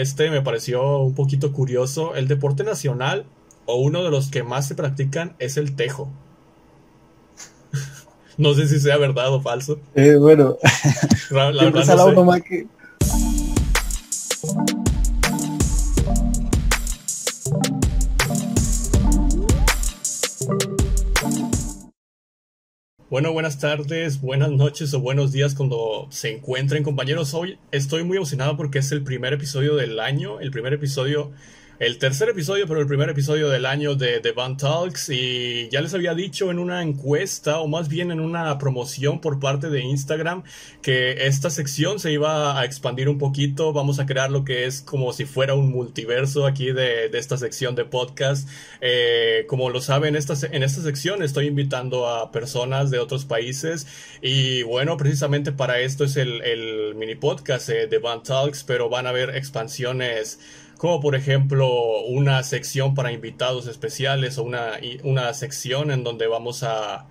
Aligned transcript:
este 0.00 0.30
me 0.30 0.42
pareció 0.42 0.98
un 0.98 1.14
poquito 1.14 1.52
curioso. 1.52 2.14
El 2.14 2.28
deporte 2.28 2.64
nacional 2.64 3.26
o 3.66 3.76
uno 3.76 4.02
de 4.04 4.10
los 4.10 4.28
que 4.28 4.42
más 4.42 4.66
se 4.66 4.74
practican 4.74 5.34
es 5.38 5.56
el 5.56 5.76
tejo. 5.76 6.08
no 8.38 8.54
sé 8.54 8.68
si 8.68 8.80
sea 8.80 8.96
verdad 8.96 9.32
o 9.32 9.40
falso. 9.40 9.78
Eh, 9.94 10.16
bueno, 10.16 10.56
la, 11.30 11.52
la 11.52 11.64
verdad 11.70 12.14
no 12.14 12.32
sé. 12.32 12.42
que... 12.42 12.66
Bueno, 23.10 23.32
buenas 23.32 23.58
tardes, 23.58 24.20
buenas 24.20 24.50
noches 24.50 24.92
o 24.92 25.00
buenos 25.00 25.32
días 25.32 25.54
cuando 25.54 26.08
se 26.10 26.30
encuentren 26.30 26.82
compañeros. 26.82 27.32
Hoy 27.32 27.58
estoy 27.70 28.04
muy 28.04 28.18
emocionado 28.18 28.58
porque 28.58 28.80
es 28.80 28.92
el 28.92 29.02
primer 29.02 29.32
episodio 29.32 29.76
del 29.76 29.98
año, 29.98 30.40
el 30.40 30.50
primer 30.50 30.74
episodio 30.74 31.32
el 31.78 31.98
tercer 31.98 32.28
episodio, 32.28 32.66
pero 32.66 32.80
el 32.80 32.88
primer 32.88 33.08
episodio 33.08 33.48
del 33.50 33.64
año 33.64 33.94
de 33.94 34.18
The 34.18 34.32
Band 34.32 34.58
Talks. 34.58 35.10
Y 35.10 35.68
ya 35.70 35.80
les 35.80 35.94
había 35.94 36.12
dicho 36.14 36.50
en 36.50 36.58
una 36.58 36.82
encuesta, 36.82 37.60
o 37.60 37.68
más 37.68 37.88
bien 37.88 38.10
en 38.10 38.18
una 38.18 38.58
promoción 38.58 39.20
por 39.20 39.38
parte 39.38 39.70
de 39.70 39.82
Instagram, 39.82 40.42
que 40.82 41.26
esta 41.26 41.50
sección 41.50 42.00
se 42.00 42.10
iba 42.10 42.58
a 42.58 42.64
expandir 42.64 43.08
un 43.08 43.18
poquito. 43.18 43.72
Vamos 43.72 44.00
a 44.00 44.06
crear 44.06 44.30
lo 44.30 44.44
que 44.44 44.66
es 44.66 44.80
como 44.80 45.12
si 45.12 45.24
fuera 45.24 45.54
un 45.54 45.70
multiverso 45.70 46.46
aquí 46.46 46.72
de, 46.72 47.06
esta 47.16 47.36
sección 47.36 47.76
de 47.76 47.84
podcast. 47.84 48.48
Eh, 48.80 49.44
como 49.48 49.70
lo 49.70 49.80
saben, 49.80 50.16
esta, 50.16 50.34
en 50.50 50.64
esta 50.64 50.82
sección 50.82 51.22
estoy 51.22 51.46
invitando 51.46 52.08
a 52.08 52.32
personas 52.32 52.90
de 52.90 52.98
otros 52.98 53.24
países. 53.24 53.86
Y 54.20 54.64
bueno, 54.64 54.96
precisamente 54.96 55.52
para 55.52 55.78
esto 55.78 56.04
es 56.04 56.16
el, 56.16 56.42
el 56.42 56.96
mini 56.96 57.14
podcast 57.14 57.68
de 57.68 57.86
The 57.86 57.98
Band 57.98 58.24
Talks, 58.24 58.64
pero 58.64 58.88
van 58.88 59.06
a 59.06 59.10
haber 59.10 59.36
expansiones 59.36 60.40
como 60.78 61.00
por 61.00 61.14
ejemplo 61.14 62.00
una 62.06 62.42
sección 62.42 62.94
para 62.94 63.12
invitados 63.12 63.66
especiales 63.66 64.38
o 64.38 64.44
una, 64.44 64.72
una 65.02 65.34
sección 65.34 65.90
en 65.90 66.04
donde 66.04 66.26
vamos 66.26 66.62
a, 66.62 67.08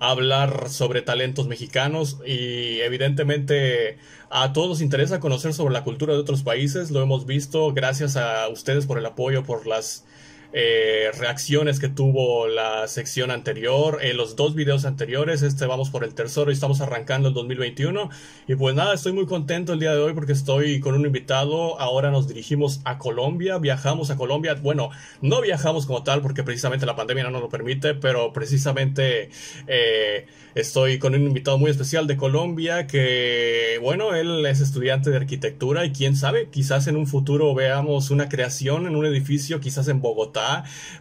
hablar 0.00 0.68
sobre 0.68 1.02
talentos 1.02 1.48
mexicanos 1.48 2.18
y 2.24 2.80
evidentemente 2.80 3.98
a 4.30 4.52
todos 4.52 4.68
nos 4.68 4.80
interesa 4.80 5.20
conocer 5.20 5.54
sobre 5.54 5.74
la 5.74 5.84
cultura 5.84 6.14
de 6.14 6.20
otros 6.20 6.42
países, 6.42 6.90
lo 6.90 7.02
hemos 7.02 7.26
visto, 7.26 7.72
gracias 7.72 8.16
a 8.16 8.48
ustedes 8.48 8.86
por 8.86 8.98
el 8.98 9.06
apoyo, 9.06 9.42
por 9.42 9.66
las 9.66 10.04
eh, 10.50 11.10
reacciones 11.18 11.78
que 11.78 11.88
tuvo 11.88 12.48
la 12.48 12.88
sección 12.88 13.30
anterior, 13.30 13.98
eh, 14.00 14.14
los 14.14 14.34
dos 14.34 14.54
videos 14.54 14.86
anteriores, 14.86 15.42
este 15.42 15.66
vamos 15.66 15.90
por 15.90 16.04
el 16.04 16.14
tercero 16.14 16.50
y 16.50 16.54
estamos 16.54 16.80
arrancando 16.80 17.28
el 17.28 17.34
2021. 17.34 18.08
Y 18.46 18.54
pues 18.54 18.74
nada, 18.74 18.94
estoy 18.94 19.12
muy 19.12 19.26
contento 19.26 19.74
el 19.74 19.78
día 19.78 19.92
de 19.92 20.00
hoy 20.00 20.14
porque 20.14 20.32
estoy 20.32 20.80
con 20.80 20.94
un 20.94 21.04
invitado, 21.04 21.78
ahora 21.78 22.10
nos 22.10 22.28
dirigimos 22.28 22.80
a 22.84 22.96
Colombia, 22.96 23.58
viajamos 23.58 24.10
a 24.10 24.16
Colombia, 24.16 24.54
bueno, 24.54 24.88
no 25.20 25.42
viajamos 25.42 25.84
como 25.84 26.02
tal 26.02 26.22
porque 26.22 26.42
precisamente 26.42 26.86
la 26.86 26.96
pandemia 26.96 27.24
no 27.24 27.30
nos 27.30 27.42
lo 27.42 27.48
permite, 27.50 27.94
pero 27.94 28.32
precisamente 28.32 29.28
eh, 29.66 30.26
estoy 30.54 30.98
con 30.98 31.14
un 31.14 31.24
invitado 31.24 31.58
muy 31.58 31.70
especial 31.70 32.06
de 32.06 32.16
Colombia 32.16 32.86
que, 32.86 33.78
bueno, 33.82 34.14
él 34.14 34.46
es 34.46 34.60
estudiante 34.60 35.10
de 35.10 35.16
arquitectura 35.16 35.84
y 35.84 35.92
quién 35.92 36.16
sabe, 36.16 36.48
quizás 36.50 36.86
en 36.86 36.96
un 36.96 37.06
futuro 37.06 37.54
veamos 37.54 38.10
una 38.10 38.30
creación 38.30 38.86
en 38.86 38.96
un 38.96 39.04
edificio, 39.04 39.60
quizás 39.60 39.88
en 39.88 40.00
Bogotá 40.00 40.37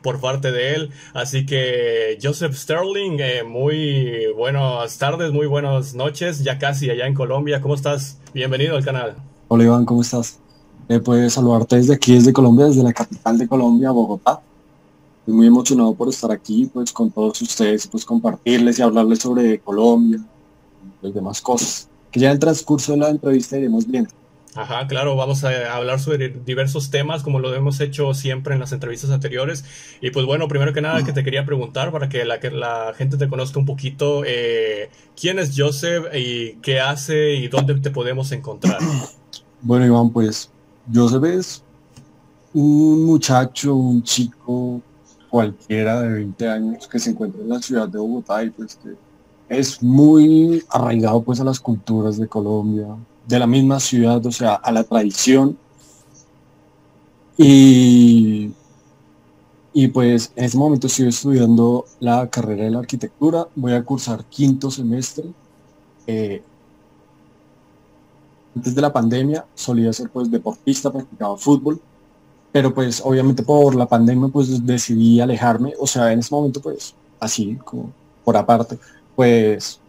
por 0.02 0.20
parte 0.20 0.52
de 0.52 0.76
él. 0.76 0.90
Así 1.14 1.46
que 1.46 2.18
Joseph 2.22 2.54
Sterling, 2.54 3.18
eh, 3.20 3.44
muy 3.44 4.28
buenas 4.36 4.98
tardes, 4.98 5.32
muy 5.32 5.48
buenas 5.48 5.94
noches, 5.96 6.44
ya 6.44 6.58
casi 6.58 6.90
allá 6.90 7.08
en 7.08 7.14
Colombia. 7.14 7.62
¿Cómo 7.62 7.76
estás? 7.76 8.20
Bienvenido 8.34 8.76
al 8.76 8.86
canal. 8.86 9.16
Hola 9.48 9.64
Iván, 9.64 9.86
¿cómo 9.86 10.02
estás? 10.02 10.40
Eh, 10.90 11.00
puedes 11.00 11.34
saludarte 11.34 11.76
desde 11.76 11.94
aquí, 11.94 12.14
desde 12.14 12.32
Colombia, 12.32 12.66
desde 12.66 12.84
la 12.84 12.94
capital 12.94 13.38
de 13.38 13.48
Colombia, 13.48 13.92
Bogotá. 13.92 14.40
Estoy 15.20 15.34
muy 15.34 15.48
emocionado 15.48 15.94
por 15.94 16.08
estar 16.08 16.32
aquí, 16.32 16.70
pues 16.74 16.94
con 16.94 17.12
todos 17.12 17.42
ustedes, 17.42 17.86
pues 17.88 18.06
compartirles 18.06 18.80
y 18.80 18.82
hablarles 18.82 19.20
sobre 19.20 19.60
Colombia 19.60 20.20
y 21.02 21.12
demás 21.12 21.42
cosas. 21.42 21.90
Que 22.10 22.22
ya 22.22 22.28
en 22.28 22.34
el 22.34 22.40
transcurso 22.40 22.94
de 22.94 23.00
la 23.00 23.10
entrevista 23.10 23.58
iremos 23.58 23.86
viendo. 23.86 24.10
Ajá, 24.56 24.88
claro, 24.88 25.16
vamos 25.16 25.44
a 25.44 25.76
hablar 25.76 26.00
sobre 26.00 26.30
diversos 26.30 26.90
temas 26.90 27.22
como 27.22 27.40
lo 27.40 27.54
hemos 27.54 27.80
hecho 27.80 28.14
siempre 28.14 28.54
en 28.54 28.60
las 28.60 28.72
entrevistas 28.72 29.12
anteriores. 29.12 29.66
Y 30.02 30.12
pues 30.12 30.26
bueno, 30.26 30.48
primero 30.48 30.74
que 30.74 30.82
nada 30.82 31.04
que 31.04 31.14
te 31.14 31.24
quería 31.24 31.46
preguntar 31.46 31.92
para 31.92 32.10
que 32.10 32.26
la, 32.26 32.40
que 32.40 32.50
la 32.50 32.94
gente 32.98 33.18
te 33.18 33.28
conozca 33.30 33.60
un 33.60 33.66
poquito, 33.66 34.24
eh, 34.26 34.90
¿quién 35.20 35.38
es 35.38 35.54
Joseph 35.56 36.06
y 36.16 36.54
qué 36.64 36.80
hace 36.80 37.36
y 37.36 37.48
dónde 37.50 37.76
te 37.76 37.92
podemos 37.92 38.32
encontrar? 38.32 38.80
Bueno, 39.60 39.88
Iván, 39.88 40.12
pues 40.12 40.52
Joseph 40.94 41.24
es 41.24 41.64
un 42.54 43.06
muchacho, 43.06 43.74
un 43.74 44.04
chico 44.04 44.82
cualquiera 45.30 46.02
de 46.02 46.10
20 46.10 46.48
años 46.48 46.88
que 46.88 47.00
se 47.00 47.10
encuentra 47.10 47.42
en 47.42 47.50
la 47.50 47.62
ciudad 47.62 47.88
de 47.88 47.98
Bogotá 47.98 48.44
y 48.44 48.52
pues 48.52 48.76
que 48.76 48.94
es 49.50 49.82
muy 49.82 50.64
arraigado 50.70 51.22
pues 51.22 51.40
a 51.40 51.44
las 51.44 51.60
culturas 51.60 52.18
de 52.18 52.28
Colombia, 52.28 52.88
de 53.28 53.40
la 53.40 53.48
misma 53.48 53.80
ciudad, 53.80 54.26
o 54.26 54.32
sea, 54.32 54.56
a 54.56 54.72
la 54.72 54.84
tradición. 54.84 55.58
Y, 57.38 58.52
y 59.74 59.88
pues 59.90 60.32
en 60.36 60.46
este 60.46 60.58
momento 60.58 60.88
estoy 60.88 61.10
estudiando 61.10 61.86
la 62.00 62.28
carrera 62.30 62.64
de 62.64 62.72
la 62.72 62.80
arquitectura, 62.80 63.48
voy 63.56 63.74
a 63.74 63.84
cursar 63.84 64.24
quinto 64.26 64.72
semestre. 64.72 65.26
Eh, 66.08 66.42
antes 68.56 68.74
de 68.74 68.82
la 68.82 68.92
pandemia 68.92 69.46
solía 69.54 69.94
ser 69.94 70.10
pues 70.10 70.32
deportista, 70.32 70.92
practicaba 70.92 71.38
fútbol, 71.38 71.80
pero 72.52 72.74
pues 72.74 73.02
obviamente 73.04 73.44
por 73.44 73.76
la 73.76 73.86
pandemia 73.86 74.30
pues 74.30 74.66
decidí 74.66 75.20
alejarme, 75.20 75.74
o 75.80 75.86
sea, 75.86 76.12
en 76.12 76.20
ese 76.20 76.34
momento 76.34 76.60
pues 76.60 76.96
así 77.20 77.56
como 77.64 77.92
por 78.24 78.36
aparte, 78.36 78.80
pues 79.16 79.80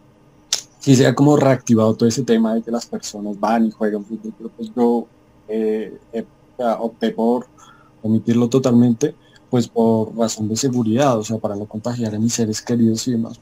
sí 0.78 0.96
se 0.96 1.06
ha 1.06 1.14
como 1.14 1.36
reactivado 1.36 1.94
todo 1.94 2.08
ese 2.08 2.22
tema 2.22 2.54
de 2.54 2.62
que 2.62 2.70
las 2.70 2.86
personas 2.86 3.38
van 3.38 3.66
y 3.66 3.70
juegan 3.70 4.04
fútbol, 4.04 4.32
pero 4.36 4.50
pues 4.50 4.70
yo 4.74 5.06
eh, 5.48 5.98
opté 6.78 7.10
por 7.10 7.46
omitirlo 8.02 8.48
totalmente, 8.48 9.14
pues 9.50 9.68
por 9.68 10.16
razón 10.16 10.48
de 10.48 10.56
seguridad, 10.56 11.18
o 11.18 11.24
sea, 11.24 11.38
para 11.38 11.56
no 11.56 11.66
contagiar 11.66 12.14
a 12.14 12.18
mis 12.18 12.34
seres 12.34 12.62
queridos 12.62 13.06
y 13.08 13.12
demás. 13.12 13.40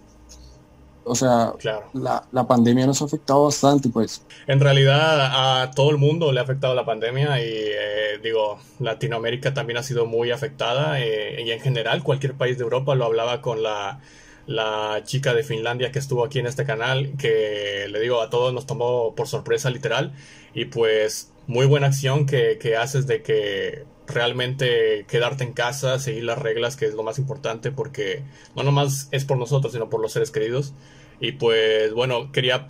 O 1.09 1.15
sea, 1.15 1.53
la, 1.93 2.25
la, 2.33 2.49
pandemia 2.49 2.85
nos 2.85 3.01
ha 3.01 3.05
afectado 3.05 3.45
bastante, 3.45 3.89
pues. 3.89 4.23
En 4.49 4.59
realidad 4.59 5.63
a 5.63 5.71
todo 5.71 5.91
el 5.91 5.99
mundo 5.99 6.33
le 6.33 6.41
ha 6.41 6.43
afectado 6.43 6.75
la 6.75 6.85
pandemia 6.85 7.41
y 7.41 7.49
eh, 7.49 8.19
digo, 8.25 8.59
Latinoamérica 8.81 9.55
también 9.55 9.77
ha 9.77 9.85
sido 9.85 10.07
muy 10.07 10.33
afectada 10.33 11.01
eh, 11.01 11.45
y 11.47 11.53
en 11.53 11.61
general 11.61 12.03
cualquier 12.03 12.35
país 12.35 12.59
de 12.59 12.65
Europa 12.65 12.97
lo 12.97 13.05
hablaba 13.05 13.41
con 13.41 13.63
la 13.63 14.01
la 14.47 15.03
chica 15.05 15.35
de 15.35 15.43
Finlandia 15.43 15.91
que 15.91 15.99
estuvo 15.99 16.25
aquí 16.25 16.39
en 16.39 16.47
este 16.47 16.65
canal, 16.65 17.13
que 17.19 17.87
le 17.91 18.01
digo 18.01 18.23
a 18.23 18.31
todos 18.31 18.53
nos 18.55 18.67
tomó 18.67 19.15
por 19.15 19.29
sorpresa 19.29 19.71
literal 19.71 20.13
y 20.55 20.67
pues 20.67 21.33
muy 21.47 21.67
buena 21.67 21.89
acción 21.89 22.27
que, 22.27 22.77
haces 22.77 23.07
de 23.07 23.23
que 23.23 23.85
realmente 24.07 25.05
quedarte 25.09 25.45
en 25.45 25.53
casa, 25.53 25.99
seguir 25.99 26.25
las 26.25 26.39
reglas, 26.39 26.77
que 26.77 26.87
es 26.87 26.95
lo 26.95 27.03
más 27.03 27.19
importante 27.19 27.73
porque 27.73 28.23
no 28.55 28.63
nomás 28.63 29.09
es 29.11 29.25
por 29.25 29.37
nosotros, 29.37 29.73
sino 29.73 29.91
por 29.91 30.01
los 30.01 30.13
seres 30.13 30.31
queridos. 30.31 30.75
Y 31.21 31.33
pues 31.33 31.93
bueno, 31.93 32.31
quería 32.31 32.67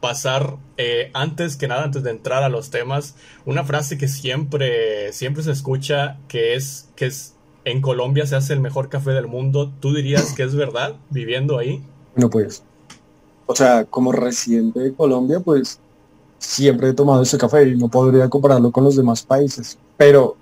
pasar 0.00 0.56
eh, 0.76 1.10
antes 1.14 1.56
que 1.56 1.66
nada, 1.66 1.84
antes 1.84 2.02
de 2.02 2.10
entrar 2.10 2.42
a 2.42 2.48
los 2.48 2.70
temas, 2.70 3.16
una 3.46 3.64
frase 3.64 3.96
que 3.96 4.08
siempre, 4.08 5.12
siempre 5.12 5.42
se 5.42 5.52
escucha, 5.52 6.18
que 6.28 6.54
es, 6.54 6.90
que 6.94 7.06
es 7.06 7.35
en 7.66 7.80
Colombia 7.80 8.24
se 8.26 8.36
hace 8.36 8.52
el 8.52 8.60
mejor 8.60 8.88
café 8.88 9.10
del 9.10 9.26
mundo. 9.26 9.72
¿Tú 9.80 9.92
dirías 9.92 10.32
que 10.32 10.44
es 10.44 10.54
verdad 10.54 10.94
viviendo 11.10 11.58
ahí? 11.58 11.82
No, 12.14 12.30
pues. 12.30 12.62
O 13.44 13.56
sea, 13.56 13.84
como 13.84 14.12
residente 14.12 14.78
de 14.78 14.94
Colombia, 14.94 15.40
pues 15.40 15.80
siempre 16.38 16.90
he 16.90 16.92
tomado 16.92 17.22
ese 17.22 17.36
café 17.36 17.68
y 17.68 17.76
no 17.76 17.88
podría 17.88 18.28
compararlo 18.28 18.70
con 18.70 18.84
los 18.84 18.96
demás 18.96 19.24
países. 19.24 19.76
Pero 19.96 20.36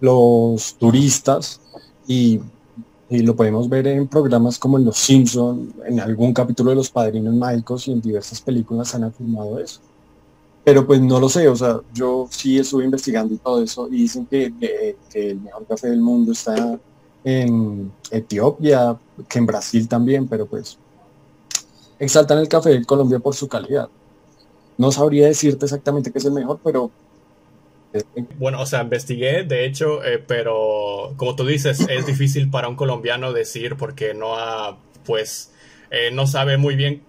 los 0.00 0.74
turistas, 0.76 1.60
y, 2.06 2.40
lo 3.10 3.36
podemos 3.36 3.68
ver 3.68 3.86
en 3.86 4.08
programas 4.08 4.58
como 4.58 4.78
en 4.78 4.86
Los 4.86 4.96
Simpson, 4.96 5.74
en 5.84 6.00
algún 6.00 6.32
capítulo 6.32 6.70
de 6.70 6.76
Los 6.76 6.90
Padrinos 6.90 7.34
Mágicos 7.34 7.88
y 7.88 7.92
en 7.92 8.00
diversas 8.00 8.40
películas 8.40 8.94
han 8.94 9.04
afirmado 9.04 9.58
eso 9.58 9.80
pero 10.70 10.86
pues 10.86 11.00
no 11.00 11.18
lo 11.18 11.28
sé, 11.28 11.48
o 11.48 11.56
sea, 11.56 11.80
yo 11.92 12.28
sí 12.30 12.56
estuve 12.56 12.84
investigando 12.84 13.34
y 13.34 13.38
todo 13.38 13.60
eso 13.60 13.88
y 13.88 14.02
dicen 14.02 14.24
que, 14.24 14.94
el 15.14 15.40
mejor 15.40 15.66
café 15.66 15.90
del 15.90 16.00
mundo 16.00 16.30
está 16.30 16.78
en 17.24 17.90
Etiopía, 18.08 18.96
que 19.28 19.40
en 19.40 19.46
Brasil 19.46 19.88
también, 19.88 20.28
pero 20.28 20.46
pues 20.46 20.78
exaltan 21.98 22.38
el 22.38 22.46
café 22.46 22.70
de 22.70 22.84
Colombia 22.84 23.18
por 23.18 23.34
su 23.34 23.48
calidad. 23.48 23.88
No 24.78 24.92
sabría 24.92 25.26
decirte 25.26 25.66
exactamente 25.66 26.12
qué 26.12 26.18
es 26.18 26.24
el 26.26 26.34
mejor, 26.34 26.60
pero... 26.62 26.92
Bueno, 28.38 28.60
o 28.60 28.66
sea, 28.66 28.82
investigué, 28.82 29.42
de 29.42 29.66
hecho, 29.66 30.04
eh, 30.04 30.22
pero 30.24 31.14
como 31.16 31.34
tú 31.34 31.44
dices, 31.44 31.80
es 31.90 32.06
difícil 32.06 32.48
para 32.48 32.68
un 32.68 32.76
colombiano 32.76 33.32
decir 33.32 33.74
porque 33.76 34.14
no 34.14 34.36
ha, 34.36 34.78
pues, 35.04 35.50
eh, 35.90 36.12
no 36.12 36.28
sabe 36.28 36.58
muy 36.58 36.76
bien 36.76 37.02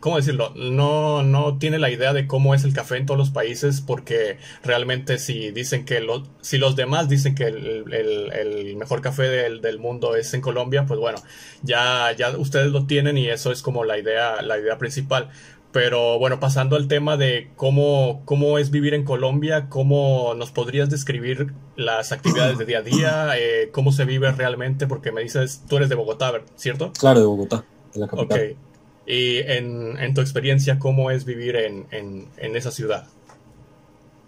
¿cómo 0.00 0.16
decirlo? 0.16 0.52
No, 0.54 1.22
no 1.22 1.58
tiene 1.58 1.78
la 1.78 1.90
idea 1.90 2.12
de 2.12 2.26
cómo 2.26 2.54
es 2.54 2.64
el 2.64 2.72
café 2.72 2.96
en 2.96 3.06
todos 3.06 3.18
los 3.18 3.30
países 3.30 3.80
porque 3.80 4.38
realmente 4.62 5.18
si 5.18 5.50
dicen 5.50 5.84
que 5.84 6.00
lo, 6.00 6.24
si 6.40 6.58
los 6.58 6.76
demás 6.76 7.08
dicen 7.08 7.34
que 7.34 7.44
el, 7.44 8.76
mejor 8.76 9.00
café 9.00 9.24
del, 9.24 9.78
mundo 9.78 10.16
es 10.16 10.34
en 10.34 10.40
Colombia, 10.40 10.86
pues 10.86 10.98
bueno, 10.98 11.18
ya, 11.62 12.12
ya 12.16 12.36
ustedes 12.36 12.72
lo 12.72 12.86
tienen 12.86 13.18
y 13.18 13.28
eso 13.28 13.52
es 13.52 13.62
como 13.62 13.84
la 13.84 13.98
idea, 13.98 14.42
la 14.42 14.58
idea 14.58 14.78
principal. 14.78 15.30
Pero 15.70 16.18
bueno, 16.18 16.40
pasando 16.40 16.76
al 16.76 16.88
tema 16.88 17.18
de 17.18 17.50
cómo, 17.54 18.22
cómo 18.24 18.58
es 18.58 18.70
vivir 18.70 18.94
en 18.94 19.04
Colombia, 19.04 19.68
cómo 19.68 20.32
nos 20.34 20.50
podrías 20.50 20.88
describir 20.88 21.52
las 21.76 22.10
actividades 22.10 22.56
de 22.56 22.64
día 22.64 22.78
a 22.78 22.82
día, 22.82 23.30
eh, 23.38 23.68
cómo 23.70 23.92
se 23.92 24.06
vive 24.06 24.32
realmente, 24.32 24.86
porque 24.86 25.12
me 25.12 25.20
dices, 25.22 25.62
tú 25.68 25.76
eres 25.76 25.90
de 25.90 25.94
Bogotá, 25.94 26.32
¿cierto? 26.56 26.92
Claro, 26.98 27.20
de 27.20 27.26
Bogotá, 27.26 27.64
de 27.92 28.00
la 28.00 28.08
capital. 28.08 28.56
Ok. 28.56 28.67
Y 29.10 29.38
en, 29.38 30.12
tu 30.12 30.20
experiencia, 30.20 30.78
¿cómo 30.78 31.10
es 31.10 31.24
vivir 31.24 31.56
en, 31.56 32.28
esa 32.36 32.70
ciudad? 32.70 33.06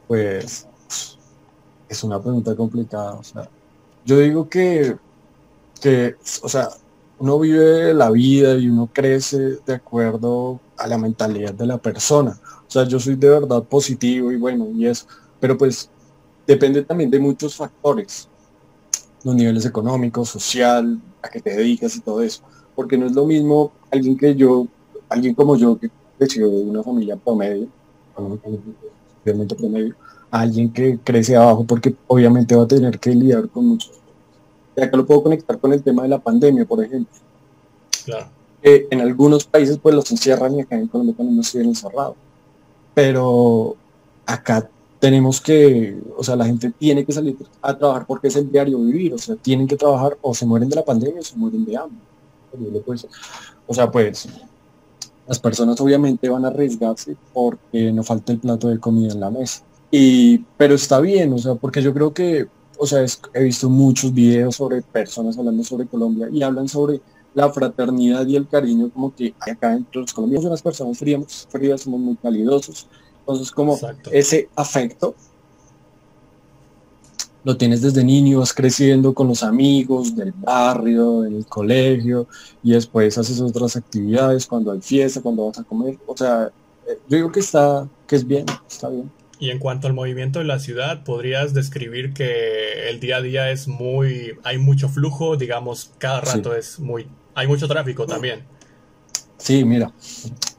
Pues 0.08 0.66
es 1.86 2.02
una 2.02 2.18
pregunta 2.18 2.56
complicada. 2.56 3.12
O 3.12 3.22
sea, 3.22 3.46
yo 4.06 4.18
digo 4.18 4.48
que, 4.48 4.96
que, 5.82 6.16
o 6.42 6.48
sea, 6.48 6.70
uno 7.18 7.38
vive 7.38 7.92
la 7.92 8.10
vida 8.10 8.54
y 8.54 8.70
uno 8.70 8.88
crece 8.90 9.58
de 9.66 9.74
acuerdo 9.74 10.58
a 10.78 10.86
la 10.86 10.96
mentalidad 10.96 11.52
de 11.52 11.66
la 11.66 11.76
persona. 11.76 12.40
O 12.66 12.70
sea, 12.70 12.84
yo 12.84 12.98
soy 12.98 13.16
de 13.16 13.28
verdad 13.28 13.62
positivo 13.62 14.32
y 14.32 14.36
bueno, 14.36 14.66
y 14.74 14.86
eso. 14.86 15.06
Pero 15.38 15.58
pues 15.58 15.90
depende 16.46 16.82
también 16.84 17.10
de 17.10 17.18
muchos 17.18 17.54
factores. 17.54 18.30
Los 19.24 19.34
niveles 19.34 19.66
económicos, 19.66 20.30
social, 20.30 20.98
a 21.20 21.28
qué 21.28 21.42
te 21.42 21.54
dedicas 21.54 21.96
y 21.96 22.00
todo 22.00 22.22
eso. 22.22 22.42
Porque 22.80 22.96
no 22.96 23.06
es 23.06 23.12
lo 23.12 23.26
mismo 23.26 23.72
alguien 23.90 24.16
que 24.16 24.34
yo, 24.34 24.66
alguien 25.08 25.34
como 25.34 25.56
yo, 25.56 25.78
que 25.78 25.90
creció 26.18 26.48
de 26.48 26.62
una 26.62 26.82
familia 26.82 27.16
promedio, 27.16 27.68
realmente 29.24 29.54
promedio, 29.54 29.94
a 30.30 30.40
alguien 30.40 30.72
que 30.72 30.98
crece 31.04 31.36
abajo, 31.36 31.64
porque 31.64 31.94
obviamente 32.06 32.56
va 32.56 32.62
a 32.62 32.68
tener 32.68 32.98
que 32.98 33.10
lidiar 33.10 33.48
con 33.48 33.66
muchos. 33.66 33.92
Y 34.76 34.80
acá 34.80 34.96
lo 34.96 35.04
puedo 35.04 35.22
conectar 35.22 35.58
con 35.58 35.72
el 35.72 35.82
tema 35.82 36.04
de 36.04 36.08
la 36.08 36.18
pandemia, 36.18 36.64
por 36.64 36.82
ejemplo. 36.82 37.18
Claro 38.04 38.40
en 38.62 39.00
algunos 39.00 39.44
países 39.44 39.78
pues 39.78 39.94
los 39.94 40.10
encierran 40.10 40.56
y 40.56 40.60
acá 40.62 40.76
en 40.76 40.88
Colombia 40.88 41.14
también 41.16 41.36
nos 41.36 41.48
siguen 41.48 41.68
encerrados. 41.68 42.16
Pero 42.94 43.76
acá 44.26 44.68
tenemos 44.98 45.40
que, 45.40 45.98
o 46.16 46.22
sea, 46.22 46.36
la 46.36 46.44
gente 46.44 46.70
tiene 46.78 47.04
que 47.04 47.12
salir 47.12 47.36
a 47.62 47.76
trabajar 47.76 48.06
porque 48.06 48.28
es 48.28 48.36
el 48.36 48.50
diario 48.50 48.78
vivir, 48.78 49.14
o 49.14 49.18
sea, 49.18 49.36
tienen 49.36 49.66
que 49.66 49.76
trabajar 49.76 50.18
o 50.20 50.34
se 50.34 50.44
mueren 50.44 50.68
de 50.68 50.76
la 50.76 50.84
pandemia 50.84 51.20
o 51.20 51.24
se 51.24 51.36
mueren 51.36 51.64
de 51.64 51.76
hambre. 51.76 51.98
Pues, 52.84 53.06
o 53.66 53.74
sea, 53.74 53.90
pues 53.90 54.28
las 55.26 55.38
personas 55.38 55.80
obviamente 55.80 56.28
van 56.28 56.44
a 56.44 56.48
arriesgarse 56.48 57.16
porque 57.32 57.92
no 57.92 58.02
falta 58.02 58.32
el 58.32 58.40
plato 58.40 58.68
de 58.68 58.80
comida 58.80 59.12
en 59.12 59.20
la 59.20 59.30
mesa. 59.30 59.62
Y, 59.90 60.38
pero 60.56 60.74
está 60.74 61.00
bien, 61.00 61.32
o 61.32 61.38
sea, 61.38 61.54
porque 61.54 61.82
yo 61.82 61.92
creo 61.94 62.12
que, 62.12 62.48
o 62.78 62.86
sea, 62.86 63.04
he 63.34 63.44
visto 63.44 63.68
muchos 63.68 64.12
videos 64.12 64.56
sobre 64.56 64.82
personas 64.82 65.38
hablando 65.38 65.62
sobre 65.64 65.86
Colombia 65.86 66.28
y 66.32 66.42
hablan 66.42 66.68
sobre 66.68 67.00
la 67.34 67.50
fraternidad 67.50 68.26
y 68.26 68.36
el 68.36 68.48
cariño 68.48 68.90
como 68.90 69.14
que 69.14 69.34
hay 69.40 69.52
acá 69.52 69.72
entre 69.74 70.00
los 70.00 70.12
colombianos 70.12 70.46
unas 70.46 70.62
personas 70.62 70.98
frías, 70.98 71.46
frías, 71.48 71.82
somos 71.82 72.00
muy 72.00 72.16
calidosos. 72.16 72.88
Entonces 73.20 73.50
como 73.52 73.78
ese 74.10 74.48
afecto 74.56 75.14
lo 77.44 77.56
tienes 77.56 77.82
desde 77.82 78.04
niño, 78.04 78.40
vas 78.40 78.52
creciendo 78.52 79.14
con 79.14 79.28
los 79.28 79.42
amigos 79.42 80.14
del 80.14 80.32
barrio, 80.32 81.22
del 81.22 81.46
colegio, 81.46 82.26
y 82.62 82.72
después 82.72 83.16
haces 83.16 83.40
otras 83.40 83.76
actividades 83.76 84.46
cuando 84.46 84.72
hay 84.72 84.80
fiesta, 84.80 85.20
cuando 85.20 85.46
vas 85.46 85.58
a 85.58 85.64
comer. 85.64 85.98
O 86.06 86.16
sea, 86.16 86.50
eh, 86.86 86.98
yo 87.08 87.16
digo 87.16 87.32
que 87.32 87.40
está, 87.40 87.88
que 88.06 88.16
es 88.16 88.26
bien, 88.26 88.46
está 88.68 88.88
bien. 88.88 89.10
Y 89.38 89.48
en 89.48 89.58
cuanto 89.58 89.86
al 89.86 89.94
movimiento 89.94 90.38
de 90.38 90.44
la 90.44 90.58
ciudad, 90.58 91.02
¿podrías 91.02 91.54
describir 91.54 92.12
que 92.12 92.90
el 92.90 93.00
día 93.00 93.16
a 93.16 93.22
día 93.22 93.50
es 93.50 93.68
muy, 93.68 94.34
hay 94.42 94.58
mucho 94.58 94.88
flujo, 94.90 95.36
digamos, 95.36 95.92
cada 95.98 96.20
rato 96.20 96.54
es 96.54 96.78
muy 96.78 97.06
hay 97.34 97.46
mucho 97.46 97.66
tráfico 97.66 98.06
también. 98.06 98.42
Sí, 99.38 99.64
mira, 99.64 99.90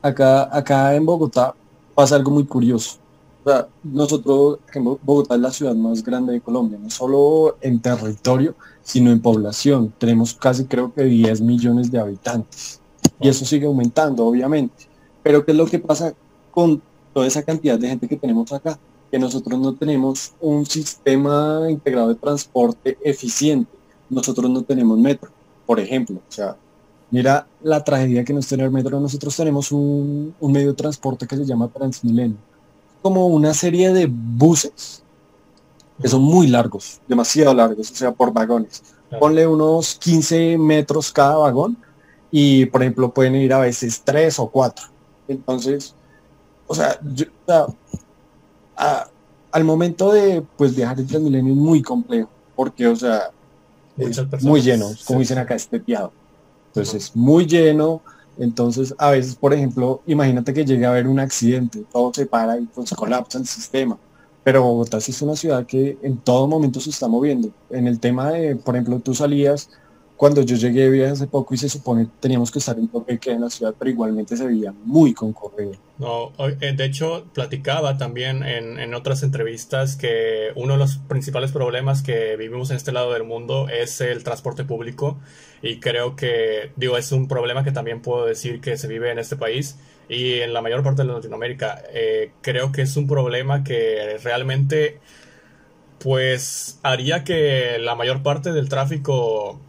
acá, 0.01 0.49
acá 0.55 0.95
en 0.95 1.05
Bogotá 1.05 1.53
pasa 1.93 2.15
algo 2.15 2.31
muy 2.31 2.45
curioso. 2.45 2.97
O 3.43 3.49
sea, 3.49 3.67
nosotros, 3.83 4.59
Bogotá 5.03 5.35
es 5.35 5.41
la 5.41 5.51
ciudad 5.51 5.75
más 5.75 6.03
grande 6.03 6.33
de 6.33 6.41
Colombia, 6.41 6.77
no 6.81 6.89
solo 6.89 7.57
en 7.61 7.79
territorio, 7.81 8.55
sino 8.83 9.11
en 9.11 9.21
población. 9.21 9.93
Tenemos 9.97 10.33
casi 10.33 10.65
creo 10.65 10.93
que 10.93 11.03
10 11.03 11.41
millones 11.41 11.91
de 11.91 11.99
habitantes. 11.99 12.79
Y 13.19 13.29
eso 13.29 13.45
sigue 13.45 13.65
aumentando, 13.65 14.25
obviamente. 14.25 14.87
Pero 15.23 15.43
¿qué 15.43 15.51
es 15.51 15.57
lo 15.57 15.65
que 15.65 15.79
pasa 15.79 16.13
con 16.51 16.81
toda 17.13 17.27
esa 17.27 17.43
cantidad 17.43 17.79
de 17.79 17.89
gente 17.89 18.07
que 18.07 18.17
tenemos 18.17 18.51
acá? 18.53 18.77
Que 19.11 19.19
nosotros 19.19 19.59
no 19.59 19.75
tenemos 19.75 20.33
un 20.39 20.65
sistema 20.65 21.65
integrado 21.69 22.09
de 22.09 22.15
transporte 22.15 22.97
eficiente. 23.03 23.71
Nosotros 24.09 24.49
no 24.49 24.61
tenemos 24.61 24.97
metro 24.97 25.31
por 25.71 25.79
ejemplo. 25.79 26.17
O 26.17 26.31
sea, 26.31 26.57
mira 27.11 27.47
la 27.63 27.81
tragedia 27.81 28.25
que 28.25 28.33
nos 28.33 28.45
tiene 28.45 28.65
el 28.65 28.71
metro. 28.71 28.99
Nosotros 28.99 29.33
tenemos 29.37 29.71
un, 29.71 30.35
medio 30.41 30.67
de 30.67 30.73
transporte 30.73 31.25
que 31.25 31.37
se 31.37 31.45
llama 31.45 31.69
Transmilenio. 31.69 32.35
Como 33.01 33.27
una 33.27 33.53
serie 33.53 33.93
de 33.93 34.07
buses 34.09 35.03
que 36.01 36.07
son 36.07 36.21
muy 36.23 36.47
largos, 36.47 36.99
demasiado 37.07 37.53
largos, 37.53 37.91
o 37.91 37.95
sea, 37.95 38.11
por 38.11 38.33
vagones. 38.33 38.81
Ponle 39.19 39.45
unos 39.45 39.95
15 39.95 40.57
metros 40.57 41.11
cada 41.11 41.37
vagón 41.37 41.77
y, 42.31 42.65
por 42.67 42.81
ejemplo, 42.81 43.13
pueden 43.13 43.35
ir 43.35 43.53
a 43.53 43.59
veces 43.59 44.01
tres 44.03 44.39
o 44.39 44.47
cuatro. 44.49 44.85
Entonces, 45.27 45.93
o 46.65 46.73
sea, 46.73 46.99
al 49.51 49.63
momento 49.63 50.11
de 50.11 50.43
pues 50.57 50.75
viajar 50.75 50.99
en 50.99 51.07
Transmilenio 51.07 51.53
es 51.53 51.59
muy 51.59 51.81
complejo, 51.81 52.29
porque, 52.55 52.87
o 52.87 52.95
sea, 52.95 53.31
muy 54.41 54.61
lleno, 54.61 54.89
como 55.05 55.19
dicen 55.19 55.37
acá, 55.37 55.55
estepiado. 55.55 56.11
Entonces, 56.67 57.15
muy 57.15 57.45
lleno. 57.45 58.01
Entonces, 58.37 58.95
a 58.97 59.11
veces, 59.11 59.35
por 59.35 59.53
ejemplo, 59.53 60.01
imagínate 60.07 60.53
que 60.53 60.65
llegue 60.65 60.85
a 60.85 60.89
haber 60.91 61.07
un 61.07 61.19
accidente, 61.19 61.85
todo 61.91 62.13
se 62.13 62.25
para 62.25 62.57
y 62.57 62.65
pues 62.65 62.91
colapsa 62.91 63.37
el 63.39 63.45
sistema. 63.45 63.97
Pero 64.43 64.63
Bogotá 64.63 64.99
sí 64.99 65.11
es 65.11 65.21
una 65.21 65.35
ciudad 65.35 65.65
que 65.65 65.99
en 66.01 66.17
todo 66.17 66.47
momento 66.47 66.79
se 66.79 66.89
está 66.89 67.07
moviendo. 67.07 67.51
En 67.69 67.87
el 67.87 67.99
tema 67.99 68.31
de, 68.31 68.55
por 68.55 68.75
ejemplo, 68.75 68.99
tú 68.99 69.13
salías 69.13 69.69
cuando 70.21 70.43
yo 70.43 70.55
llegué 70.55 70.87
de 70.87 71.07
hace 71.07 71.25
poco 71.25 71.55
y 71.55 71.57
se 71.57 71.67
supone 71.67 72.05
teníamos 72.19 72.51
que 72.51 72.59
estar 72.59 72.77
en 72.77 72.87
toque 72.89 73.17
que 73.17 73.31
en 73.31 73.41
la 73.41 73.49
ciudad, 73.49 73.73
pero 73.79 73.89
igualmente 73.89 74.37
se 74.37 74.45
veía 74.45 74.71
muy 74.85 75.15
concurrido. 75.15 75.73
No, 75.97 76.31
eh, 76.37 76.73
de 76.77 76.85
hecho, 76.85 77.25
platicaba 77.33 77.97
también 77.97 78.43
en, 78.43 78.77
en, 78.77 78.93
otras 78.93 79.23
entrevistas 79.23 79.95
que 79.95 80.49
uno 80.55 80.73
de 80.73 80.77
los 80.77 80.97
principales 80.97 81.51
problemas 81.51 82.03
que 82.03 82.35
vivimos 82.37 82.69
en 82.69 82.77
este 82.77 82.91
lado 82.91 83.13
del 83.13 83.23
mundo 83.23 83.67
es 83.67 83.99
el 83.99 84.23
transporte 84.23 84.63
público 84.63 85.17
y 85.63 85.79
creo 85.79 86.15
que, 86.15 86.71
digo, 86.75 86.97
es 86.97 87.11
un 87.11 87.27
problema 87.27 87.63
que 87.63 87.71
también 87.71 88.03
puedo 88.03 88.27
decir 88.27 88.61
que 88.61 88.77
se 88.77 88.87
vive 88.87 89.09
en 89.09 89.17
este 89.17 89.37
país 89.37 89.77
y 90.07 90.33
en 90.41 90.53
la 90.53 90.61
mayor 90.61 90.83
parte 90.83 91.01
de 91.01 91.11
Latinoamérica. 91.11 91.81
Eh, 91.95 92.29
creo 92.41 92.71
que 92.71 92.83
es 92.83 92.95
un 92.95 93.07
problema 93.07 93.63
que 93.63 94.19
realmente 94.23 94.99
pues 95.97 96.79
haría 96.83 97.23
que 97.23 97.79
la 97.79 97.95
mayor 97.95 98.21
parte 98.21 98.51
del 98.51 98.69
tráfico 98.69 99.59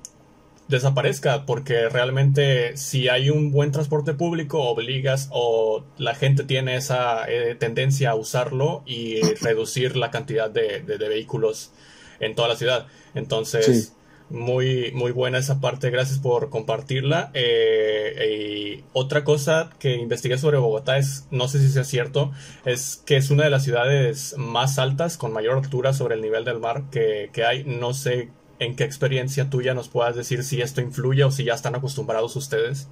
desaparezca, 0.73 1.47
porque 1.47 1.89
realmente 1.89 2.77
si 2.77 3.09
hay 3.09 3.31
un 3.31 3.53
buen 3.53 3.71
transporte 3.71 4.15
público, 4.15 4.63
obligas 4.63 5.29
o 5.31 5.85
la 5.99 6.17
gente 6.17 6.43
tiene 6.43 6.77
esa 6.77 7.25
eh, 7.29 7.55
tendencia 7.55 8.11
a 8.11 8.15
usarlo 8.17 8.83
y 8.85 9.21
reducir 9.41 9.97
la 9.97 10.11
cantidad 10.11 10.51
de, 10.51 10.81
vehículos 10.81 11.71
en 12.19 12.35
toda 12.35 12.49
la 12.49 12.57
ciudad. 12.57 12.87
Entonces, 13.15 13.95
muy, 14.31 14.91
muy 14.93 15.13
buena 15.13 15.39
esa 15.39 15.61
parte, 15.61 15.91
gracias 15.91 16.19
por 16.19 16.49
compartirla. 16.51 17.31
Eh, 17.35 18.79
y 18.79 18.85
otra 18.93 19.25
cosa 19.25 19.71
que 19.79 19.95
investigué 19.97 20.39
sobre 20.39 20.59
Bogotá 20.59 20.97
es, 20.97 21.27
no 21.31 21.49
sé 21.49 21.59
si 21.61 21.69
sea 21.69 21.85
cierto, 21.85 22.33
es 22.65 23.03
que 23.05 23.17
es 23.17 23.31
una 23.31 23.45
de 23.45 23.51
las 23.51 23.65
ciudades 23.65 24.35
más 24.39 24.79
altas, 24.79 25.19
con 25.19 25.33
mayor 25.33 25.59
altura 25.59 25.93
sobre 25.93 26.15
el 26.15 26.23
nivel 26.23 26.45
del 26.45 26.59
mar 26.59 26.85
que, 26.91 27.31
que 27.33 27.45
hay. 27.45 27.65
No 27.65 27.95
sé 27.95 28.31
en 28.65 28.77
qué 28.77 28.85
experiencia 28.85 29.51
tuya 29.51 29.75
nos 29.75 29.89
puedas 29.89 30.17
decir 30.17 30.45
si 30.45 30.61
esto 30.61 30.81
influye 30.81 31.25
o 31.25 31.31
si 31.31 31.45
ya 31.45 31.55
están 31.55 31.75
acostumbrados 31.75 32.37
ustedes. 32.37 32.89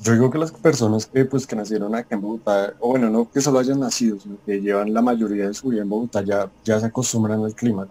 Yo 0.00 0.12
digo 0.12 0.30
que 0.30 0.38
las 0.38 0.50
personas 0.50 1.06
que 1.06 1.24
pues 1.24 1.46
que 1.46 1.54
nacieron 1.54 1.94
acá 1.94 2.16
en 2.16 2.22
Bogotá, 2.22 2.74
o 2.80 2.88
bueno, 2.88 3.08
no 3.08 3.30
que 3.30 3.40
solo 3.40 3.60
hayan 3.60 3.78
nacido, 3.78 4.18
sino 4.18 4.36
que 4.44 4.60
llevan 4.60 4.92
la 4.92 5.00
mayoría 5.00 5.46
de 5.46 5.54
su 5.54 5.68
vida 5.68 5.82
en 5.82 5.88
Bogotá, 5.88 6.22
ya, 6.22 6.50
ya 6.64 6.80
se 6.80 6.86
acostumbran 6.86 7.44
al 7.44 7.54
clima. 7.54 7.86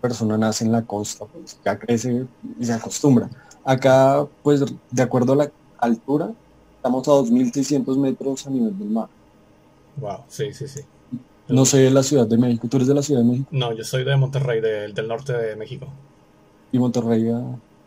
Persona 0.00 0.38
nace 0.38 0.64
en 0.64 0.70
la 0.70 0.82
costa, 0.82 1.24
pues 1.24 1.58
ya 1.64 1.76
crece 1.76 2.26
y 2.60 2.64
se 2.64 2.72
acostumbra. 2.72 3.28
Acá, 3.64 4.24
pues 4.42 4.64
de 4.90 5.02
acuerdo 5.02 5.32
a 5.32 5.36
la 5.36 5.52
altura, 5.78 6.30
estamos 6.76 7.08
a 7.08 7.10
2.600 7.10 7.96
metros 7.96 8.46
a 8.46 8.50
nivel 8.50 8.78
del 8.78 8.90
mar. 8.90 9.08
Wow, 9.96 10.18
sí, 10.28 10.54
sí, 10.54 10.68
sí. 10.68 10.82
No 11.48 11.64
sé 11.64 11.78
de 11.78 11.90
la 11.90 12.02
Ciudad 12.02 12.26
de 12.26 12.36
México. 12.36 12.68
¿Tú 12.68 12.76
eres 12.76 12.88
de 12.88 12.94
la 12.94 13.02
Ciudad 13.02 13.22
de 13.22 13.26
México? 13.26 13.48
No, 13.50 13.72
yo 13.72 13.82
soy 13.82 14.04
de 14.04 14.16
Monterrey, 14.16 14.60
del 14.60 15.08
norte 15.08 15.32
de 15.32 15.56
México. 15.56 15.88
¿Y 16.72 16.78
Monterrey? 16.78 17.30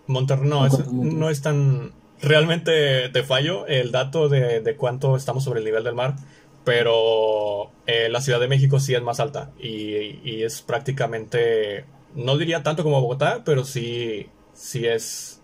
Monterrey 0.07 0.49
no, 0.49 0.65
es, 0.65 0.91
no 0.91 1.29
es 1.29 1.41
tan 1.41 1.91
realmente 2.21 3.09
te 3.09 3.23
fallo 3.23 3.65
el 3.67 3.91
dato 3.91 4.29
de, 4.29 4.75
cuánto 4.77 5.15
estamos 5.15 5.43
sobre 5.43 5.59
el 5.59 5.65
nivel 5.65 5.83
del 5.83 5.95
mar, 5.95 6.15
pero 6.63 7.71
eh, 7.87 8.09
la 8.09 8.21
Ciudad 8.21 8.39
de 8.39 8.47
México 8.47 8.79
sí 8.79 8.93
es 8.93 9.01
más 9.01 9.19
alta 9.19 9.51
y, 9.59 10.43
es 10.43 10.61
prácticamente, 10.61 11.85
no 12.15 12.37
diría 12.37 12.63
tanto 12.63 12.83
como 12.83 13.01
Bogotá, 13.01 13.41
pero 13.45 13.63
sí, 13.63 14.27
sí 14.53 14.85
es 14.85 15.41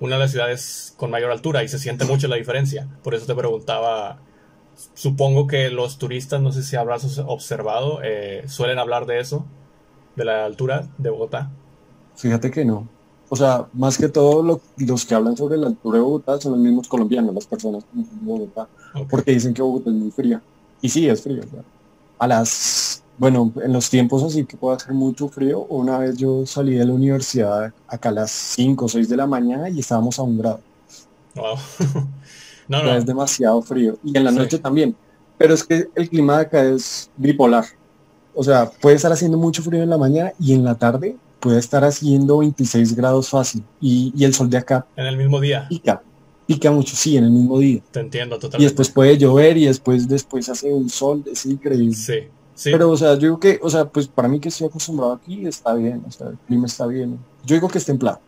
una 0.00 0.16
de 0.16 0.20
las 0.20 0.30
ciudades 0.32 0.94
con 0.96 1.10
mayor 1.10 1.30
altura 1.30 1.62
y 1.62 1.68
se 1.68 1.78
siente 1.78 2.04
mucho 2.06 2.28
la 2.28 2.36
diferencia. 2.36 2.88
Por 3.02 3.14
eso 3.14 3.26
te 3.26 3.34
preguntaba, 3.34 4.20
supongo 4.94 5.46
que 5.46 5.70
los 5.70 5.98
turistas, 5.98 6.40
no 6.40 6.52
sé 6.52 6.62
si 6.62 6.76
habrás 6.76 7.18
observado, 7.18 8.00
eh, 8.02 8.44
suelen 8.46 8.78
hablar 8.78 9.06
de 9.06 9.20
eso, 9.20 9.46
de 10.16 10.24
la 10.24 10.44
altura 10.44 10.88
de 10.98 11.10
Bogotá. 11.10 11.50
Fíjate 12.16 12.50
que 12.50 12.64
no. 12.64 12.88
O 13.28 13.36
sea, 13.36 13.66
más 13.72 13.98
que 13.98 14.08
todo 14.08 14.60
los 14.76 15.04
que 15.04 15.14
hablan 15.14 15.36
sobre 15.36 15.56
la 15.56 15.66
altura 15.66 15.98
de 15.98 16.04
Bogotá 16.04 16.40
son 16.40 16.52
los 16.52 16.60
mismos 16.60 16.86
colombianos, 16.86 17.34
las 17.34 17.46
personas 17.46 17.84
de 17.92 18.04
Bogotá, 18.20 18.68
porque 19.10 19.32
dicen 19.32 19.52
que 19.52 19.62
Bogotá 19.62 19.90
es 19.90 19.96
muy 19.96 20.10
fría. 20.10 20.40
Y 20.80 20.88
sí, 20.88 21.08
es 21.08 21.22
frío. 21.22 21.42
A 22.18 22.26
las, 22.28 23.02
bueno, 23.18 23.52
en 23.62 23.72
los 23.72 23.90
tiempos 23.90 24.22
así 24.22 24.44
que 24.44 24.56
puede 24.56 24.76
hacer 24.76 24.92
mucho 24.92 25.28
frío, 25.28 25.66
una 25.68 25.98
vez 25.98 26.16
yo 26.16 26.46
salí 26.46 26.74
de 26.74 26.84
la 26.84 26.92
universidad 26.92 27.72
acá 27.88 28.10
a 28.10 28.12
las 28.12 28.30
5 28.30 28.84
o 28.84 28.88
6 28.88 29.08
de 29.08 29.16
la 29.16 29.26
mañana 29.26 29.68
y 29.68 29.80
estábamos 29.80 30.18
a 30.18 30.22
un 30.22 30.38
grado. 30.38 30.60
Wow. 31.34 31.56
no, 32.68 32.82
no. 32.84 32.94
Es 32.94 33.04
demasiado 33.04 33.60
frío. 33.60 33.98
Y 34.04 34.16
en 34.16 34.24
la 34.24 34.30
noche 34.30 34.58
también. 34.58 34.94
Pero 35.36 35.52
es 35.52 35.64
que 35.64 35.88
el 35.94 36.08
clima 36.08 36.36
de 36.36 36.42
acá 36.42 36.62
es 36.62 37.10
bipolar. 37.16 37.64
O 38.34 38.44
sea, 38.44 38.70
puede 38.70 38.96
estar 38.96 39.12
haciendo 39.12 39.36
mucho 39.36 39.62
frío 39.62 39.82
en 39.82 39.90
la 39.90 39.98
mañana 39.98 40.32
y 40.38 40.54
en 40.54 40.64
la 40.64 40.76
tarde 40.76 41.16
puede 41.46 41.60
estar 41.60 41.84
haciendo 41.84 42.38
26 42.38 42.96
grados 42.96 43.28
fácil 43.28 43.62
y, 43.80 44.12
el 44.24 44.34
sol 44.34 44.50
de 44.50 44.58
acá. 44.58 44.84
En 44.96 45.06
el 45.06 45.16
mismo 45.16 45.40
día. 45.40 45.68
Pica, 45.68 46.02
pica 46.44 46.72
mucho, 46.72 46.96
sí, 46.96 47.16
en 47.16 47.22
el 47.22 47.30
mismo 47.30 47.60
día. 47.60 47.80
Te 47.92 48.00
entiendo 48.00 48.36
totalmente. 48.36 48.64
Y 48.64 48.66
después 48.66 48.90
puede 48.90 49.16
llover 49.16 49.56
y 49.56 49.66
después, 49.66 50.08
después 50.08 50.48
hace 50.48 50.72
un 50.72 50.88
sol, 50.90 51.22
es 51.30 51.46
increíble. 51.46 51.94
Sí, 51.94 52.14
sí. 52.56 52.72
Pero, 52.72 52.90
o 52.90 52.96
sea, 52.96 53.14
yo 53.14 53.20
digo 53.20 53.38
que, 53.38 53.60
o 53.62 53.70
sea, 53.70 53.84
pues 53.84 54.08
para 54.08 54.26
mí 54.26 54.40
que 54.40 54.48
estoy 54.48 54.66
acostumbrado 54.66 55.12
aquí, 55.12 55.46
está 55.46 55.72
bien, 55.74 56.02
o 56.04 56.10
sea, 56.10 56.30
el 56.30 56.38
clima 56.48 56.66
está 56.66 56.84
bien. 56.88 57.16
Yo 57.44 57.54
digo 57.54 57.68
que 57.68 57.78
es 57.78 57.84
templado. 57.84 58.18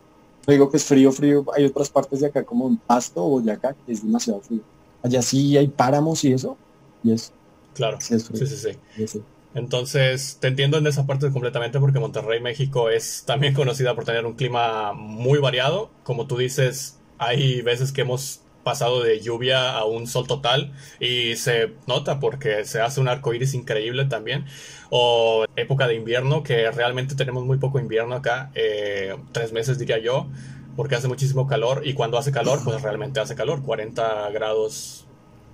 Yo 0.47 0.53
digo 0.53 0.71
que 0.71 0.77
es 0.77 0.85
frío, 0.85 1.11
frío. 1.11 1.45
Hay 1.57 1.65
otras 1.65 1.91
partes 1.91 2.21
de 2.21 2.29
acá 2.29 2.45
como 2.45 2.69
en 2.69 2.77
Pasto 2.77 3.25
o 3.25 3.41
de 3.41 3.51
acá 3.51 3.75
que 3.85 3.93
es 3.93 4.01
demasiado 4.01 4.41
frío. 4.43 4.63
Allá 5.03 5.23
sí 5.23 5.57
hay 5.57 5.67
páramos 5.67 6.23
y 6.23 6.35
eso, 6.35 6.57
y 7.03 7.11
es. 7.11 7.33
Claro. 7.75 7.99
Sí, 8.01 8.17
sí, 8.21 8.47
sí. 8.47 9.07
sí. 9.09 9.23
Entonces, 9.59 10.39
te 10.41 10.47
entiendo 10.49 10.79
en 10.79 10.87
esa 10.87 11.05
parte 11.05 11.31
completamente 11.33 11.81
porque 11.81 11.99
Monterrey, 11.99 12.41
México 12.41 12.91
es 12.91 13.25
también 13.27 13.55
conocida 13.55 13.95
por 13.95 14.05
tener 14.05 14.25
un 14.25 14.35
clima 14.35 14.93
muy 14.93 15.41
variado. 15.41 15.91
Como 16.05 16.27
tú 16.27 16.37
dices, 16.39 17.01
hay 17.19 17.61
veces 17.63 17.93
que 17.93 18.03
hemos 18.03 18.43
pasado 18.63 19.03
de 19.03 19.21
lluvia 19.21 19.73
a 19.73 19.85
un 19.85 20.07
sol 20.07 20.27
total 20.27 20.73
y 21.01 21.37
se 21.37 21.73
nota 21.87 22.21
porque 22.21 22.65
se 22.65 22.81
hace 22.81 23.01
un 23.01 23.09
arco 23.09 23.35
iris 23.35 23.55
increíble 23.55 24.05
también. 24.05 24.47
O 24.91 25.45
época 25.57 25.89
de 25.89 25.97
invierno, 25.97 26.43
que 26.45 26.71
realmente 26.71 27.17
tenemos 27.17 27.45
muy 27.45 27.59
poco 27.59 27.81
invierno 27.81 28.15
acá, 28.15 28.53
eh, 28.55 29.17
tres 29.33 29.53
meses 29.53 29.79
diría 29.79 29.99
yo, 29.99 30.29
porque 30.77 30.95
hace 30.95 31.09
muchísimo 31.09 31.49
calor 31.49 31.83
y 31.85 31.95
cuando 31.95 32.17
hace 32.17 32.31
calor, 32.31 32.61
pues 32.63 32.81
realmente 32.83 33.19
hace 33.19 33.35
calor, 33.35 33.63
40 33.63 34.31
grados 34.31 35.08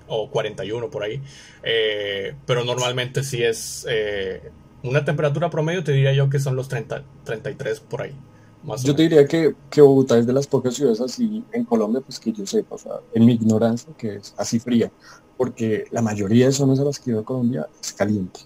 o 0.08 0.30
41 0.30 0.90
por 0.90 1.02
ahí. 1.02 1.22
Eh, 1.62 2.34
pero 2.46 2.64
normalmente 2.64 3.22
si 3.22 3.42
es 3.42 3.86
eh, 3.88 4.50
una 4.82 5.04
temperatura 5.04 5.50
promedio, 5.50 5.82
te 5.82 5.92
diría 5.92 6.12
yo 6.12 6.28
que 6.28 6.38
son 6.38 6.56
los 6.56 6.68
30, 6.68 7.02
33 7.24 7.80
por 7.80 8.02
ahí. 8.02 8.14
Más 8.62 8.82
yo 8.82 8.94
te 8.94 9.02
diría 9.02 9.26
que, 9.26 9.54
que, 9.70 9.82
Bogotá 9.82 10.18
es 10.18 10.26
de 10.26 10.32
las 10.32 10.46
pocas 10.46 10.74
ciudades 10.74 11.00
así 11.00 11.44
en 11.52 11.64
Colombia, 11.64 12.00
pues 12.00 12.18
que 12.18 12.32
yo 12.32 12.46
sepa, 12.46 12.76
o 12.76 12.78
sea, 12.78 12.92
en 13.12 13.26
mi 13.26 13.34
ignorancia, 13.34 13.92
que 13.96 14.16
es 14.16 14.34
así 14.38 14.58
fría, 14.58 14.90
porque 15.36 15.84
la 15.90 16.00
mayoría 16.00 16.46
de 16.46 16.52
zonas 16.52 16.80
a 16.80 16.84
las 16.84 16.98
que 16.98 17.10
ido 17.10 17.20
a 17.20 17.24
Colombia 17.24 17.68
es 17.82 17.92
caliente. 17.92 18.40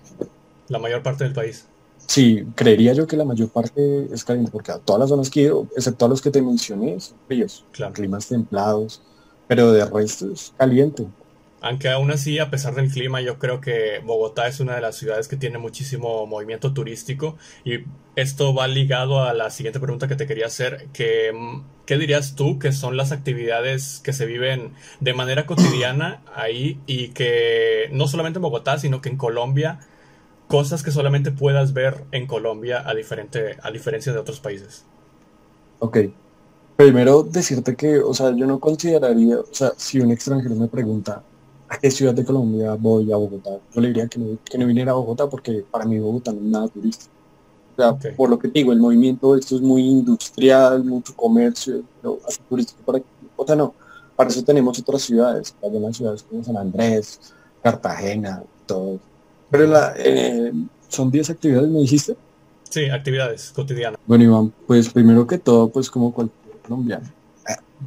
La 0.69 0.81
mayor 0.81 1.05
parte 1.05 1.23
del 1.23 1.35
país. 1.35 1.67
Sí, 2.09 2.47
creería 2.55 2.95
yo 2.95 3.07
que 3.07 3.17
la 3.17 3.25
mayor 3.25 3.49
parte 3.51 4.09
es 4.13 4.25
caliente, 4.25 4.51
porque 4.51 4.73
a 4.73 4.79
todas 4.79 5.01
las 5.01 5.11
zonas 5.11 5.31
que 5.31 5.41
he 5.41 5.43
ido, 5.45 5.69
excepto 5.77 6.07
a 6.07 6.09
los 6.09 6.21
que 6.21 6.31
te 6.31 6.43
mencioné, 6.43 6.99
son 6.99 7.17
fríos, 7.29 7.65
claro. 7.71 7.93
climas 7.93 8.27
templados, 8.27 9.03
pero 9.47 9.73
de 9.73 9.85
resto 9.85 10.33
es 10.33 10.53
caliente. 10.57 11.07
Aunque 11.69 11.91
aún 11.91 12.11
así, 12.11 12.39
a 12.39 12.49
pesar 12.49 12.75
del 12.75 12.91
clima, 12.91 13.21
yo 13.21 13.39
creo 13.39 13.61
que 13.61 14.01
Bogotá 14.03 14.49
es 14.49 14.59
una 14.59 14.75
de 14.75 14.81
las 14.81 14.97
ciudades 14.97 15.29
que 15.29 15.37
tiene 15.37 15.59
muchísimo 15.59 16.27
movimiento 16.27 16.73
turístico 16.73 17.37
y 17.63 17.81
esto 18.17 18.55
va 18.55 18.67
ligado 18.67 19.23
a 19.23 19.35
la 19.35 19.51
siguiente 19.51 19.79
pregunta 19.79 20.09
que 20.09 20.17
te 20.17 20.27
quería 20.27 20.47
hacer, 20.47 20.87
que 20.95 21.31
¿qué 21.85 21.99
dirías 21.99 22.37
tú 22.37 22.59
que 22.59 22.73
son 22.73 22.97
las 22.97 23.13
actividades 23.13 24.01
que 24.03 24.15
se 24.15 24.25
viven 24.25 24.73
de 25.01 25.13
manera 25.13 25.45
cotidiana 25.45 26.23
ahí 26.35 26.81
y 26.87 27.09
que 27.09 27.91
no 27.93 28.09
solamente 28.09 28.39
en 28.39 28.45
Bogotá, 28.45 28.79
sino 28.79 29.03
que 29.03 29.11
en 29.11 29.19
Colombia, 29.19 29.81
cosas 30.47 30.83
que 30.83 30.91
solamente 30.91 31.33
puedas 31.33 31.75
ver 31.75 32.05
en 32.13 32.27
Colombia 32.27 32.83
a, 32.87 32.95
diferente, 32.95 33.59
a 33.63 33.71
diferencia 33.71 34.15
de 34.15 34.19
otros 34.21 34.41
países? 34.41 34.87
Ok, 35.81 35.99
primero 36.77 37.25
decirte 37.25 37.77
que, 37.77 37.99
o 37.99 38.15
sea, 38.15 38.35
yo 38.35 38.47
no 38.47 38.59
consideraría, 38.59 39.41
o 39.41 39.53
sea, 39.53 39.73
si 39.77 40.01
un 40.01 40.11
extranjero 40.13 40.55
me 40.55 40.69
pregunta, 40.69 41.23
¿a 41.71 41.79
qué 41.79 41.91
ciudad 41.91 42.15
de 42.15 42.25
Colombia 42.25 42.75
voy 42.75 43.13
a 43.13 43.17
Bogotá? 43.17 43.51
Yo 43.75 43.81
le 43.81 43.89
diría 43.89 44.07
que 44.09 44.19
no, 44.19 44.39
que 44.45 44.59
no 44.59 44.67
viniera 44.67 44.93
a 44.93 44.95
Bogotá 44.95 45.29
porque 45.29 45.65
para 45.71 45.85
mí 45.85 45.99
Bogotá 45.99 46.33
no 46.33 46.39
es 46.39 46.45
nada 46.45 46.69
turístico. 46.69 47.13
O 47.77 47.81
sea, 47.81 48.15
por 48.17 48.29
lo 48.29 48.39
que 48.39 48.49
digo, 48.49 48.73
el 48.73 48.81
movimiento 48.81 49.37
esto 49.37 49.55
es 49.55 49.63
muy 49.63 49.83
industrial, 49.83 50.83
mucho 50.85 51.15
comercio, 51.15 51.83
pero 52.01 52.19
así 52.27 52.41
turístico 52.49 52.81
para 52.85 53.03
Bogotá 53.37 53.55
no. 53.55 53.75
Para 54.17 54.31
eso 54.31 54.43
tenemos 54.43 54.79
otras 54.81 55.03
ciudades, 55.03 55.55
hay 55.63 55.79
las 55.79 55.97
ciudades 55.97 56.25
como 56.25 56.43
San 56.43 56.57
Andrés, 56.57 57.21
Cartagena, 57.63 58.43
todo. 58.67 58.99
Pero 59.49 59.67
la, 59.67 59.95
eh, 59.97 60.53
son 60.89 61.11
10 61.11 61.31
actividades, 61.31 61.69
¿me 61.69 61.81
dijiste? 61.81 62.17
Sí, 62.69 62.87
actividades 62.87 63.53
cotidianas. 63.55 64.01
Bueno, 64.07 64.25
Iván, 64.25 64.53
pues 64.67 64.89
primero 64.89 65.27
que 65.27 65.39
todo, 65.39 65.69
pues 65.69 65.89
como 65.89 66.13
cualquier 66.13 66.57
colombiano, 66.63 67.07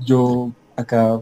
yo 0.05 0.51
acá 0.75 1.21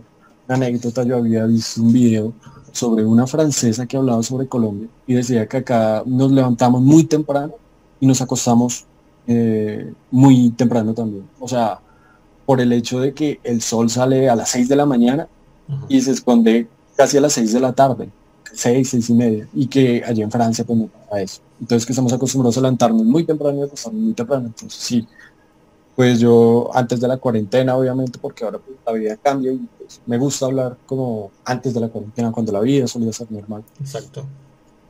anécdota, 0.55 1.03
yo 1.03 1.17
había 1.17 1.45
visto 1.45 1.81
un 1.81 1.93
video 1.93 2.33
sobre 2.71 3.05
una 3.05 3.27
francesa 3.27 3.85
que 3.85 3.97
hablaba 3.97 4.21
sobre 4.23 4.47
Colombia 4.47 4.87
y 5.07 5.13
decía 5.13 5.47
que 5.47 5.57
acá 5.57 6.03
nos 6.05 6.31
levantamos 6.31 6.81
muy 6.81 7.03
temprano 7.03 7.53
y 7.99 8.07
nos 8.07 8.21
acostamos 8.21 8.85
eh, 9.27 9.93
muy 10.11 10.51
temprano 10.51 10.93
también. 10.93 11.27
O 11.39 11.47
sea, 11.47 11.79
por 12.45 12.61
el 12.61 12.73
hecho 12.73 12.99
de 12.99 13.13
que 13.13 13.39
el 13.43 13.61
sol 13.61 13.89
sale 13.89 14.29
a 14.29 14.35
las 14.35 14.49
6 14.49 14.69
de 14.69 14.75
la 14.75 14.85
mañana 14.85 15.27
y 15.87 16.01
se 16.01 16.11
esconde 16.11 16.67
casi 16.95 17.17
a 17.17 17.21
las 17.21 17.33
6 17.33 17.53
de 17.53 17.59
la 17.59 17.73
tarde, 17.73 18.09
6, 18.51 18.89
6 18.89 19.09
y 19.09 19.13
media, 19.13 19.47
y 19.53 19.67
que 19.67 20.03
allí 20.03 20.23
en 20.23 20.31
Francia 20.31 20.65
pues 20.65 20.79
no 20.79 20.87
pasa 20.87 21.21
eso. 21.21 21.41
Entonces 21.61 21.85
que 21.85 21.91
estamos 21.91 22.11
acostumbrados 22.11 22.57
a 22.57 22.61
levantarnos 22.61 23.03
muy 23.03 23.23
temprano 23.23 23.59
y 23.59 23.61
acostarnos 23.63 24.01
muy 24.01 24.13
temprano. 24.13 24.47
Entonces 24.47 24.81
sí, 24.81 25.07
pues 25.99 26.17
yo 26.17 26.69
antes 26.73 27.01
de 27.01 27.09
la 27.09 27.17
cuarentena, 27.17 27.75
obviamente, 27.75 28.19
porque 28.19 28.45
ahora 28.45 28.57
pues, 28.57 28.77
la 28.85 28.93
vida 28.93 29.17
cambia 29.17 29.51
y 29.51 29.67
pues, 29.77 29.99
me 30.05 30.17
gusta 30.17 30.45
hablar 30.45 30.77
como 30.85 31.29
antes 31.43 31.73
de 31.73 31.81
la 31.81 31.89
cuarentena, 31.89 32.31
cuando 32.31 32.53
la 32.53 32.61
vida 32.61 32.87
solía 32.87 33.11
ser 33.11 33.29
normal. 33.29 33.65
Exacto. 33.81 34.23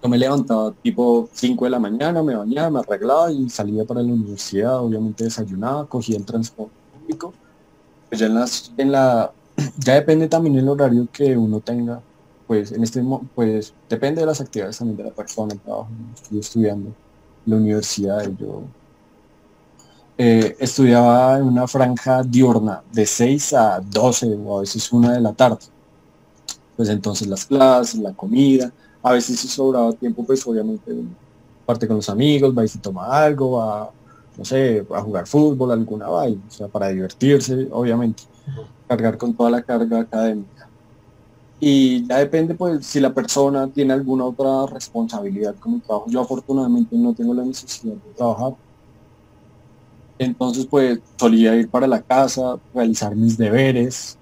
Yo 0.04 0.08
me 0.08 0.20
levantaba 0.20 0.72
tipo 0.84 1.28
5 1.34 1.66
de 1.66 1.72
la 1.72 1.80
mañana, 1.80 2.22
me 2.22 2.36
bañaba, 2.36 2.70
me 2.70 2.80
arreglaba 2.82 3.32
y 3.32 3.50
salía 3.50 3.86
para 3.86 4.04
la 4.04 4.14
universidad, 4.14 4.84
obviamente 4.84 5.24
desayunaba, 5.24 5.88
cogía 5.88 6.16
el 6.16 6.26
transporte 6.26 6.76
público. 6.94 7.34
Pues 8.08 8.22
ya 8.22 8.28
en, 8.28 8.36
las, 8.36 8.72
en 8.78 8.92
la, 8.92 9.32
ya 9.80 9.96
depende 9.96 10.28
también 10.28 10.58
el 10.58 10.70
horario 10.70 11.08
que 11.12 11.36
uno 11.36 11.60
tenga, 11.60 12.04
pues 12.46 12.72
en 12.72 12.84
este 12.84 13.04
pues 13.34 13.74
depende 13.90 14.22
de 14.22 14.28
las 14.28 14.42
actividades 14.42 14.78
también 14.78 14.98
de 14.98 15.06
la 15.06 15.12
persona, 15.16 15.54
el 15.54 15.60
trabajo, 15.60 15.90
estoy 16.14 16.38
estudiando 16.38 16.92
la 17.48 17.56
universidad 17.56 18.30
y 18.30 18.40
yo 18.40 18.62
eh, 20.22 20.58
estudiaba 20.60 21.38
en 21.38 21.46
una 21.46 21.66
franja 21.66 22.24
diurna 22.24 22.84
de 22.92 23.06
6 23.06 23.54
a 23.54 23.80
12 23.80 24.38
o 24.46 24.58
a 24.58 24.62
veces 24.62 24.92
una 24.92 25.14
de 25.14 25.22
la 25.22 25.32
tarde. 25.32 25.60
Pues 26.76 26.90
entonces 26.90 27.26
las 27.26 27.46
clases, 27.46 28.02
la 28.02 28.12
comida, 28.12 28.70
a 29.02 29.14
veces 29.14 29.40
si 29.40 29.48
sobraba 29.48 29.94
tiempo, 29.94 30.26
pues 30.26 30.46
obviamente 30.46 30.94
parte 31.66 31.88
con 31.88 31.96
los 31.96 32.10
amigos, 32.10 32.54
va 32.58 32.66
y 32.66 32.68
se 32.68 32.80
toma 32.80 33.06
algo, 33.06 33.52
va, 33.52 33.92
no 34.38 34.44
sé, 34.44 34.86
a 34.94 35.02
jugar 35.02 35.26
fútbol, 35.26 35.72
alguna 35.72 36.10
vaina, 36.10 36.42
o 36.46 36.52
sea, 36.52 36.68
para 36.68 36.90
divertirse, 36.90 37.70
obviamente, 37.72 38.24
cargar 38.90 39.18
con 39.18 39.34
toda 39.34 39.52
la 39.52 39.62
carga 39.62 40.02
académica. 40.02 40.68
Y 41.62 42.06
ya 42.06 42.18
depende, 42.18 42.56
pues, 42.56 42.86
si 42.86 43.00
la 43.00 43.14
persona 43.14 43.70
tiene 43.70 43.94
alguna 43.94 44.26
otra 44.26 44.66
responsabilidad 44.66 45.56
como 45.62 45.78
el 45.78 45.82
trabajo. 45.82 46.10
Yo 46.10 46.20
afortunadamente 46.20 46.98
no 46.98 47.14
tengo 47.14 47.34
la 47.34 47.46
necesidad 47.46 47.94
de 47.94 48.14
trabajar, 48.18 48.56
entonces, 50.20 50.66
pues 50.66 51.00
solía 51.18 51.56
ir 51.56 51.70
para 51.70 51.88
la 51.88 52.02
casa, 52.02 52.58
realizar 52.74 53.16
mis 53.16 53.38
deberes 53.38 54.18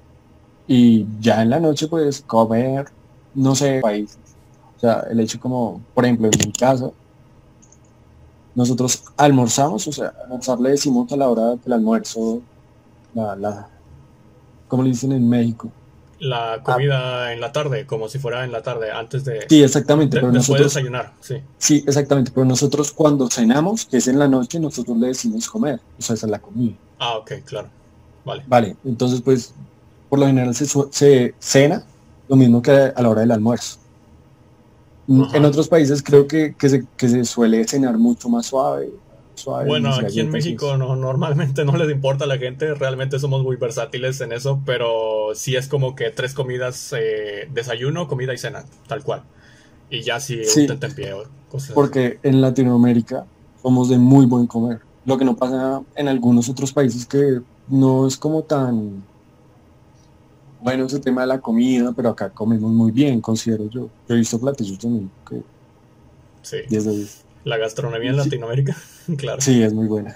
y 0.67 1.07
ya 1.19 1.41
en 1.41 1.49
la 1.49 1.59
noche, 1.59 1.87
pues 1.87 2.21
comer, 2.21 2.85
no 3.33 3.55
sé, 3.55 3.79
países. 3.81 4.19
O 4.77 4.79
sea, 4.79 5.07
el 5.09 5.19
hecho 5.19 5.39
como, 5.39 5.81
por 5.95 6.05
ejemplo, 6.05 6.29
en 6.31 6.47
mi 6.47 6.51
casa, 6.51 6.91
nosotros 8.53 9.03
almorzamos, 9.17 9.87
o 9.87 9.91
sea, 9.91 10.13
almorzar 10.23 10.59
le 10.59 10.69
decimos 10.71 11.11
a 11.11 11.17
la 11.17 11.29
hora 11.29 11.55
del 11.55 11.73
almuerzo, 11.73 12.41
la, 13.15 13.67
como 14.67 14.83
le 14.83 14.89
dicen 14.89 15.11
en 15.13 15.27
México. 15.27 15.71
La 16.19 16.61
comida 16.63 17.31
en 17.33 17.39
la 17.41 17.51
tarde, 17.51 17.85
como 17.85 18.07
si 18.09 18.17
fuera 18.17 18.43
en 18.43 18.51
la 18.51 18.63
tarde, 18.63 18.89
antes 18.91 19.23
de... 19.23 19.45
Sí, 19.47 19.61
exactamente. 19.61 20.15
de- 20.17 20.21
pero 20.21 20.31
después 20.33 20.57
de 20.59 20.63
nosotros, 20.65 20.73
desayunar, 20.73 21.13
sí. 21.21 21.35
sí, 21.59 21.83
exactamente. 21.85 22.31
Pero 22.33 22.45
nosotros 22.45 22.91
cuando 22.91 23.29
cenamos, 23.29 23.85
que 23.85 23.97
es 23.97 24.07
en 24.07 24.17
la 24.17 24.27
noche, 24.27 24.59
nosotros 24.59 24.97
le 24.97 25.07
decimos 25.07 25.47
comer. 25.47 25.79
O 25.99 26.01
sea, 26.01 26.15
esa 26.15 26.25
es 26.25 26.31
la 26.31 26.39
comida. 26.39 26.73
Ah, 26.97 27.17
ok, 27.17 27.33
claro. 27.45 27.69
Vale. 28.25 28.43
Vale, 28.47 28.75
entonces 28.83 29.21
pues 29.21 29.53
por 30.09 30.19
lo 30.19 30.25
general 30.25 30.53
se, 30.55 30.65
se 30.89 31.33
cena 31.39 31.83
lo 32.27 32.35
mismo 32.35 32.61
que 32.61 32.71
a 32.71 33.01
la 33.01 33.09
hora 33.09 33.21
del 33.21 33.31
almuerzo. 33.31 33.77
Mm, 35.05 35.21
Ajá. 35.23 35.37
En 35.37 35.45
otros 35.45 35.67
países 35.67 36.01
creo 36.03 36.27
que, 36.27 36.55
que, 36.57 36.67
se, 36.69 36.85
que 36.97 37.07
se 37.09 37.23
suele 37.25 37.65
cenar 37.67 37.97
mucho 37.97 38.27
más 38.27 38.47
suave. 38.47 38.89
Bueno, 39.45 39.93
aquí 39.93 40.19
en 40.19 40.29
México 40.29 40.77
no, 40.77 40.95
normalmente 40.95 41.63
no 41.65 41.75
les 41.77 41.89
importa 41.91 42.25
a 42.25 42.27
la 42.27 42.37
gente, 42.37 42.73
realmente 42.73 43.19
somos 43.19 43.43
muy 43.43 43.55
versátiles 43.55 44.19
en 44.21 44.31
eso, 44.31 44.61
pero 44.65 45.29
sí 45.35 45.55
es 45.55 45.67
como 45.67 45.95
que 45.95 46.09
tres 46.11 46.33
comidas, 46.33 46.93
eh, 46.97 47.47
desayuno, 47.53 48.07
comida 48.07 48.33
y 48.33 48.37
cena, 48.37 48.65
tal 48.87 49.03
cual. 49.03 49.23
Y 49.89 50.01
ya 50.01 50.19
sí, 50.19 50.43
Sí. 50.43 50.61
un 50.61 50.67
tentempié 50.67 51.13
o 51.13 51.23
cosas. 51.49 51.71
Porque 51.71 52.19
en 52.23 52.41
Latinoamérica 52.41 53.25
somos 53.61 53.89
de 53.89 53.97
muy 53.97 54.25
buen 54.25 54.47
comer. 54.47 54.79
Lo 55.05 55.17
que 55.17 55.25
no 55.25 55.35
pasa 55.35 55.81
en 55.95 56.07
algunos 56.07 56.49
otros 56.49 56.73
países 56.73 57.05
que 57.05 57.39
no 57.67 58.07
es 58.07 58.17
como 58.17 58.43
tan 58.43 59.03
bueno 60.61 60.85
ese 60.85 60.99
tema 60.99 61.21
de 61.21 61.27
la 61.27 61.39
comida, 61.39 61.93
pero 61.95 62.09
acá 62.09 62.29
comemos 62.29 62.71
muy 62.71 62.91
bien, 62.91 63.21
considero 63.21 63.69
yo. 63.69 63.89
Yo 64.07 64.15
he 64.15 64.17
visto 64.17 64.39
platillos 64.39 64.79
también 64.79 65.09
que 65.29 65.41
Sí, 66.41 66.57
10 66.69 66.85
de 66.85 66.91
10. 66.91 67.25
La 67.47 67.57
gastronomía 67.57 68.09
en 68.11 68.15
Sí. 68.17 68.23
Latinoamérica, 68.23 68.75
claro. 69.17 69.41
Sí, 69.41 69.61
es 69.63 69.73
muy 69.73 69.87
buena. 69.87 70.15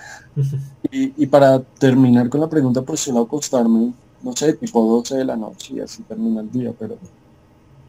Y, 0.91 1.13
y 1.23 1.25
para 1.27 1.59
terminar 1.61 2.29
con 2.29 2.41
la 2.41 2.49
pregunta, 2.49 2.81
pues 2.81 2.99
suelo 2.99 3.21
acostarme, 3.21 3.93
no 4.21 4.35
sé, 4.35 4.53
tipo 4.53 4.83
12 4.83 5.17
de 5.17 5.25
la 5.25 5.35
noche 5.35 5.75
y 5.75 5.79
así 5.79 6.03
termina 6.03 6.41
el 6.41 6.51
día, 6.51 6.73
pero, 6.77 6.97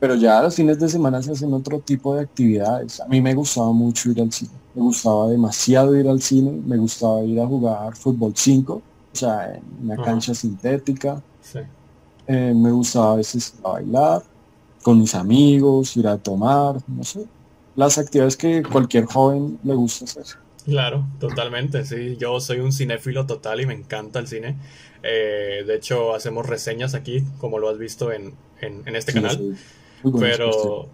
pero 0.00 0.14
ya 0.14 0.42
los 0.42 0.54
fines 0.54 0.78
de 0.78 0.88
semana 0.88 1.22
se 1.22 1.32
hacen 1.32 1.52
otro 1.52 1.78
tipo 1.80 2.14
de 2.14 2.22
actividades. 2.22 3.00
A 3.00 3.06
mí 3.06 3.20
me 3.20 3.34
gustaba 3.34 3.72
mucho 3.72 4.10
ir 4.10 4.20
al 4.20 4.32
cine, 4.32 4.50
me 4.74 4.82
gustaba 4.82 5.28
demasiado 5.28 5.94
ir 5.98 6.08
al 6.08 6.20
cine, 6.22 6.50
me 6.66 6.76
gustaba 6.78 7.22
ir 7.22 7.40
a 7.40 7.46
jugar 7.46 7.94
fútbol 7.96 8.32
5, 8.34 8.74
o 8.74 9.16
sea, 9.16 9.54
en 9.54 9.62
una 9.84 9.94
Ajá. 9.94 10.04
cancha 10.04 10.34
sintética, 10.34 11.22
Sí. 11.42 11.58
Eh, 12.28 12.54
me 12.54 12.70
gustaba 12.70 13.14
a 13.14 13.16
veces 13.16 13.52
a 13.64 13.70
bailar 13.72 14.22
con 14.82 15.00
mis 15.00 15.14
amigos, 15.14 15.96
ir 15.96 16.06
a 16.06 16.16
tomar, 16.16 16.76
no 16.86 17.02
sé, 17.04 17.24
las 17.74 17.98
actividades 17.98 18.36
que 18.36 18.62
cualquier 18.62 19.04
joven 19.06 19.58
le 19.64 19.74
gusta 19.74 20.04
hacer. 20.04 20.24
Claro, 20.64 21.06
totalmente, 21.18 21.84
sí. 21.84 22.16
Yo 22.18 22.38
soy 22.40 22.60
un 22.60 22.72
cinéfilo 22.72 23.26
total 23.26 23.60
y 23.60 23.66
me 23.66 23.74
encanta 23.74 24.20
el 24.20 24.28
cine. 24.28 24.56
Eh, 25.02 25.64
de 25.66 25.74
hecho, 25.74 26.14
hacemos 26.14 26.46
reseñas 26.46 26.94
aquí, 26.94 27.24
como 27.38 27.58
lo 27.58 27.68
has 27.68 27.78
visto 27.78 28.12
en, 28.12 28.34
en, 28.60 28.82
en 28.86 28.94
este 28.96 29.12
Sí, 29.12 29.20
canal. 29.20 29.56
Pero, 30.20 30.88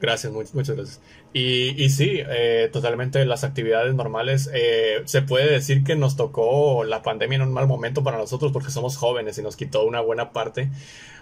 gracias, 0.00 0.32
much- 0.32 0.52
muchas 0.54 0.76
gracias. 0.76 1.00
Y, 1.34 1.82
y 1.82 1.88
sí, 1.88 2.18
eh, 2.28 2.68
totalmente 2.72 3.24
las 3.24 3.42
actividades 3.42 3.94
normales. 3.94 4.50
eh, 4.52 5.00
se 5.06 5.22
puede 5.22 5.50
decir 5.50 5.82
que 5.82 5.96
nos 5.96 6.14
tocó 6.16 6.84
la 6.84 7.02
pandemia 7.02 7.36
en 7.36 7.42
un 7.42 7.52
mal 7.54 7.66
momento 7.66 8.02
para 8.04 8.18
nosotros 8.18 8.52
porque 8.52 8.70
somos 8.70 8.98
jóvenes 8.98 9.38
y 9.38 9.42
nos 9.42 9.56
quitó 9.56 9.84
una 9.84 10.00
buena 10.00 10.32
parte. 10.32 10.68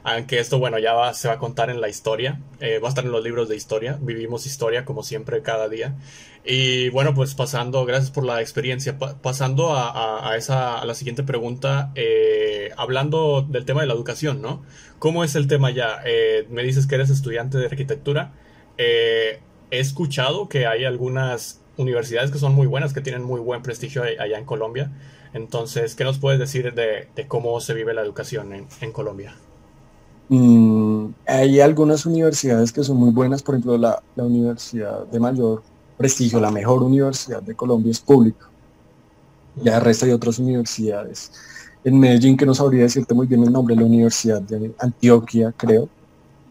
Aunque 0.02 0.40
esto, 0.40 0.58
bueno, 0.58 0.78
ya 0.80 0.94
va- 0.94 1.14
se 1.14 1.28
va 1.28 1.34
a 1.34 1.38
contar 1.38 1.70
en 1.70 1.80
la 1.80 1.88
historia, 1.88 2.40
eh, 2.60 2.78
va 2.80 2.88
a 2.88 2.90
estar 2.90 3.04
en 3.04 3.12
los 3.12 3.22
libros 3.22 3.48
de 3.48 3.54
historia. 3.56 3.98
Vivimos 4.00 4.46
historia 4.46 4.84
como 4.84 5.02
siempre 5.04 5.42
cada 5.42 5.68
día. 5.68 5.94
Y 6.44 6.88
bueno, 6.88 7.14
pues 7.14 7.34
pasando, 7.34 7.84
gracias 7.84 8.10
por 8.10 8.24
la 8.24 8.40
experiencia. 8.40 8.98
Pa- 8.98 9.16
pasando 9.20 9.74
a 9.76 10.34
esa, 10.36 10.78
a 10.80 10.84
la 10.86 10.94
siguiente 10.94 11.22
pregunta, 11.22 11.92
eh, 11.94 12.70
hablando 12.76 13.42
del 13.42 13.64
tema 13.64 13.82
de 13.82 13.86
la 13.86 13.94
educación, 13.94 14.40
¿no? 14.42 14.62
¿Cómo 14.98 15.22
es 15.22 15.34
el 15.36 15.46
tema 15.46 15.70
ya? 15.70 16.00
Eh, 16.04 16.46
me 16.50 16.62
dices 16.64 16.86
que 16.88 16.94
eres 16.96 17.10
estudiante 17.10 17.58
de 17.58 17.66
arquitectura. 17.66 18.32
Eh, 18.78 19.40
he 19.70 19.78
escuchado 19.78 20.48
que 20.48 20.66
hay 20.66 20.84
algunas 20.84 21.60
universidades 21.76 22.30
que 22.30 22.38
son 22.38 22.54
muy 22.54 22.66
buenas, 22.66 22.92
que 22.92 23.00
tienen 23.00 23.22
muy 23.22 23.40
buen 23.40 23.62
prestigio 23.62 24.02
allá 24.02 24.38
en 24.38 24.44
Colombia. 24.44 24.90
Entonces, 25.32 25.94
¿qué 25.94 26.04
nos 26.04 26.18
puedes 26.18 26.38
decir 26.38 26.74
de, 26.74 27.08
de 27.14 27.26
cómo 27.26 27.60
se 27.60 27.74
vive 27.74 27.94
la 27.94 28.02
educación 28.02 28.52
en, 28.52 28.66
en 28.80 28.92
Colombia? 28.92 29.34
Mm, 30.28 31.06
hay 31.26 31.60
algunas 31.60 32.06
universidades 32.06 32.72
que 32.72 32.84
son 32.84 32.96
muy 32.96 33.10
buenas, 33.10 33.42
por 33.42 33.54
ejemplo, 33.54 33.76
la, 33.78 34.02
la 34.14 34.24
universidad 34.24 35.06
de 35.06 35.18
mayor 35.18 35.62
prestigio, 35.96 36.40
la 36.40 36.50
mejor 36.50 36.82
universidad 36.82 37.42
de 37.42 37.54
Colombia 37.54 37.90
es 37.90 38.00
pública. 38.00 38.48
Ya 39.56 39.76
el 39.76 39.82
resto 39.82 40.06
hay 40.06 40.12
otras 40.12 40.38
universidades. 40.38 41.32
En 41.82 41.98
Medellín, 41.98 42.36
que 42.36 42.46
no 42.46 42.54
sabría 42.54 42.82
decirte 42.82 43.14
muy 43.14 43.26
bien 43.26 43.42
el 43.42 43.52
nombre, 43.52 43.74
la 43.74 43.84
Universidad 43.84 44.40
de 44.42 44.72
Antioquia, 44.78 45.52
creo. 45.56 45.88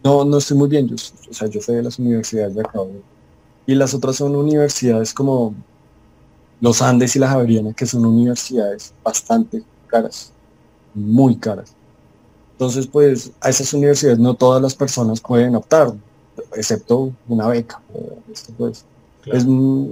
No, 0.04 0.24
no 0.24 0.38
estoy 0.38 0.56
muy 0.56 0.68
bien, 0.68 0.88
yo, 0.88 0.96
o 0.96 1.34
sea, 1.34 1.48
yo 1.48 1.60
sé 1.60 1.72
de 1.72 1.82
las 1.82 1.98
universidades 1.98 2.54
de 2.54 2.60
acá. 2.60 2.80
Y 3.70 3.76
las 3.76 3.94
otras 3.94 4.16
son 4.16 4.34
universidades 4.34 5.14
como 5.14 5.54
los 6.60 6.82
Andes 6.82 7.14
y 7.14 7.20
la 7.20 7.28
Javeriana, 7.28 7.72
que 7.72 7.86
son 7.86 8.04
universidades 8.04 8.92
bastante 9.04 9.62
caras, 9.86 10.32
muy 10.92 11.36
caras. 11.36 11.72
Entonces, 12.50 12.88
pues 12.88 13.30
a 13.40 13.48
esas 13.48 13.72
universidades 13.72 14.18
no 14.18 14.34
todas 14.34 14.60
las 14.60 14.74
personas 14.74 15.20
pueden 15.20 15.54
optar, 15.54 15.92
excepto 16.56 17.12
una 17.28 17.46
beca. 17.46 17.80
Esto, 18.32 18.52
pues, 18.58 18.84
Claro. 19.22 19.38
es, 19.38 19.46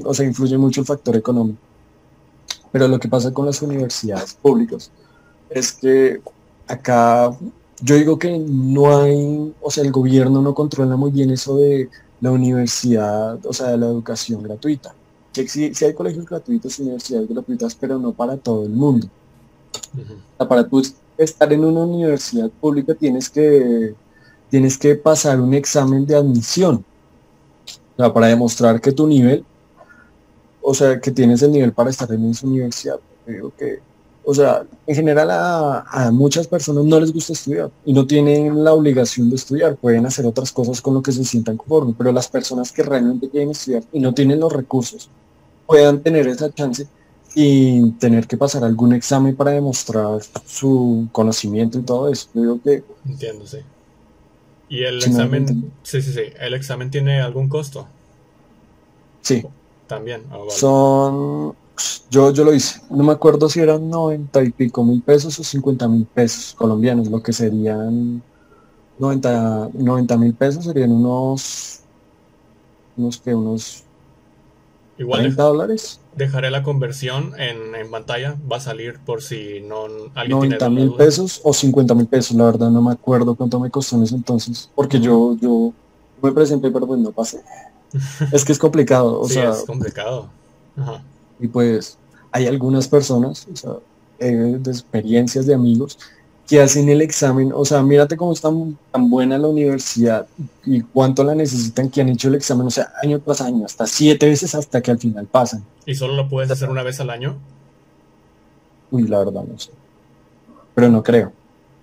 o 0.05 0.13
sea, 0.13 0.27
influye 0.27 0.59
mucho 0.59 0.81
el 0.81 0.87
factor 0.89 1.15
económico. 1.15 1.61
Pero 2.73 2.89
lo 2.89 2.99
que 2.99 3.07
pasa 3.09 3.33
con 3.33 3.47
las 3.47 3.63
universidades 3.63 4.35
públicas 4.35 4.91
es 5.51 5.73
que 5.73 6.21
acá 6.67 7.31
yo 7.81 7.95
digo 7.95 8.19
que 8.19 8.41
no 8.41 8.99
hay, 8.99 9.55
o 9.61 9.71
sea, 9.71 9.85
el 9.85 9.93
gobierno 9.93 10.43
no 10.43 10.53
controla 10.53 10.97
muy 10.97 11.13
bien 11.13 11.31
eso 11.31 11.59
de 11.59 11.89
la 12.21 12.31
universidad, 12.31 13.39
o 13.45 13.53
sea, 13.53 13.69
de 13.69 13.79
la 13.79 13.87
educación 13.87 14.43
gratuita. 14.43 14.95
Que 15.33 15.47
sí, 15.47 15.75
sí 15.75 15.85
hay 15.85 15.95
colegios 15.95 16.27
gratuitos 16.27 16.79
y 16.79 16.83
universidades 16.83 17.29
gratuitas, 17.29 17.75
pero 17.75 17.99
no 17.99 18.13
para 18.13 18.37
todo 18.37 18.65
el 18.65 18.71
mundo. 18.71 19.09
Ujú. 19.95 20.15
O 20.15 20.37
sea, 20.37 20.49
para 20.49 20.69
tú 20.69 20.83
estar 21.17 21.53
en 21.53 21.65
una 21.65 21.81
universidad 21.81 22.51
pública 22.51 22.95
tienes 22.95 23.29
que, 23.29 23.95
tienes 24.51 24.79
que 24.79 24.95
pasar 24.95 25.41
un 25.41 25.55
examen 25.55 26.07
de 26.07 26.17
admisión. 26.17 26.85
O 27.97 28.03
sea, 28.03 28.13
para 28.13 28.29
demostrar 28.29 28.81
que 28.81 28.93
tu 28.93 29.07
nivel, 29.07 29.45
o 30.63 30.75
sea, 30.75 31.01
que 31.01 31.11
tienes 31.11 31.43
el 31.43 31.53
nivel 31.53 31.73
para 31.73 31.91
estar 31.91 32.11
en 32.13 32.31
esa 32.31 32.47
universidad. 32.47 33.01
Yo 33.27 33.33
digo 33.33 33.53
que, 33.57 33.81
o 34.31 34.35
sea, 34.35 34.63
en 34.87 34.95
general 34.95 35.31
a, 35.31 35.81
a 35.91 36.11
muchas 36.11 36.47
personas 36.47 36.85
no 36.85 37.01
les 37.01 37.15
gusta 37.15 37.33
estudiar 37.33 37.71
y 37.87 37.95
no 37.95 38.07
tienen 38.07 38.63
la 38.63 38.75
obligación 38.75 39.31
de 39.31 39.37
estudiar, 39.37 39.77
pueden 39.77 40.05
hacer 40.05 40.27
otras 40.27 40.53
cosas 40.53 40.83
con 40.83 40.93
lo 40.93 41.01
que 41.01 41.13
se 41.13 41.25
sientan 41.25 41.57
conformes, 41.57 41.95
pero 41.97 42.13
las 42.13 42.29
personas 42.29 42.71
que 42.71 42.83
realmente 42.83 43.31
quieren 43.31 43.53
estudiar 43.53 43.85
y 43.91 44.01
no 44.01 44.13
tienen 44.13 44.39
los 44.39 44.53
recursos, 44.53 45.09
puedan 45.67 46.03
tener 46.03 46.29
esa 46.29 46.53
chance 46.53 46.87
y 47.35 47.93
tener 47.93 48.27
que 48.27 48.37
pasar 48.37 48.65
algún 48.65 48.93
examen 48.93 49.35
para 49.35 49.53
demostrar 49.53 50.21
su 50.45 51.09
conocimiento 51.11 51.79
y 51.79 51.83
todo 51.83 52.13
eso. 52.13 52.29
Yo 52.35 52.43
digo 52.43 52.61
que 52.63 52.85
Entiendo, 53.07 53.47
sí. 53.47 53.61
¿Y 54.69 54.83
el 54.85 55.03
examen? 55.03 55.73
Sí, 55.83 56.03
sí, 56.03 56.13
sí. 56.13 56.25
¿El 56.39 56.53
examen 56.53 56.91
tiene 56.91 57.23
algún 57.23 57.49
costo? 57.49 57.89
sí, 59.23 59.43
También. 59.87 60.29
Vale. 60.29 60.51
son, 60.51 61.55
yo, 62.11 62.33
yo 62.33 62.45
lo 62.45 62.55
hice, 62.55 62.81
no 62.91 63.05
me 63.05 63.13
acuerdo 63.13 63.49
si 63.49 63.61
eran 63.61 63.89
90 63.89 64.43
y 64.43 64.51
pico 64.51 64.85
mil 64.85 65.03
pesos 65.03 65.39
o 65.39 65.45
50 65.45 65.89
mil 65.89 66.07
pesos 66.07 66.55
colombianos, 66.57 67.09
lo 67.09 67.23
que 67.23 67.33
serían 67.33 68.23
90 68.99 70.17
mil 70.17 70.35
pesos 70.35 70.65
serían 70.65 70.93
unos, 70.93 71.81
unos 72.97 73.19
que 73.19 73.35
unos 73.35 73.85
Igual 74.99 75.21
30 75.21 75.43
dólares, 75.43 76.01
dejaré 76.17 76.51
la 76.51 76.63
conversión 76.65 77.33
en, 77.39 77.75
en 77.75 77.91
pantalla. 77.91 78.37
Va 78.51 78.57
a 78.57 78.61
salir 78.61 78.99
por 78.99 79.23
si 79.23 79.61
no 79.61 79.85
alguien 80.15 80.41
tiene 80.41 80.59
90 80.59 80.71
mil 80.71 80.93
pesos 80.95 81.41
o 81.45 81.53
50 81.55 81.95
mil 81.95 82.07
pesos, 82.07 82.37
la 82.37 82.45
verdad 82.45 82.71
no 82.71 82.83
me 82.83 82.93
acuerdo 82.93 83.35
cuánto 83.35 83.61
me 83.61 83.71
costó 83.71 83.97
en 83.97 84.03
ese 84.03 84.17
entonces, 84.17 84.69
porque 84.75 84.99
yo, 84.99 85.37
yo 85.41 85.73
me 86.21 86.33
presenté 86.33 86.71
pero 86.71 86.87
pues 86.87 87.01
no 87.01 87.13
pasé. 87.13 87.43
Es 88.33 88.45
que 88.45 88.53
es 88.53 88.59
complicado, 88.59 89.21
o 89.21 89.29
sí, 89.29 89.35
sea, 89.35 89.51
es 89.51 89.65
complicado. 89.65 90.29
Ajá. 90.77 91.03
Y 91.41 91.49
pues 91.49 91.99
hay 92.33 92.47
algunas 92.47 92.89
personas, 92.89 93.47
o 93.53 93.57
sea, 93.57 93.73
eh, 94.19 94.57
de 94.59 94.71
experiencias 94.71 95.47
de 95.47 95.55
amigos, 95.55 95.99
que 96.47 96.61
hacen 96.61 96.89
el 96.89 97.03
examen, 97.03 97.53
o 97.55 97.65
sea, 97.65 97.83
mírate 97.83 98.17
cómo 98.17 98.33
es 98.33 98.41
tan, 98.41 98.79
buena 99.11 99.37
la 99.37 99.49
universidad 99.49 100.27
y 100.65 100.81
cuánto 100.81 101.23
la 101.23 101.35
necesitan 101.35 101.91
que 101.91 102.01
han 102.01 102.09
hecho 102.09 102.29
el 102.29 102.37
examen, 102.37 102.67
o 102.67 102.71
sea, 102.71 102.91
año 103.03 103.21
tras 103.21 103.43
año, 103.43 103.67
hasta 103.67 103.87
siete 103.87 104.27
veces 104.27 104.55
hasta 104.55 104.81
que 104.81 104.91
al 104.91 104.99
final 104.99 105.27
pasan. 105.27 105.63
¿Y 105.85 105.95
solo 105.95 106.15
lo 106.15 106.29
puedes 106.29 106.51
hacer 106.51 106.71
una 106.71 106.83
vez 106.83 107.01
al 107.01 107.11
año? 107.11 107.37
Uy, 108.91 109.07
la 109.07 109.19
verdad 109.19 109.45
no 109.45 109.59
sé. 109.59 109.71
Pero 110.75 110.89
no 110.89 111.03
creo. 111.03 111.33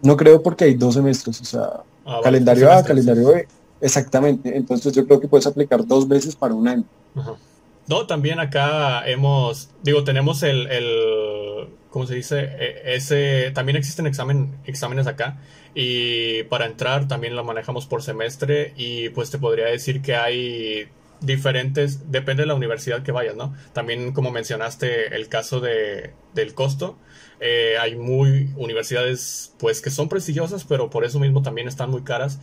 No 0.01 0.17
creo 0.17 0.41
porque 0.41 0.65
hay 0.65 0.73
dos 0.73 0.95
semestres, 0.95 1.39
o 1.41 1.45
sea, 1.45 1.83
Ah, 2.05 2.19
calendario 2.23 2.71
A, 2.71 2.83
calendario 2.83 3.29
B, 3.29 3.47
exactamente. 3.81 4.55
Entonces 4.55 4.93
yo 4.93 5.05
creo 5.07 5.19
que 5.19 5.27
puedes 5.27 5.47
aplicar 5.47 5.85
dos 5.85 6.07
veces 6.07 6.35
para 6.35 6.53
un 6.53 6.67
año. 6.67 6.83
Ajá. 7.15 7.35
No, 7.87 8.07
también 8.07 8.39
acá 8.39 9.07
hemos, 9.07 9.69
digo, 9.83 10.03
tenemos 10.03 10.41
el, 10.43 10.67
el, 10.67 11.69
¿cómo 11.91 12.07
se 12.07 12.15
dice? 12.15 12.39
E, 12.39 12.95
ese, 12.95 13.51
también 13.51 13.75
existen 13.77 14.07
exámenes 14.07 15.07
acá 15.07 15.37
y 15.75 16.43
para 16.43 16.65
entrar 16.65 17.07
también 17.07 17.35
lo 17.35 17.43
manejamos 17.43 17.85
por 17.85 18.01
semestre 18.01 18.73
y 18.75 19.09
pues 19.09 19.29
te 19.29 19.37
podría 19.37 19.65
decir 19.65 20.01
que 20.01 20.15
hay 20.15 20.89
diferentes, 21.21 22.11
depende 22.11 22.43
de 22.43 22.47
la 22.47 22.55
universidad 22.55 23.03
que 23.03 23.11
vayas, 23.11 23.35
¿no? 23.35 23.53
También 23.73 24.13
como 24.13 24.31
mencionaste 24.31 25.15
el 25.15 25.27
caso 25.27 25.59
de, 25.59 26.13
del 26.33 26.53
costo, 26.53 26.97
eh, 27.39 27.75
hay 27.79 27.95
muy 27.95 28.49
universidades 28.55 29.53
pues 29.57 29.81
que 29.81 29.89
son 29.89 30.09
prestigiosas, 30.09 30.63
pero 30.63 30.89
por 30.89 31.05
eso 31.05 31.19
mismo 31.19 31.41
también 31.41 31.67
están 31.67 31.89
muy 31.89 32.03
caras. 32.03 32.39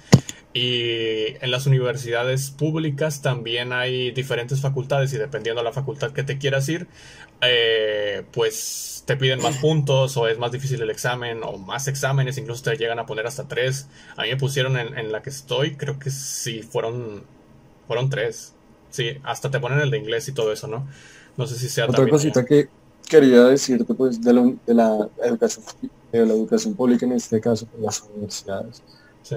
Y 0.55 1.37
en 1.41 1.51
las 1.51 1.67
universidades 1.67 2.51
públicas 2.51 3.23
también 3.23 3.73
hay 3.73 4.11
diferentes 4.11 4.61
facultades 4.61 5.13
y 5.15 5.19
dependiendo 5.19 5.63
de 5.63 5.65
la 5.65 5.73
facultad 5.73 6.13
que 6.13 6.25
te 6.25 6.37
quieras 6.37 6.69
ir, 6.69 6.87
eh, 7.41 8.23
pues 8.33 9.03
te 9.07 9.17
piden 9.17 9.41
más 9.41 9.57
puntos 9.63 10.17
o 10.19 10.29
es 10.29 10.39
más 10.39 10.53
difícil 10.53 10.83
el 10.83 10.91
examen 10.91 11.41
o 11.43 11.57
más 11.57 11.89
exámenes, 11.89 12.37
incluso 12.37 12.63
te 12.65 12.77
llegan 12.77 12.99
a 12.99 13.07
poner 13.07 13.27
hasta 13.27 13.49
tres. 13.49 13.89
A 14.17 14.23
mí 14.23 14.29
me 14.29 14.37
pusieron 14.37 14.77
en, 14.77 14.99
en 14.99 15.11
la 15.11 15.23
que 15.23 15.31
estoy, 15.31 15.77
creo 15.77 15.99
que 15.99 16.11
sí, 16.11 16.63
fueron, 16.63 17.25
fueron 17.87 18.11
tres. 18.11 18.53
Sí, 18.91 19.17
hasta 19.23 19.51
te 19.51 19.59
ponen 19.59 19.81
el 19.81 19.91
de 19.91 19.97
inglés 19.97 20.29
y 20.29 20.33
todo 20.33 20.53
eso, 20.53 20.67
¿no? 20.67 20.87
No 21.39 21.47
sé 21.47 21.59
si 21.59 21.71
sea 21.71 21.87
Otra 21.87 22.07
cosita 22.07 22.45
que 22.45 22.69
quería 23.09 23.45
decirte, 23.45 23.95
pues, 23.95 24.21
de, 24.21 24.33
la 24.33 25.09
educación, 25.25 25.65
de 26.13 26.27
la 26.27 26.35
educación 26.35 26.75
pública, 26.75 27.07
en 27.07 27.13
este 27.13 27.41
caso, 27.41 27.67
pues, 27.67 27.83
las 27.83 28.05
universidades. 28.15 28.83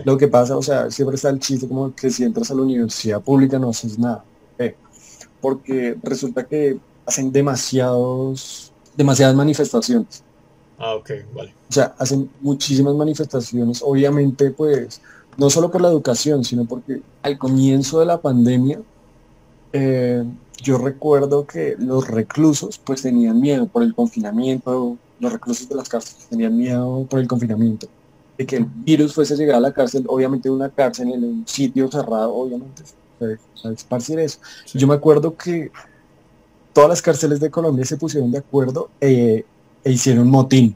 Lo 0.04 0.18
que 0.18 0.28
pasa, 0.28 0.58
o 0.58 0.62
sea, 0.62 0.90
siempre 0.90 1.16
está 1.16 1.30
el 1.30 1.40
chiste 1.40 1.68
como 1.68 1.94
que 1.94 2.10
si 2.10 2.24
entras 2.24 2.50
a 2.52 2.56
la 2.56 2.64
universidad 2.64 3.22
pública 3.22 3.60
no 3.60 3.70
haces 3.70 3.98
nada. 4.00 4.24
Porque 5.42 5.96
resulta 6.02 6.44
que 6.44 6.80
hacen 7.06 7.32
demasiados, 7.32 8.74
demasiadas 8.98 9.36
manifestaciones. 9.36 10.24
Ah, 10.80 10.96
ok, 10.96 11.12
vale. 11.34 11.54
O 11.70 11.74
sea, 11.74 11.94
hacen 12.00 12.30
muchísimas 12.42 12.96
manifestaciones, 12.96 13.82
obviamente, 13.84 14.50
pues, 14.50 15.02
no 15.38 15.50
solo 15.50 15.70
por 15.70 15.82
la 15.82 15.90
educación, 15.90 16.44
sino 16.44 16.66
porque 16.66 17.02
al 17.22 17.38
comienzo 17.38 18.00
de 18.00 18.06
la 18.06 18.20
pandemia, 18.20 18.82
eh, 19.74 20.24
yo 20.62 20.78
recuerdo 20.78 21.46
que 21.46 21.76
los 21.78 22.08
reclusos 22.08 22.78
pues 22.78 23.02
tenían 23.02 23.40
miedo 23.40 23.68
por 23.68 23.84
el 23.84 23.94
confinamiento, 23.94 24.98
los 25.20 25.32
reclusos 25.32 25.68
de 25.70 25.76
las 25.76 25.90
cárceles 25.90 26.28
tenían 26.28 26.58
miedo 26.58 27.06
por 27.10 27.20
el 27.20 27.28
confinamiento, 27.28 27.88
de 28.38 28.46
que 28.46 28.58
el 28.58 28.66
virus 28.66 29.14
fuese 29.14 29.34
a 29.34 29.38
llegar 29.38 29.58
a 29.58 29.60
la 29.60 29.74
cárcel, 29.74 30.06
obviamente 30.08 30.50
una 30.50 30.70
cárcel 30.70 31.14
en 31.14 31.24
un 31.24 31.48
sitio 31.48 31.90
cerrado, 31.92 32.34
obviamente, 32.34 32.84
a 33.64 33.70
esparcir 33.70 34.20
eso. 34.20 34.40
Yo 34.74 34.88
me 34.88 34.96
acuerdo 34.96 35.36
que 35.36 35.72
todas 36.74 36.90
las 36.90 37.02
cárceles 37.02 37.40
de 37.40 37.50
Colombia 37.50 37.86
se 37.86 37.98
pusieron 37.98 38.32
de 38.32 38.40
acuerdo 38.40 38.90
eh, 39.00 39.46
e 39.84 39.92
hicieron 39.92 40.30
motín. 40.30 40.76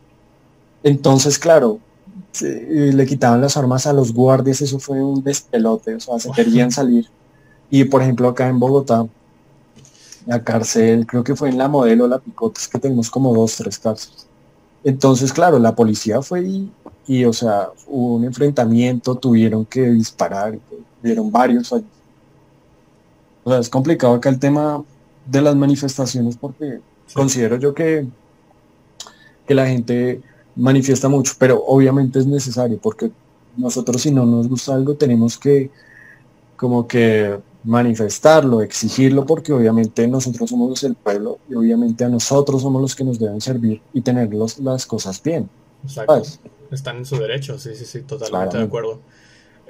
Entonces, 0.83 1.37
claro, 1.37 1.79
le 2.41 3.05
quitaban 3.05 3.41
las 3.41 3.57
armas 3.57 3.85
a 3.87 3.93
los 3.93 4.13
guardias, 4.13 4.61
eso 4.61 4.79
fue 4.79 5.03
un 5.03 5.23
despelote, 5.23 5.95
o 5.95 5.99
sea, 5.99 6.19
se 6.19 6.31
querían 6.31 6.71
salir. 6.71 7.07
Y 7.69 7.83
por 7.83 8.01
ejemplo 8.01 8.29
acá 8.29 8.47
en 8.47 8.59
Bogotá, 8.59 9.05
la 10.29 10.43
cárcel, 10.43 11.07
creo 11.07 11.23
que 11.23 11.35
fue 11.35 11.49
en 11.49 11.57
la 11.57 11.67
modelo 11.67 12.07
La 12.07 12.19
Picotes, 12.19 12.67
que 12.67 12.77
tenemos 12.77 13.09
como 13.09 13.33
dos, 13.33 13.55
tres 13.55 13.79
cárceles. 13.79 14.27
Entonces, 14.83 15.33
claro, 15.33 15.57
la 15.57 15.73
policía 15.73 16.21
fue 16.21 16.69
y, 17.07 17.25
o 17.25 17.33
sea, 17.33 17.69
hubo 17.87 18.17
un 18.17 18.25
enfrentamiento, 18.25 19.15
tuvieron 19.15 19.65
que 19.65 19.89
disparar, 19.89 20.59
tuvieron 21.01 21.31
varios 21.31 21.73
años. 21.73 21.87
O 23.43 23.49
sea, 23.49 23.59
es 23.59 23.69
complicado 23.69 24.13
acá 24.13 24.29
el 24.29 24.37
tema 24.37 24.83
de 25.25 25.41
las 25.41 25.55
manifestaciones 25.55 26.37
porque 26.37 26.79
considero 27.15 27.57
yo 27.57 27.73
que, 27.73 28.05
que 29.47 29.55
la 29.55 29.65
gente 29.65 30.21
manifiesta 30.55 31.09
mucho, 31.09 31.33
pero 31.39 31.63
obviamente 31.65 32.19
es 32.19 32.27
necesario 32.27 32.77
porque 32.77 33.11
nosotros 33.57 33.99
si 34.03 34.11
no 34.11 34.27
nos 34.27 34.47
gusta 34.47 34.75
algo 34.75 34.93
tenemos 34.93 35.39
que 35.39 35.71
como 36.55 36.87
que 36.87 37.39
manifestarlo, 37.63 38.61
exigirlo, 38.61 39.25
porque 39.25 39.51
obviamente 39.51 40.07
nosotros 40.07 40.49
somos 40.49 40.83
el 40.83 40.95
pueblo 40.95 41.39
y 41.49 41.55
obviamente 41.55 42.05
a 42.05 42.09
nosotros 42.09 42.61
somos 42.61 42.81
los 42.81 42.95
que 42.95 43.03
nos 43.03 43.19
deben 43.19 43.41
servir 43.41 43.81
y 43.93 44.01
tener 44.01 44.29
las 44.33 44.85
cosas 44.85 45.21
bien. 45.21 45.49
Exacto. 45.83 46.23
Están 46.71 46.97
en 46.97 47.05
su 47.05 47.17
derecho, 47.17 47.57
sí, 47.57 47.75
sí, 47.75 47.85
sí, 47.85 48.01
totalmente 48.01 48.57
de 48.57 48.63
acuerdo. 48.63 49.01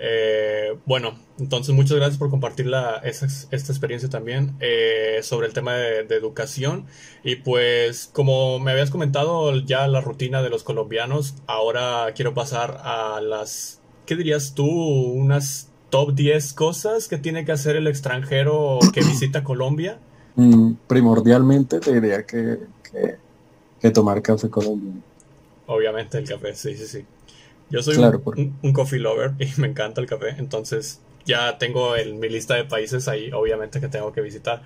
Eh, 0.01 0.77
bueno, 0.85 1.19
entonces 1.39 1.75
muchas 1.75 1.97
gracias 1.97 2.17
por 2.17 2.29
compartir 2.29 2.67
la, 2.67 3.01
esta, 3.03 3.25
experiencia 3.51 4.09
también 4.09 4.55
eh, 4.61 5.19
sobre 5.23 5.47
el 5.47 5.53
tema 5.53 5.73
de, 5.73 6.03
de, 6.03 6.15
educación. 6.15 6.85
Y 7.23 7.37
pues 7.37 8.09
como 8.11 8.59
me 8.59 8.71
habías 8.71 8.91
comentado 8.91 9.55
ya 9.57 9.87
la 9.87 9.99
rutina 9.99 10.41
de 10.41 10.49
los 10.49 10.63
colombianos, 10.63 11.35
ahora 11.47 12.13
quiero 12.15 12.33
pasar 12.33 12.79
a 12.83 13.19
las, 13.21 13.81
¿qué 14.05 14.15
dirías 14.15 14.53
tú? 14.53 14.65
Unas 14.67 15.69
top 15.89 16.13
10 16.13 16.53
cosas 16.53 17.07
que 17.07 17.17
tiene 17.17 17.45
que 17.45 17.51
hacer 17.51 17.75
el 17.75 17.87
extranjero 17.87 18.79
que 18.93 19.01
visita 19.01 19.43
Colombia? 19.43 19.99
Mm, 20.35 20.73
primordialmente 20.87 21.79
te 21.79 21.93
diría 21.93 22.25
que, 22.25 22.59
que, 23.81 23.91
tomar 23.91 24.21
café 24.21 24.49
colombiano. 24.49 25.01
Obviamente 25.67 26.17
el 26.17 26.27
café, 26.27 26.55
sí, 26.55 26.75
sí, 26.75 26.87
sí. 26.87 27.05
Yo 27.69 27.83
soy 27.83 27.97
un, 27.97 28.73
coffee 28.73 28.99
lover 28.99 29.33
y 29.39 29.61
me 29.61 29.67
encanta 29.67 30.01
el 30.01 30.07
café, 30.07 30.35
entonces 30.37 31.01
ya 31.25 31.57
tengo 31.57 31.95
en 31.95 32.19
mi 32.19 32.29
lista 32.29 32.55
de 32.55 32.65
países 32.65 33.07
ahí, 33.07 33.31
obviamente, 33.31 33.79
que 33.79 33.87
tengo 33.87 34.11
que 34.11 34.21
visitar. 34.21 34.63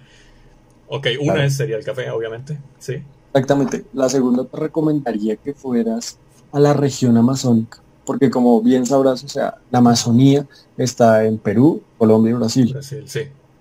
Ok, 0.87 1.07
una 1.19 1.49
sería 1.49 1.77
el 1.77 1.83
café, 1.83 2.09
obviamente, 2.11 2.57
sí. 2.79 3.01
Exactamente. 3.33 3.83
La 3.93 4.09
segunda 4.09 4.45
te 4.45 4.57
recomendaría 4.57 5.35
que 5.37 5.53
fueras 5.53 6.17
a 6.51 6.59
la 6.59 6.73
región 6.73 7.17
amazónica 7.17 7.82
porque 8.05 8.29
como 8.29 8.61
bien 8.61 8.85
sabrás, 8.85 9.23
o 9.23 9.27
sea, 9.27 9.57
la 9.71 9.79
Amazonía 9.79 10.45
está 10.77 11.25
en 11.25 11.37
Perú, 11.37 11.81
Colombia 11.97 12.31
y 12.31 12.33
Brasil. 12.33 12.77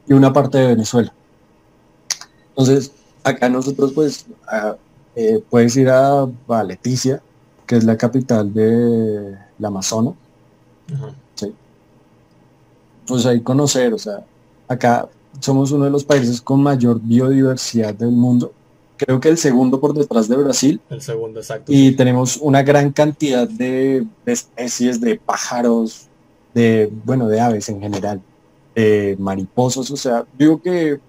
Y 0.07 0.13
una 0.13 0.33
parte 0.33 0.59
de 0.59 0.67
Venezuela. 0.69 1.13
Entonces, 2.51 2.93
acá 3.23 3.49
nosotros 3.49 3.93
pues 3.93 4.27
eh, 5.15 5.43
puedes 5.49 5.77
ir 5.77 5.89
a, 5.91 6.29
Leticia, 6.67 7.23
que 7.67 7.77
es 7.77 7.85
la 7.85 7.97
capital 7.97 8.53
de 8.53 9.37
la 9.59 9.69
Amazonas. 9.69 10.15
Sí. 11.35 11.55
Pues 13.07 13.25
ahí 13.27 13.41
conocer, 13.41 13.95
o 13.95 13.99
sea, 13.99 14.25
acá 14.69 15.09
somos 15.41 15.71
uno 15.71 15.85
de 15.85 15.91
los 15.91 16.05
países 16.05 16.41
con 16.41 16.63
mayor 16.63 17.01
biodiversidad 17.01 17.95
del 17.95 18.11
mundo 18.11 18.53
creo 19.05 19.21
que 19.21 19.29
el 19.29 19.39
segundo 19.39 19.81
por 19.81 19.95
detrás 19.95 20.29
de 20.29 20.37
Brasil. 20.37 20.81
El 20.91 21.03
segundo, 21.03 21.41
exacto. 21.41 21.73
Y 21.73 21.93
tenemos 21.93 22.37
una 22.37 22.63
gran 22.63 22.93
cantidad 22.93 23.49
de, 23.49 24.05
especies 24.27 25.01
de 25.01 25.17
pájaros, 25.19 26.09
de, 26.55 26.91
bueno, 27.05 27.29
de 27.29 27.41
aves 27.41 27.69
en 27.69 27.81
general, 27.81 28.21
de 28.75 29.17
mariposas, 29.19 29.91
o 29.91 29.97
sea, 29.97 30.25
digo 30.39 30.61
que 30.63 31.01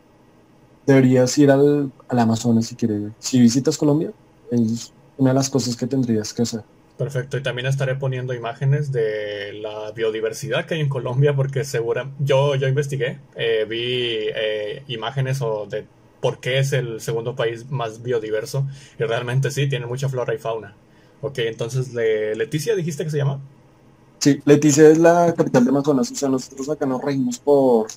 deberías 0.86 1.38
ir 1.38 1.52
al, 1.52 1.92
Amazonas 2.10 2.68
si 2.68 2.76
quieres. 2.76 3.12
Si 3.20 3.40
visitas 3.40 3.78
Colombia, 3.78 4.12
es 4.52 4.94
una 5.18 5.32
de 5.32 5.36
las 5.36 5.50
cosas 5.50 5.76
que 5.76 5.88
tendrías 5.88 6.34
que 6.34 6.44
hacer. 6.44 6.62
Perfecto, 6.98 7.38
y 7.38 7.44
también 7.44 7.66
estaré 7.66 7.96
poniendo 7.96 8.36
imágenes 8.36 8.92
de 8.92 9.54
la 9.54 9.92
biodiversidad 9.92 10.66
que 10.66 10.76
hay 10.76 10.82
en 10.82 10.90
Colombia, 10.90 11.36
porque 11.36 11.64
segura, 11.64 12.12
yo, 12.20 12.54
yo 12.54 12.68
investigué, 12.68 13.18
eh, 13.36 13.66
vi 13.68 14.30
eh, 14.36 14.84
imágenes 14.88 15.42
o 15.42 15.66
de 15.66 15.88
por 16.24 16.40
qué 16.40 16.58
es 16.60 16.72
el 16.72 17.02
segundo 17.02 17.36
país 17.36 17.70
más 17.70 18.02
biodiverso. 18.02 18.66
Y 18.98 19.04
realmente 19.04 19.52
sí, 19.52 19.68
tiene 19.68 19.86
mucha 19.86 20.08
flora 20.08 20.34
y 20.34 20.38
fauna. 20.38 20.74
Ok, 21.22 21.40
entonces, 21.40 21.94
¿Leticia 21.94 22.78
dijiste 22.78 23.04
que 23.04 23.10
se 23.10 23.18
llama? 23.18 23.42
Sí, 24.20 24.42
Leticia 24.46 24.88
es 24.88 25.00
la 25.00 25.34
capital 25.36 25.66
de 25.66 25.72
Amazonas. 25.72 26.10
O 26.10 26.16
sea, 26.16 26.30
nosotros 26.30 26.70
acá 26.70 26.86
nos 26.86 27.04
regimos 27.04 27.40
por... 27.40 27.88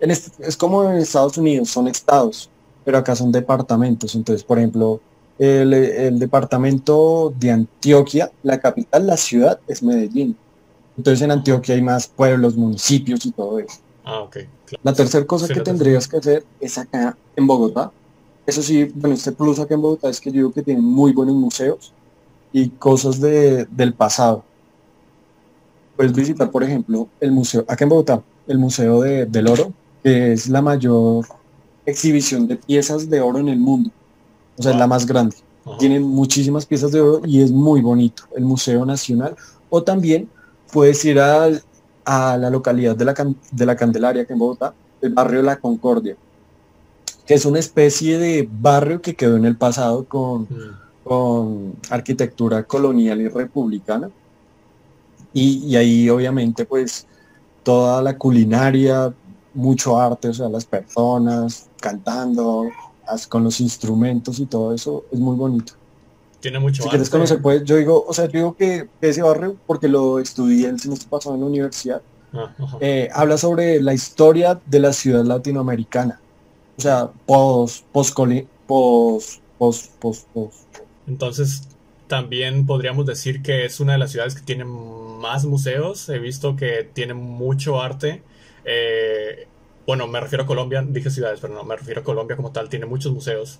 En 0.00 0.10
este, 0.10 0.32
es 0.44 0.56
como 0.56 0.90
en 0.90 0.96
Estados 0.96 1.38
Unidos, 1.38 1.68
son 1.68 1.86
estados, 1.86 2.50
pero 2.84 2.98
acá 2.98 3.14
son 3.14 3.30
departamentos. 3.30 4.12
Entonces, 4.16 4.42
por 4.42 4.58
ejemplo, 4.58 5.00
el, 5.38 5.72
el 5.72 6.18
departamento 6.18 7.32
de 7.38 7.52
Antioquia, 7.52 8.32
la 8.42 8.58
capital, 8.58 9.06
la 9.06 9.16
ciudad 9.16 9.60
es 9.68 9.84
Medellín. 9.84 10.36
Entonces 10.96 11.22
en 11.22 11.30
Antioquia 11.30 11.76
hay 11.76 11.82
más 11.82 12.08
pueblos, 12.08 12.56
municipios 12.56 13.24
y 13.24 13.30
todo 13.30 13.60
eso. 13.60 13.78
Ah, 14.08 14.22
ok. 14.22 14.38
La 14.82 14.94
tercera 14.94 15.26
cosa 15.26 15.46
que 15.46 15.60
tendrías 15.60 16.08
que 16.08 16.16
hacer 16.16 16.42
es 16.60 16.78
acá 16.78 17.14
en 17.36 17.46
Bogotá. 17.46 17.92
Eso 18.46 18.62
sí, 18.62 18.84
bueno, 18.94 19.14
este 19.14 19.32
plus 19.32 19.58
acá 19.58 19.74
en 19.74 19.82
Bogotá 19.82 20.08
es 20.08 20.18
que 20.18 20.30
yo 20.30 20.36
digo 20.36 20.52
que 20.52 20.62
tienen 20.62 20.82
muy 20.82 21.12
buenos 21.12 21.34
museos 21.34 21.92
y 22.50 22.70
cosas 22.70 23.20
de, 23.20 23.66
del 23.66 23.92
pasado. 23.92 24.42
Puedes 25.94 26.14
visitar, 26.14 26.50
por 26.50 26.64
ejemplo, 26.64 27.06
el 27.20 27.32
museo, 27.32 27.66
acá 27.68 27.84
en 27.84 27.90
Bogotá, 27.90 28.22
el 28.46 28.58
Museo 28.58 29.02
de, 29.02 29.26
del 29.26 29.46
Oro, 29.46 29.74
que 30.02 30.32
es 30.32 30.48
la 30.48 30.62
mayor 30.62 31.26
exhibición 31.84 32.48
de 32.48 32.56
piezas 32.56 33.10
de 33.10 33.20
oro 33.20 33.40
en 33.40 33.50
el 33.50 33.58
mundo. 33.58 33.90
O 34.56 34.62
sea, 34.62 34.72
es 34.72 34.78
la 34.78 34.86
más 34.86 35.04
grande. 35.04 35.36
Tienen 35.78 36.02
muchísimas 36.02 36.64
piezas 36.64 36.92
de 36.92 37.02
oro 37.02 37.20
y 37.26 37.42
es 37.42 37.50
muy 37.50 37.82
bonito. 37.82 38.22
El 38.34 38.44
Museo 38.46 38.86
Nacional. 38.86 39.36
O 39.68 39.82
también 39.82 40.30
puedes 40.72 41.04
ir 41.04 41.20
al, 41.20 41.62
a 42.10 42.38
la 42.38 42.48
localidad 42.48 42.96
de 42.96 43.04
la, 43.04 43.14
de 43.52 43.66
la 43.66 43.76
Candelaria, 43.76 44.24
que 44.24 44.32
en 44.32 44.38
Bogotá, 44.38 44.72
el 45.02 45.12
barrio 45.12 45.42
La 45.42 45.60
Concordia, 45.60 46.16
que 47.26 47.34
es 47.34 47.44
una 47.44 47.58
especie 47.58 48.18
de 48.18 48.48
barrio 48.50 49.02
que 49.02 49.14
quedó 49.14 49.36
en 49.36 49.44
el 49.44 49.58
pasado 49.58 50.06
con, 50.06 50.48
con 51.04 51.74
arquitectura 51.90 52.62
colonial 52.62 53.20
y 53.20 53.28
republicana. 53.28 54.08
Y, 55.34 55.66
y 55.66 55.76
ahí 55.76 56.08
obviamente 56.08 56.64
pues 56.64 57.06
toda 57.62 58.00
la 58.00 58.16
culinaria, 58.16 59.12
mucho 59.52 60.00
arte, 60.00 60.28
o 60.28 60.34
sea, 60.34 60.48
las 60.48 60.64
personas 60.64 61.68
cantando, 61.78 62.70
con 63.28 63.44
los 63.44 63.60
instrumentos 63.60 64.38
y 64.38 64.46
todo 64.46 64.74
eso, 64.74 65.04
es 65.12 65.18
muy 65.18 65.36
bonito. 65.36 65.74
Tiene 66.40 66.58
mucho 66.58 66.82
Si 66.82 66.88
quieres 66.88 67.10
conocer, 67.10 67.42
pues 67.42 67.64
yo 67.64 67.76
digo, 67.76 68.04
o 68.06 68.14
sea, 68.14 68.26
yo 68.26 68.32
digo 68.32 68.56
que 68.56 68.88
ese 69.00 69.22
barrio, 69.22 69.56
porque 69.66 69.88
lo 69.88 70.18
estudié 70.18 70.68
el 70.68 70.78
semestre 70.78 71.08
pasado 71.10 71.34
en 71.34 71.40
la 71.40 71.46
universidad, 71.46 72.02
ah, 72.32 72.54
eh, 72.80 73.08
habla 73.12 73.38
sobre 73.38 73.80
la 73.80 73.92
historia 73.92 74.60
de 74.66 74.78
la 74.78 74.92
ciudad 74.92 75.24
latinoamericana. 75.24 76.20
O 76.76 76.80
sea, 76.80 77.10
post, 77.26 77.84
post, 77.90 78.14
post, 78.66 79.40
post, 79.58 79.92
post, 79.98 80.28
post. 80.32 80.78
Entonces, 81.08 81.62
también 82.06 82.66
podríamos 82.66 83.04
decir 83.04 83.42
que 83.42 83.64
es 83.64 83.80
una 83.80 83.92
de 83.92 83.98
las 83.98 84.12
ciudades 84.12 84.34
que 84.34 84.42
tiene 84.42 84.64
más 84.64 85.44
museos. 85.44 86.08
He 86.08 86.18
visto 86.18 86.54
que 86.54 86.88
tiene 86.92 87.14
mucho 87.14 87.80
arte. 87.80 88.22
Eh, 88.64 89.48
bueno, 89.86 90.06
me 90.06 90.20
refiero 90.20 90.44
a 90.44 90.46
Colombia, 90.46 90.84
dije 90.86 91.10
ciudades, 91.10 91.40
pero 91.40 91.54
no, 91.54 91.64
me 91.64 91.76
refiero 91.76 92.02
a 92.02 92.04
Colombia 92.04 92.36
como 92.36 92.52
tal, 92.52 92.68
tiene 92.68 92.86
muchos 92.86 93.12
museos. 93.12 93.58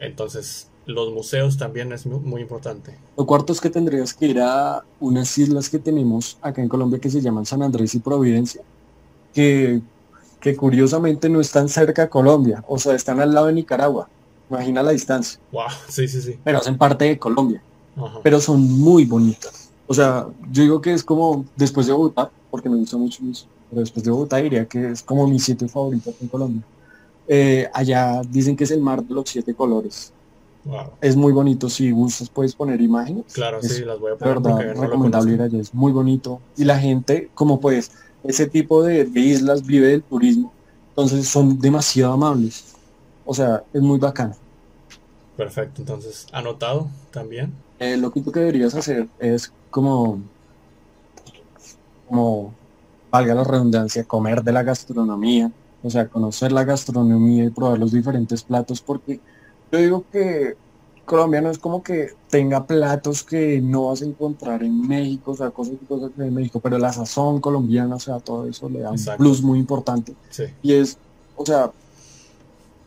Entonces, 0.00 0.70
los 0.92 1.12
museos 1.12 1.56
también 1.56 1.92
es 1.92 2.06
muy, 2.06 2.40
importante. 2.40 2.94
Lo 3.16 3.26
cuarto 3.26 3.52
es 3.52 3.60
que 3.60 3.70
tendrías 3.70 4.14
que 4.14 4.26
ir 4.26 4.40
a 4.40 4.82
unas 5.00 5.36
islas 5.38 5.68
que 5.68 5.78
tenemos 5.78 6.38
acá 6.40 6.62
en 6.62 6.68
Colombia 6.68 6.98
que 6.98 7.10
se 7.10 7.20
llaman 7.20 7.46
San 7.46 7.62
Andrés 7.62 7.94
y 7.94 8.00
Providencia, 8.00 8.62
que, 9.32 9.80
que 10.40 10.56
curiosamente 10.56 11.28
no 11.28 11.40
están 11.40 11.68
cerca 11.68 12.02
de 12.02 12.08
Colombia, 12.08 12.64
o 12.66 12.78
sea, 12.78 12.94
están 12.94 13.20
al 13.20 13.32
lado 13.32 13.46
de 13.46 13.52
Nicaragua. 13.52 14.08
Imagina 14.50 14.82
la 14.82 14.92
distancia. 14.92 15.38
Wow, 15.52 15.64
sí, 15.88 16.08
sí, 16.08 16.22
sí. 16.22 16.38
Pero 16.42 16.58
hacen 16.58 16.78
parte 16.78 17.04
de 17.04 17.18
Colombia. 17.18 17.62
Pero 18.22 18.40
son 18.40 18.62
muy 18.62 19.04
bonitas. 19.04 19.70
O 19.86 19.94
sea, 19.94 20.26
yo 20.50 20.62
digo 20.62 20.80
que 20.80 20.94
es 20.94 21.04
como 21.04 21.44
después 21.56 21.86
de 21.86 21.92
Bogotá, 21.92 22.30
porque 22.50 22.68
me 22.68 22.76
gusta 22.76 22.96
mucho 22.96 23.22
eso 23.30 23.46
pero 23.70 23.80
después 23.80 24.04
de 24.04 24.10
Bogotá 24.10 24.36
diría 24.38 24.66
que 24.66 24.90
es 24.90 25.02
como 25.02 25.26
mi 25.26 25.38
sitio 25.38 25.68
favorito 25.68 26.12
en 26.20 26.28
Colombia. 26.28 26.62
Eh, 27.26 27.68
allá 27.74 28.22
dicen 28.22 28.56
que 28.56 28.64
es 28.64 28.70
el 28.70 28.80
mar 28.80 29.02
de 29.02 29.14
los 29.14 29.28
siete 29.28 29.54
colores. 29.54 30.12
Es 31.00 31.16
muy 31.16 31.32
bonito, 31.32 31.68
si 31.68 31.90
gustas 31.90 32.28
puedes 32.28 32.54
poner 32.54 32.80
imágenes. 32.80 33.24
Claro, 33.32 33.62
sí, 33.62 33.84
las 33.84 33.98
voy 33.98 34.12
a 34.12 34.16
poner. 34.16 34.40
verdad, 34.40 34.80
recomendable 34.80 35.32
ir 35.32 35.42
allá, 35.42 35.60
es 35.60 35.72
muy 35.72 35.92
bonito. 35.92 36.40
Y 36.56 36.64
la 36.64 36.78
gente, 36.78 37.30
como 37.34 37.60
pues, 37.60 37.90
ese 38.24 38.46
tipo 38.46 38.82
de, 38.82 39.08
islas 39.14 39.64
vive 39.64 39.88
del 39.88 40.02
turismo, 40.02 40.52
entonces 40.90 41.26
son 41.26 41.58
demasiado 41.58 42.12
amables. 42.12 42.74
O 43.24 43.32
sea, 43.32 43.62
es 43.72 43.80
muy 43.80 43.98
bacano. 43.98 44.34
Perfecto, 45.36 45.82
entonces, 45.82 46.26
anotado 46.32 46.88
también. 47.10 47.52
Eh, 47.78 47.96
lo 47.96 48.10
que 48.10 48.20
tú 48.20 48.32
que 48.32 48.40
deberías 48.40 48.74
hacer 48.74 49.08
es 49.20 49.52
como, 49.70 50.20
como 52.08 52.52
valga 53.10 53.34
la 53.34 53.44
redundancia, 53.44 54.04
comer 54.04 54.42
de 54.42 54.52
la 54.52 54.62
gastronomía, 54.62 55.50
o 55.82 55.88
sea, 55.88 56.08
conocer 56.08 56.52
la 56.52 56.64
gastronomía 56.64 57.44
y 57.44 57.50
probar 57.50 57.78
los 57.78 57.92
diferentes 57.92 58.42
platos, 58.42 58.80
porque 58.80 59.20
yo 59.70 59.78
digo 59.78 60.04
que 60.10 60.56
Colombia 61.04 61.40
no 61.40 61.50
es 61.50 61.58
como 61.58 61.82
que 61.82 62.10
tenga 62.28 62.66
platos 62.66 63.22
que 63.22 63.60
no 63.60 63.86
vas 63.86 64.02
a 64.02 64.04
encontrar 64.04 64.62
en 64.62 64.86
México, 64.86 65.32
o 65.32 65.36
sea, 65.36 65.50
cosas 65.50 65.74
y 65.80 65.86
cosas 65.86 66.10
en 66.18 66.34
México, 66.34 66.60
pero 66.60 66.78
la 66.78 66.92
sazón 66.92 67.40
colombiana, 67.40 67.96
o 67.96 68.00
sea, 68.00 68.20
todo 68.20 68.46
eso 68.46 68.68
le 68.68 68.80
da 68.80 68.90
un 68.90 68.98
plus 69.16 69.42
muy 69.42 69.58
importante. 69.58 70.14
Y 70.62 70.74
es, 70.74 70.98
o 71.34 71.44
sea, 71.46 71.72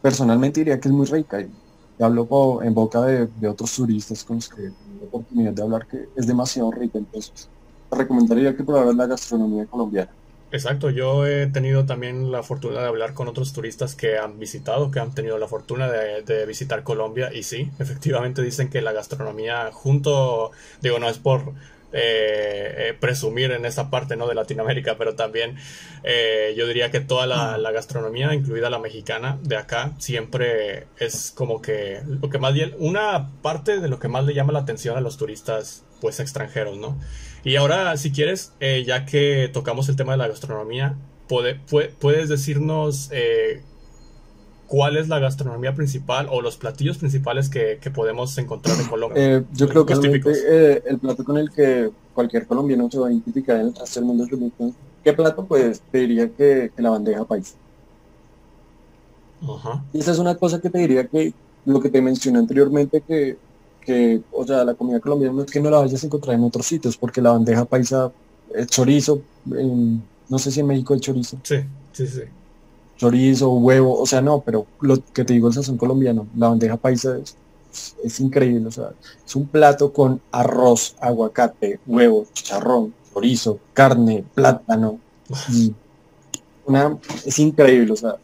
personalmente 0.01 0.61
diría 0.61 0.79
que 0.79 0.87
es 0.87 0.93
muy 0.93 1.07
rica. 1.07 1.41
Y 1.41 2.03
hablo 2.03 2.61
en 2.61 2.73
boca 2.73 3.01
de, 3.01 3.27
de 3.27 3.47
otros 3.47 3.75
turistas 3.75 4.23
con 4.23 4.37
los 4.37 4.49
que 4.49 4.61
tengo 4.61 5.05
oportunidad 5.07 5.53
de 5.53 5.61
hablar 5.63 5.87
que 5.87 6.09
es 6.15 6.27
demasiado 6.27 6.71
rica. 6.71 6.99
Entonces, 6.99 7.49
recomendaría 7.91 8.55
que 8.55 8.63
probaras 8.63 8.95
la 8.95 9.07
gastronomía 9.07 9.65
colombiana. 9.65 10.11
Exacto, 10.51 10.89
yo 10.89 11.25
he 11.25 11.47
tenido 11.47 11.85
también 11.85 12.29
la 12.29 12.43
fortuna 12.43 12.81
de 12.81 12.87
hablar 12.87 13.13
con 13.13 13.29
otros 13.29 13.53
turistas 13.53 13.95
que 13.95 14.17
han 14.17 14.37
visitado, 14.37 14.91
que 14.91 14.99
han 14.99 15.15
tenido 15.15 15.37
la 15.37 15.47
fortuna 15.47 15.89
de, 15.89 16.45
visitar 16.45 16.83
Colombia 16.83 17.31
y 17.33 17.43
sí, 17.43 17.71
efectivamente 17.79 18.41
dicen 18.41 18.69
que 18.69 18.81
la 18.81 18.91
gastronomía 18.91 19.71
junto, 19.71 20.51
digo, 20.81 20.99
no 20.99 21.07
es 21.07 21.19
por 21.19 21.53
eh, 21.93 22.75
eh, 22.89 22.97
presumir 22.99 23.51
en 23.51 23.65
esa 23.65 23.89
parte 23.89 24.17
¿no? 24.17 24.27
de 24.27 24.35
Latinoamérica, 24.35 24.97
pero 24.97 25.15
también 25.15 25.55
eh, 26.03 26.53
yo 26.57 26.67
diría 26.67 26.91
que 26.91 26.99
toda 26.99 27.27
la, 27.27 27.57
la, 27.57 27.71
gastronomía, 27.71 28.33
incluida 28.33 28.69
la 28.69 28.79
mexicana 28.79 29.37
de 29.43 29.55
acá, 29.55 29.93
siempre 29.99 30.87
es 30.99 31.31
como 31.33 31.61
que 31.61 32.01
lo 32.05 32.29
que 32.29 32.39
más 32.39 32.53
una 32.77 33.29
parte 33.41 33.79
de 33.79 33.87
lo 33.87 33.99
que 33.99 34.09
más 34.09 34.25
le 34.25 34.33
llama 34.33 34.51
la 34.51 34.59
atención 34.59 34.97
a 34.97 35.01
los 35.01 35.15
turistas 35.15 35.85
pues 36.01 36.19
extranjeros, 36.19 36.77
¿no? 36.77 36.97
Y 37.43 37.55
ahora, 37.55 37.95
si 37.97 38.11
quieres, 38.11 38.53
eh, 38.59 38.83
ya 38.85 39.05
que 39.05 39.49
tocamos 39.51 39.89
el 39.89 39.95
tema 39.95 40.11
de 40.13 40.19
la 40.19 40.27
gastronomía, 40.27 40.95
puedes 41.27 42.29
decirnos 42.29 43.09
eh, 43.11 43.63
cuál 44.67 44.97
es 44.97 45.07
la 45.09 45.19
gastronomía 45.19 45.73
principal 45.73 46.27
o 46.29 46.41
los 46.41 46.57
platillos 46.57 46.97
principales 46.97 47.49
que, 47.49 47.77
podemos 47.93 48.37
encontrar 48.37 48.79
en 48.79 48.87
Colombia. 48.87 49.37
Eh, 49.37 49.43
yo 49.53 49.67
creo 49.67 49.85
que 49.85 49.93
el 49.93 50.99
plato 50.99 51.23
con 51.23 51.37
el 51.37 51.49
que 51.51 51.89
cualquier 52.13 52.45
colombiano 52.45 52.89
se 52.91 52.99
va 52.99 53.07
a 53.07 53.11
identificar 53.11 53.55
en 53.55 53.67
el 53.67 53.75
resto 53.75 53.99
del 53.99 54.07
mundo 54.07 54.25
es 54.25 54.73
¿Qué 55.03 55.13
plato? 55.13 55.45
Pues 55.45 55.81
te 55.91 55.99
diría 55.99 56.29
que, 56.29 56.71
la 56.77 56.91
bandeja 56.91 57.25
paisa. 57.25 57.55
Ajá. 59.41 59.83
Y 59.91 59.99
esa 59.99 60.11
es 60.11 60.19
una 60.19 60.35
cosa 60.35 60.61
que 60.61 60.69
te 60.69 60.77
diría 60.77 61.07
que 61.07 61.33
lo 61.65 61.81
que 61.81 61.89
te 61.89 62.01
mencioné 62.01 62.37
anteriormente, 62.37 63.01
que 63.01 63.37
que, 63.81 64.21
o 64.31 64.45
sea, 64.45 64.63
la 64.63 64.73
comida 64.73 64.99
colombiana 64.99 65.33
no 65.35 65.43
es 65.43 65.51
que 65.51 65.59
no 65.59 65.69
la 65.69 65.79
vayas 65.79 66.03
a 66.03 66.05
encontrar 66.05 66.35
en 66.35 66.43
otros 66.43 66.65
sitios, 66.65 66.97
porque 66.97 67.21
la 67.21 67.31
bandeja 67.31 67.65
paisa, 67.65 68.11
el 68.53 68.67
chorizo, 68.67 69.21
no 69.45 70.39
sé 70.39 70.51
si 70.51 70.59
en 70.59 70.67
México 70.67 70.93
el 70.93 71.01
chorizo. 71.01 71.37
Sí, 71.43 71.57
sí, 71.91 72.07
sí. 72.07 72.21
Chorizo, 72.97 73.49
huevo, 73.51 73.99
o 73.99 74.05
sea, 74.05 74.21
no, 74.21 74.41
pero 74.41 74.65
lo 74.79 75.03
que 75.13 75.25
te 75.25 75.33
digo 75.33 75.47
el 75.47 75.53
sazón 75.53 75.77
colombiano, 75.77 76.27
la 76.37 76.49
bandeja 76.49 76.77
paisa 76.77 77.17
es, 77.17 77.35
es 78.03 78.19
increíble, 78.19 78.67
o 78.67 78.71
sea, 78.71 78.91
es 79.25 79.35
un 79.35 79.47
plato 79.47 79.91
con 79.91 80.21
arroz, 80.31 80.95
aguacate, 80.99 81.79
huevo, 81.87 82.27
chicharrón, 82.33 82.93
chorizo, 83.13 83.59
carne, 83.73 84.23
plátano, 84.35 84.99
y 85.51 85.73
una, 86.65 86.97
es 87.25 87.39
increíble, 87.39 87.93
o 87.93 87.95
sea. 87.95 88.15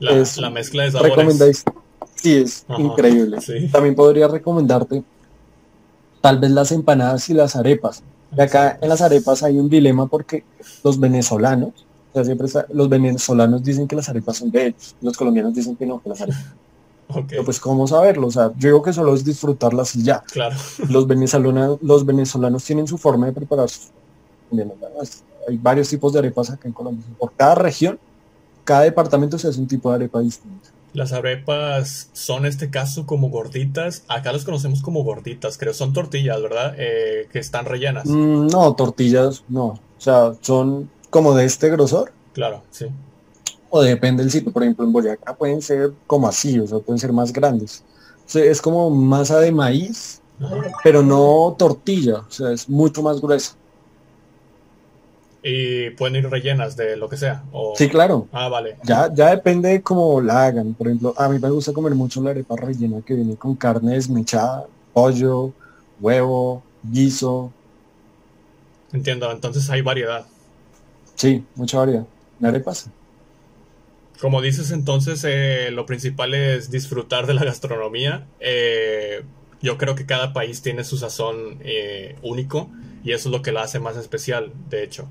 La, 0.00 0.12
la 0.36 0.50
mezcla 0.50 0.84
de 0.84 0.90
sabores. 0.92 1.64
Sí, 2.22 2.36
es 2.36 2.64
increíble. 2.76 3.38
También 3.70 3.94
podría 3.94 4.28
recomendarte 4.28 5.02
tal 6.20 6.38
vez 6.38 6.50
las 6.50 6.72
empanadas 6.72 7.28
y 7.30 7.34
las 7.34 7.56
arepas. 7.56 8.02
Y 8.36 8.40
acá 8.40 8.78
en 8.80 8.88
las 8.88 9.00
arepas 9.00 9.42
hay 9.42 9.58
un 9.58 9.68
dilema 9.68 10.06
porque 10.06 10.44
los 10.84 10.98
venezolanos, 10.98 11.86
o 12.10 12.14
sea, 12.14 12.24
siempre 12.24 12.48
los 12.70 12.88
venezolanos 12.88 13.62
dicen 13.62 13.86
que 13.86 13.96
las 13.96 14.08
arepas 14.08 14.36
son 14.36 14.50
de 14.50 14.66
ellos, 14.66 14.96
los 15.00 15.16
colombianos 15.16 15.54
dicen 15.54 15.76
que 15.76 15.86
no, 15.86 16.02
que 16.02 16.08
las 16.08 16.20
arepas. 16.20 16.44
Pero 17.28 17.42
pues 17.44 17.58
cómo 17.58 17.86
saberlo, 17.86 18.26
o 18.26 18.30
sea, 18.30 18.52
yo 18.58 18.68
digo 18.68 18.82
que 18.82 18.92
solo 18.92 19.14
es 19.14 19.24
disfrutarlas 19.24 19.96
y 19.96 20.02
ya. 20.02 20.22
Claro. 20.30 20.54
Los 20.90 21.06
venezolanos, 21.06 21.78
los 21.80 22.04
venezolanos 22.04 22.62
tienen 22.64 22.86
su 22.86 22.98
forma 22.98 23.24
de 23.24 23.32
preparar 23.32 23.66
Hay 25.48 25.56
varios 25.56 25.88
tipos 25.88 26.12
de 26.12 26.18
arepas 26.18 26.50
acá 26.50 26.68
en 26.68 26.74
Colombia. 26.74 27.02
Por 27.18 27.32
cada 27.32 27.54
región, 27.54 27.98
cada 28.62 28.82
departamento 28.82 29.38
se 29.38 29.48
hace 29.48 29.58
un 29.58 29.66
tipo 29.66 29.88
de 29.88 29.96
arepa 29.96 30.20
distinto. 30.20 30.57
Las 30.98 31.12
arepas 31.12 32.10
son 32.12 32.40
en 32.40 32.46
este 32.46 32.70
caso 32.70 33.06
como 33.06 33.30
gorditas. 33.30 34.02
Acá 34.08 34.32
las 34.32 34.44
conocemos 34.44 34.82
como 34.82 35.04
gorditas, 35.04 35.56
creo. 35.56 35.72
Son 35.72 35.92
tortillas, 35.92 36.42
¿verdad? 36.42 36.74
Eh, 36.76 37.28
que 37.32 37.38
están 37.38 37.66
rellenas. 37.66 38.06
Mm, 38.06 38.48
no, 38.48 38.74
tortillas 38.74 39.44
no. 39.48 39.66
O 39.66 39.80
sea, 39.96 40.32
son 40.40 40.90
como 41.08 41.36
de 41.36 41.44
este 41.44 41.70
grosor. 41.70 42.10
Claro, 42.32 42.64
sí. 42.72 42.86
O 43.70 43.80
depende 43.80 44.24
del 44.24 44.32
sitio. 44.32 44.52
Por 44.52 44.64
ejemplo, 44.64 44.84
en 44.84 44.92
Boyacá 44.92 45.36
pueden 45.36 45.62
ser 45.62 45.92
como 46.08 46.26
así, 46.26 46.58
o 46.58 46.66
sea, 46.66 46.80
pueden 46.80 46.98
ser 46.98 47.12
más 47.12 47.32
grandes. 47.32 47.84
O 48.26 48.30
sea, 48.30 48.42
es 48.42 48.60
como 48.60 48.90
masa 48.90 49.38
de 49.38 49.52
maíz, 49.52 50.20
pero 50.82 51.04
no 51.04 51.54
tortilla. 51.56 52.24
O 52.28 52.30
sea, 52.32 52.50
es 52.50 52.68
mucho 52.68 53.04
más 53.04 53.20
gruesa. 53.20 53.54
Y 55.42 55.90
pueden 55.90 56.16
ir 56.16 56.28
rellenas 56.28 56.76
de 56.76 56.96
lo 56.96 57.08
que 57.08 57.16
sea. 57.16 57.44
O... 57.52 57.74
Sí, 57.76 57.88
claro. 57.88 58.26
Ah, 58.32 58.48
vale. 58.48 58.76
Ya, 58.84 59.12
ya 59.14 59.30
depende 59.30 59.68
de 59.68 59.82
cómo 59.82 60.20
la 60.20 60.46
hagan. 60.46 60.74
Por 60.74 60.88
ejemplo, 60.88 61.14
a 61.16 61.28
mí 61.28 61.38
me 61.38 61.50
gusta 61.50 61.72
comer 61.72 61.94
mucho 61.94 62.20
la 62.22 62.30
arepa 62.30 62.56
rellena 62.56 63.00
que 63.02 63.14
viene 63.14 63.36
con 63.36 63.54
carne 63.54 63.94
desmechada, 63.94 64.66
pollo, 64.92 65.52
huevo, 66.00 66.62
guiso. 66.82 67.52
Entiendo, 68.92 69.30
entonces 69.30 69.68
hay 69.70 69.80
variedad. 69.82 70.26
Sí, 71.14 71.44
mucha 71.54 71.78
variedad. 71.78 72.06
La 72.40 72.48
arepas. 72.48 72.90
Como 74.20 74.42
dices, 74.42 74.72
entonces 74.72 75.24
eh, 75.24 75.70
lo 75.70 75.86
principal 75.86 76.34
es 76.34 76.70
disfrutar 76.70 77.26
de 77.26 77.34
la 77.34 77.44
gastronomía. 77.44 78.26
Eh, 78.40 79.22
yo 79.60 79.78
creo 79.78 79.94
que 79.94 80.06
cada 80.06 80.32
país 80.32 80.62
tiene 80.62 80.84
su 80.84 80.96
sazón 80.96 81.58
eh, 81.60 82.16
único 82.22 82.68
y 83.08 83.12
eso 83.12 83.30
es 83.30 83.32
lo 83.32 83.40
que 83.40 83.52
la 83.52 83.62
hace 83.62 83.78
más 83.80 83.96
especial, 83.96 84.52
de 84.68 84.82
hecho. 84.82 85.08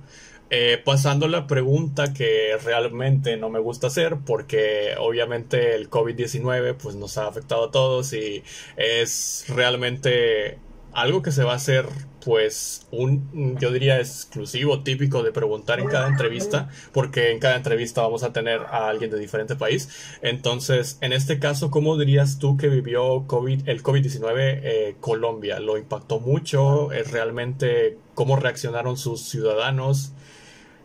Eh, 0.52 0.80
pasando 0.86 1.26
a 1.26 1.30
la 1.30 1.48
pregunta 1.48 2.14
que 2.14 2.56
realmente 2.64 3.38
no 3.38 3.50
me 3.50 3.58
gusta 3.58 3.88
hacer, 3.88 4.18
porque 4.24 4.94
obviamente 5.00 5.74
el 5.74 5.90
COVID-19 5.90 6.76
pues 6.78 6.96
nos 6.96 7.18
ha 7.18 7.26
afectado 7.26 7.66
a 7.66 7.72
todos 7.72 8.14
y 8.14 8.44
es 8.76 9.46
realmente 9.50 10.60
algo 10.94 11.24
que 11.24 11.32
se 11.32 11.44
va 11.44 11.54
a 11.54 11.56
hacer 11.56 11.88
pues 12.28 12.86
un, 12.92 13.58
yo 13.58 13.72
diría, 13.72 14.00
exclusivo, 14.00 14.84
típico 14.84 15.24
de 15.24 15.32
preguntar 15.32 15.80
en 15.80 15.88
cada 15.88 16.10
entrevista, 16.10 16.68
porque 16.92 17.32
en 17.32 17.40
cada 17.40 17.56
entrevista 17.56 18.02
vamos 18.02 18.24
a 18.24 18.34
tener 18.34 18.64
a 18.64 18.90
alguien 18.90 19.10
de 19.10 19.18
diferente 19.18 19.56
país. 19.56 19.88
Entonces, 20.22 20.98
en 21.00 21.14
este 21.14 21.40
caso, 21.40 21.72
¿cómo 21.72 21.98
dirías 21.98 22.38
tú 22.38 22.58
que 22.58 22.68
vivió 22.68 23.24
COVID, 23.28 23.70
el 23.70 23.82
COVID-19 23.82 24.36
eh, 24.38 24.96
Colombia? 25.00 25.62
¿Lo 25.62 25.78
impactó 25.78 26.20
mucho? 26.20 26.92
¿Es 26.92 27.12
realmente 27.12 27.98
cómo 28.14 28.36
reaccionaron 28.36 28.98
sus 28.98 29.22
ciudadanos? 29.22 30.12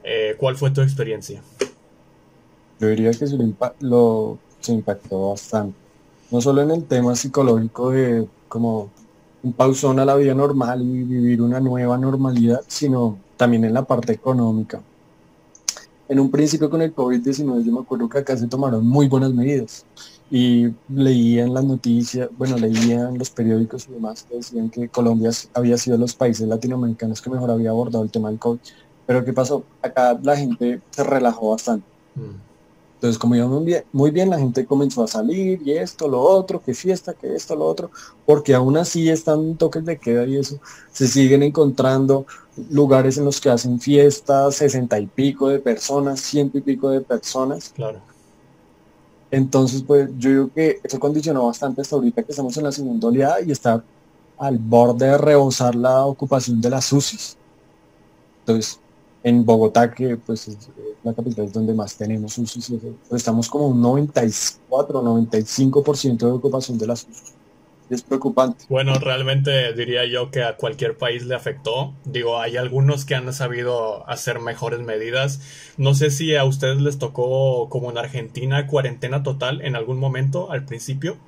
Eh, 0.04 0.36
¿Cuál 0.38 0.54
fue 0.56 0.70
tu 0.70 0.80
experiencia? 0.80 1.42
Yo 2.78 2.86
diría 2.86 3.10
que 3.10 3.26
lo, 3.80 4.38
se 4.60 4.72
impactó 4.72 5.30
bastante. 5.30 5.76
No 6.30 6.40
solo 6.40 6.62
en 6.62 6.70
el 6.70 6.84
tema 6.84 7.16
psicológico 7.16 7.90
de 7.90 8.28
como 8.46 8.92
un 9.42 9.52
pausón 9.52 9.98
a 9.98 10.04
la 10.04 10.14
vida 10.14 10.34
normal 10.34 10.82
y 10.82 11.02
vivir 11.02 11.42
una 11.42 11.60
nueva 11.60 11.98
normalidad, 11.98 12.60
sino 12.68 13.18
también 13.36 13.64
en 13.64 13.74
la 13.74 13.84
parte 13.84 14.12
económica. 14.12 14.80
En 16.08 16.20
un 16.20 16.30
principio 16.30 16.68
con 16.68 16.82
el 16.82 16.94
COVID-19 16.94 17.64
yo 17.64 17.72
me 17.72 17.80
acuerdo 17.80 18.08
que 18.08 18.18
acá 18.18 18.36
se 18.36 18.46
tomaron 18.46 18.86
muy 18.86 19.08
buenas 19.08 19.32
medidas 19.32 19.84
y 20.30 20.68
leía 20.88 21.44
en 21.44 21.54
las 21.54 21.64
noticias, 21.64 22.28
bueno, 22.38 22.56
leía 22.56 23.08
en 23.08 23.18
los 23.18 23.30
periódicos 23.30 23.86
y 23.88 23.92
demás 23.92 24.24
que 24.28 24.36
decían 24.36 24.70
que 24.70 24.88
Colombia 24.88 25.30
había 25.54 25.76
sido 25.76 25.98
los 25.98 26.14
países 26.14 26.46
latinoamericanos 26.46 27.20
que 27.20 27.30
mejor 27.30 27.50
había 27.50 27.70
abordado 27.70 28.04
el 28.04 28.10
tema 28.10 28.30
del 28.30 28.38
COVID. 28.38 28.58
Pero 29.06 29.24
¿qué 29.24 29.32
pasó? 29.32 29.64
Acá 29.82 30.18
la 30.22 30.36
gente 30.36 30.80
se 30.90 31.04
relajó 31.04 31.50
bastante. 31.50 31.86
Mm. 32.14 32.51
Entonces, 33.02 33.18
como 33.18 33.34
iba 33.34 33.48
muy 33.48 33.64
bien, 33.64 33.84
muy 33.90 34.12
bien, 34.12 34.30
la 34.30 34.38
gente 34.38 34.64
comenzó 34.64 35.02
a 35.02 35.08
salir 35.08 35.60
y 35.64 35.72
esto, 35.72 36.06
lo 36.06 36.20
otro, 36.20 36.62
que 36.62 36.72
fiesta, 36.72 37.12
que 37.12 37.34
esto, 37.34 37.56
lo 37.56 37.66
otro, 37.66 37.90
porque 38.24 38.54
aún 38.54 38.76
así 38.76 39.10
están 39.10 39.56
toques 39.56 39.84
de 39.84 39.98
queda 39.98 40.24
y 40.24 40.36
eso, 40.36 40.60
se 40.92 41.08
siguen 41.08 41.42
encontrando 41.42 42.26
lugares 42.70 43.18
en 43.18 43.24
los 43.24 43.40
que 43.40 43.50
hacen 43.50 43.80
fiestas, 43.80 44.54
sesenta 44.54 45.00
y 45.00 45.08
pico 45.08 45.48
de 45.48 45.58
personas, 45.58 46.20
ciento 46.20 46.58
y 46.58 46.60
pico 46.60 46.90
de 46.90 47.00
personas. 47.00 47.70
Claro. 47.70 47.98
Entonces, 49.32 49.82
pues 49.82 50.08
yo 50.16 50.30
digo 50.30 50.50
que 50.54 50.78
eso 50.84 51.00
condicionó 51.00 51.46
bastante 51.46 51.80
hasta 51.80 51.96
ahorita 51.96 52.22
que 52.22 52.30
estamos 52.30 52.56
en 52.56 52.62
la 52.62 52.70
segunda 52.70 53.08
oleada 53.08 53.40
y 53.40 53.50
está 53.50 53.82
al 54.38 54.58
borde 54.58 55.06
de 55.06 55.18
rebosar 55.18 55.74
la 55.74 56.06
ocupación 56.06 56.60
de 56.60 56.70
las 56.70 56.92
UCIs. 56.92 57.36
Entonces, 58.46 58.78
en 59.24 59.44
Bogotá, 59.44 59.92
que 59.92 60.16
pues 60.16 60.48
es 60.48 60.58
la 61.04 61.12
capital 61.14 61.46
es 61.46 61.52
donde 61.52 61.74
más 61.74 61.96
tenemos 61.96 62.38
un 62.38 62.46
suicidio, 62.46 62.94
pues 63.08 63.22
estamos 63.22 63.48
como 63.48 63.68
un 63.68 63.80
94, 63.80 65.02
95% 65.02 66.18
de 66.18 66.32
ocupación 66.32 66.78
de 66.78 66.86
las 66.86 67.06
es 67.90 68.02
preocupante. 68.02 68.64
Bueno, 68.70 68.94
realmente 68.94 69.74
diría 69.74 70.06
yo 70.06 70.30
que 70.30 70.42
a 70.42 70.56
cualquier 70.56 70.96
país 70.96 71.24
le 71.26 71.34
afectó. 71.34 71.92
Digo, 72.06 72.40
hay 72.40 72.56
algunos 72.56 73.04
que 73.04 73.14
han 73.14 73.30
sabido 73.34 74.08
hacer 74.08 74.40
mejores 74.40 74.80
medidas. 74.80 75.40
No 75.76 75.94
sé 75.94 76.10
si 76.10 76.34
a 76.34 76.44
ustedes 76.44 76.80
les 76.80 76.98
tocó, 76.98 77.68
como 77.68 77.90
en 77.90 77.98
Argentina, 77.98 78.66
cuarentena 78.66 79.22
total 79.22 79.60
en 79.60 79.76
algún 79.76 79.98
momento 79.98 80.50
al 80.50 80.64
principio. 80.64 81.18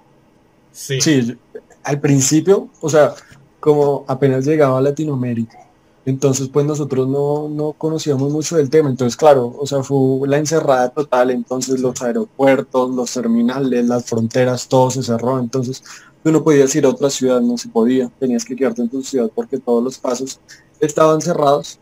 Sí. 0.73 1.03
Sí, 1.03 1.37
al 1.83 2.01
principio, 2.01 2.71
o 2.81 2.89
sea, 2.89 3.15
como 3.61 4.07
apenas 4.09 4.47
llegaba 4.47 4.79
a 4.79 4.81
Latinoamérica 4.81 5.65
entonces, 6.07 6.49
pues 6.49 6.67
nosotros 6.67 7.09
no, 7.09 7.49
no, 7.49 7.73
conocíamos 7.73 8.31
mucho 8.31 8.57
del 8.57 8.69
tema. 8.69 8.91
Entonces, 8.91 9.17
claro, 9.17 9.55
o 9.59 9.67
sea, 9.67 9.83
fue 9.83 10.29
la 10.29 10.37
encerrada 10.37 10.91
total. 10.91 11.31
Entonces, 11.31 11.81
los 11.81 12.01
aeropuertos, 12.03 12.95
los 12.95 13.13
terminales, 13.13 13.87
las 13.87 14.05
fronteras, 14.05 14.69
todo 14.69 14.91
se 14.91 15.03
cerró. 15.03 15.39
Entonces, 15.39 15.83
tú 16.23 16.31
no 16.31 16.45
podías 16.45 16.75
ir 16.75 16.85
a 16.85 16.91
otra 16.91 17.09
ciudad, 17.09 17.41
no 17.41 17.57
se 17.57 17.69
podía. 17.69 18.11
Tenías 18.21 18.45
que 18.45 18.55
quedarte 18.55 18.83
en 18.83 18.91
tu 18.91 19.03
ciudad 19.03 19.31
porque 19.35 19.59
todos 19.59 19.83
los 19.83 19.97
pasos 19.99 20.41
estaban 20.79 21.23
cerrados. 21.23 21.79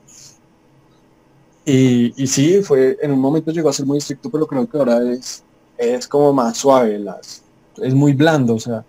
Y, 1.64 2.12
y 2.22 2.26
sí, 2.28 2.62
fue, 2.62 2.98
en 3.02 3.12
un 3.12 3.20
momento 3.20 3.50
llegó 3.50 3.68
a 3.68 3.72
ser 3.72 3.86
muy 3.86 3.98
estricto, 3.98 4.30
pero 4.30 4.46
creo 4.46 4.68
que 4.68 4.78
ahora 4.78 5.02
es, 5.12 5.44
es 5.78 6.06
como 6.08 6.32
más 6.32 6.58
suave, 6.58 6.98
las, 6.98 7.42
es 7.76 7.94
muy 7.94 8.12
blando. 8.12 8.54
O 8.54 8.60
sea, 8.60 8.84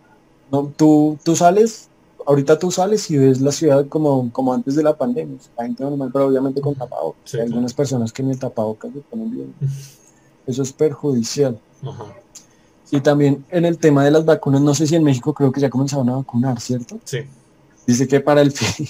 no, 0.51 0.71
tú, 0.75 1.17
tú 1.23 1.35
sales 1.35 1.89
ahorita 2.25 2.59
tú 2.59 2.71
sales 2.71 3.09
y 3.11 3.17
ves 3.17 3.41
la 3.41 3.51
ciudad 3.51 3.87
como, 3.87 4.31
como 4.31 4.53
antes 4.53 4.75
de 4.75 4.83
la 4.83 4.95
pandemia, 4.95 5.37
la 5.57 5.65
gente 5.65 5.83
normal, 5.83 6.09
pero 6.11 6.27
obviamente 6.27 6.61
con 6.61 6.75
tapado. 6.75 7.15
Hay 7.33 7.41
algunas 7.41 7.73
personas 7.73 8.11
que 8.11 8.21
en 8.21 8.31
el 8.31 8.39
tapabocas 8.39 8.91
se 8.93 8.99
ponen 8.99 9.31
bien. 9.31 9.53
Eso 10.45 10.63
es 10.63 10.73
perjudicial. 10.73 11.59
Y 12.91 13.01
también 13.01 13.43
en 13.49 13.65
el 13.65 13.77
tema 13.77 14.05
de 14.05 14.11
las 14.11 14.25
vacunas, 14.25 14.61
no 14.61 14.75
sé 14.75 14.87
si 14.87 14.95
en 14.95 15.03
México 15.03 15.33
creo 15.33 15.51
que 15.51 15.61
ya 15.61 15.69
comenzaron 15.69 16.09
a 16.09 16.17
vacunar, 16.17 16.59
¿cierto? 16.59 16.99
Sí. 17.03 17.19
Dice 17.87 18.07
que 18.07 18.19
para 18.19 18.41
el 18.41 18.51
fin, 18.51 18.87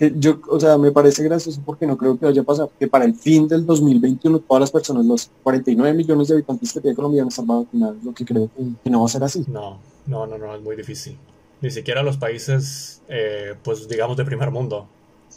yo, 0.20 0.40
o 0.48 0.58
sea, 0.58 0.78
me 0.78 0.90
parece 0.90 1.22
gracioso 1.22 1.60
porque 1.64 1.86
no 1.86 1.96
creo 1.96 2.18
que 2.18 2.26
vaya 2.26 2.42
a 2.42 2.44
pasar, 2.44 2.68
que 2.78 2.88
para 2.88 3.04
el 3.04 3.14
fin 3.14 3.46
del 3.46 3.66
2021 3.66 4.38
todas 4.40 4.60
las 4.60 4.70
personas, 4.70 5.04
los 5.04 5.30
49 5.42 5.96
millones 5.96 6.28
de 6.28 6.34
habitantes 6.34 6.72
que 6.72 6.80
tiene 6.80 6.96
Colombia, 6.96 7.24
están 7.28 7.46
vacunados, 7.46 8.02
lo 8.02 8.12
que 8.12 8.24
creo 8.24 8.50
que 8.82 8.90
no 8.90 9.00
va 9.00 9.06
a 9.06 9.08
ser 9.08 9.22
así. 9.22 9.44
No, 9.48 9.78
no, 10.06 10.26
no, 10.26 10.38
no, 10.38 10.54
es 10.54 10.62
muy 10.62 10.76
difícil 10.76 11.18
ni 11.62 11.70
siquiera 11.70 12.02
los 12.02 12.18
países, 12.18 13.02
eh, 13.08 13.54
pues 13.62 13.88
digamos, 13.88 14.16
de 14.16 14.24
primer 14.24 14.50
mundo. 14.50 14.88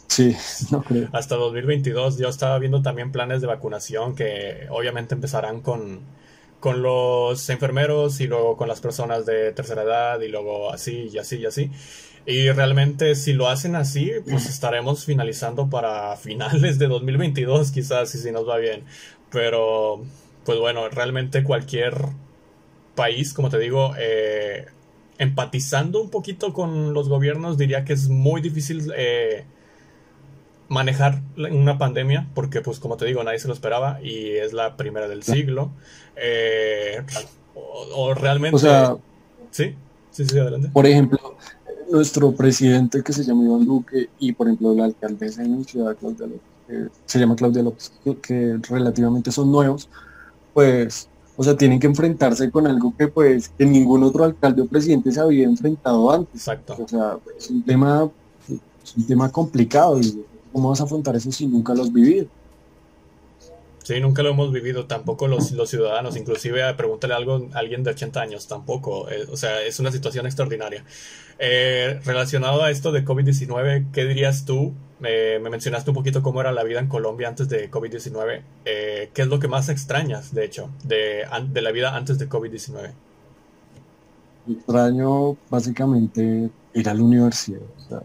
Sí, 0.08 0.36
no 0.70 0.82
creo. 0.82 1.08
Hasta 1.12 1.36
2022 1.36 2.18
yo 2.18 2.28
estaba 2.28 2.58
viendo 2.58 2.82
también 2.82 3.12
planes 3.12 3.40
de 3.40 3.46
vacunación 3.46 4.14
que 4.14 4.66
obviamente 4.70 5.14
empezarán 5.14 5.60
con, 5.60 6.00
con 6.60 6.82
los 6.82 7.48
enfermeros 7.48 8.20
y 8.20 8.26
luego 8.26 8.56
con 8.56 8.68
las 8.68 8.80
personas 8.80 9.24
de 9.24 9.52
tercera 9.52 9.82
edad 9.82 10.20
y 10.20 10.28
luego 10.28 10.72
así 10.72 11.08
y 11.12 11.18
así 11.18 11.36
y 11.36 11.46
así. 11.46 11.70
Y 12.26 12.50
realmente 12.50 13.14
si 13.14 13.32
lo 13.32 13.48
hacen 13.48 13.76
así, 13.76 14.10
pues 14.28 14.46
estaremos 14.46 15.04
finalizando 15.04 15.70
para 15.70 16.16
finales 16.16 16.78
de 16.78 16.88
2022 16.88 17.70
quizás, 17.70 18.10
si 18.10 18.32
nos 18.32 18.48
va 18.48 18.58
bien. 18.58 18.82
Pero, 19.30 20.02
pues 20.44 20.58
bueno, 20.58 20.88
realmente 20.88 21.44
cualquier 21.44 21.94
país, 22.96 23.32
como 23.32 23.50
te 23.50 23.58
digo, 23.58 23.92
eh, 23.98 24.66
empatizando 25.18 26.00
un 26.00 26.10
poquito 26.10 26.52
con 26.52 26.92
los 26.92 27.08
gobiernos, 27.08 27.58
diría 27.58 27.84
que 27.84 27.92
es 27.92 28.08
muy 28.08 28.40
difícil 28.40 28.92
eh, 28.96 29.44
manejar 30.68 31.22
una 31.36 31.78
pandemia, 31.78 32.28
porque 32.34 32.60
pues 32.60 32.78
como 32.78 32.96
te 32.96 33.06
digo, 33.06 33.22
nadie 33.24 33.38
se 33.38 33.48
lo 33.48 33.54
esperaba 33.54 34.00
y 34.02 34.30
es 34.30 34.52
la 34.52 34.76
primera 34.76 35.08
del 35.08 35.22
siglo. 35.22 35.70
Eh, 36.16 37.02
o, 37.54 38.14
realmente... 38.14 38.56
O 38.56 38.58
sea, 38.58 38.96
sí, 39.50 39.74
sí, 40.10 40.24
sí, 40.24 40.38
adelante. 40.38 40.70
Por 40.72 40.86
ejemplo, 40.86 41.36
nuestro 41.90 42.32
presidente 42.32 43.02
que 43.02 43.12
se 43.12 43.24
llama 43.24 43.44
Iván 43.44 43.64
Duque 43.64 44.08
y 44.18 44.32
por 44.32 44.48
ejemplo 44.48 44.74
la 44.74 44.84
alcaldesa 44.84 45.42
de 45.42 45.48
mi 45.48 45.64
ciudad, 45.64 45.96
Claudia 45.96 46.26
López, 46.26 46.90
se 47.06 47.18
llama 47.18 47.36
Claudia 47.36 47.62
López, 47.62 47.92
que 48.22 48.58
relativamente 48.68 49.30
son 49.30 49.52
nuevos, 49.52 49.88
pues 50.52 51.08
o 51.36 51.44
sea, 51.44 51.56
tienen 51.56 51.78
que 51.78 51.86
enfrentarse 51.86 52.50
con 52.50 52.66
algo 52.66 52.94
que 52.96 53.08
pues 53.08 53.50
que 53.50 53.66
ningún 53.66 54.02
otro 54.02 54.24
alcalde 54.24 54.62
o 54.62 54.66
presidente 54.66 55.12
se 55.12 55.20
había 55.20 55.44
enfrentado 55.44 56.10
antes. 56.10 56.34
Exacto. 56.34 56.76
O 56.82 56.88
sea, 56.88 57.18
es 57.36 57.50
un 57.50 57.62
tema, 57.62 58.10
es 58.82 58.96
un 58.96 59.06
tema 59.06 59.30
complicado 59.30 60.00
y 60.00 60.24
cómo 60.52 60.70
vas 60.70 60.80
a 60.80 60.84
afrontar 60.84 61.14
eso 61.16 61.30
si 61.30 61.46
nunca 61.46 61.74
lo 61.74 61.82
has 61.82 61.92
vivido. 61.92 62.26
Sí, 63.86 64.00
nunca 64.00 64.24
lo 64.24 64.30
hemos 64.30 64.50
vivido, 64.50 64.86
tampoco 64.86 65.28
los, 65.28 65.52
los 65.52 65.70
ciudadanos, 65.70 66.16
inclusive 66.16 66.74
pregúntale 66.74 67.14
algo 67.14 67.48
a 67.52 67.58
alguien 67.60 67.84
de 67.84 67.92
80 67.92 68.20
años, 68.20 68.48
tampoco, 68.48 69.08
eh, 69.08 69.26
o 69.30 69.36
sea, 69.36 69.62
es 69.62 69.78
una 69.78 69.92
situación 69.92 70.26
extraordinaria. 70.26 70.82
Eh, 71.38 72.00
relacionado 72.04 72.64
a 72.64 72.72
esto 72.72 72.90
de 72.90 73.04
COVID-19, 73.04 73.92
¿qué 73.92 74.04
dirías 74.04 74.44
tú? 74.44 74.74
me 74.98 75.38
mencionaste 75.38 75.90
un 75.90 75.94
poquito 75.94 76.20
cómo 76.20 76.40
era 76.40 76.50
la 76.50 76.64
vida 76.64 76.80
en 76.80 76.88
Colombia 76.88 77.28
antes 77.28 77.48
de 77.48 77.70
COVID-19. 77.70 78.42
Eh, 78.64 79.10
¿Qué 79.14 79.22
es 79.22 79.28
lo 79.28 79.38
que 79.38 79.46
más 79.46 79.68
extrañas, 79.68 80.34
de 80.34 80.44
hecho, 80.44 80.68
de, 80.82 81.24
de 81.52 81.62
la 81.62 81.70
vida 81.70 81.94
antes 81.94 82.18
de 82.18 82.28
COVID-19? 82.28 82.90
Extraño 84.50 85.36
básicamente 85.48 86.50
ir 86.74 86.88
a 86.88 86.92
la 86.94 87.02
universidad, 87.04 87.60
o 87.60 87.88
sea, 87.88 88.02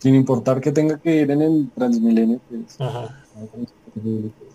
sin 0.00 0.16
importar 0.16 0.60
que 0.60 0.70
tenga 0.70 0.98
que 0.98 1.22
ir 1.22 1.30
en 1.30 1.40
el 1.40 1.70
Transmilenio, 1.74 2.42
pues, 2.50 2.76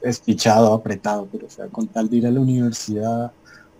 espichado, 0.02 0.74
apretado, 0.74 1.28
pero 1.32 1.48
o 1.48 1.50
sea, 1.50 1.68
con 1.68 1.88
tal 1.88 2.10
de 2.10 2.18
ir 2.18 2.28
a 2.28 2.32
la 2.32 2.40
universidad, 2.40 3.32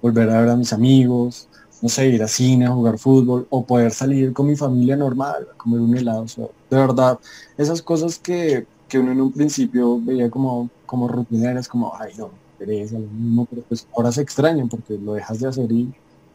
volver 0.02 0.30
a 0.30 0.42
ver 0.42 0.50
a 0.50 0.56
mis 0.56 0.74
amigos, 0.74 1.48
no 1.82 1.90
sé, 1.90 2.08
ir 2.08 2.24
a 2.24 2.28
cine, 2.28 2.68
jugar 2.68 2.98
fútbol, 2.98 3.48
o 3.50 3.66
poder 3.66 3.92
salir 3.92 4.34
con 4.34 4.48
mi 4.48 4.56
familia 4.56 4.96
normal, 4.96 5.48
comer 5.58 5.80
un 5.80 5.96
helado, 5.96 6.26
de 6.70 6.78
verdad, 6.78 7.20
esas 7.58 7.82
cosas 7.82 8.20
que, 8.20 8.66
que 8.88 9.00
uno 9.00 9.12
en 9.12 9.22
un 9.22 9.32
principio 9.32 10.00
veía 10.02 10.30
como, 10.30 10.70
como 10.86 11.08
rutineras, 11.08 11.68
como, 11.68 11.94
ay, 11.98 12.14
no, 12.18 12.30
pereza, 12.58 13.00
lo 13.00 13.08
mismo, 13.08 13.48
pero 13.50 13.62
pues 13.64 13.88
ahora 13.96 14.12
se 14.12 14.22
extrañan 14.22 14.68
porque 14.68 14.98
lo 14.98 15.14
dejas 15.14 15.40
de 15.40 15.48
hacer 15.48 15.72
y, 15.72 15.92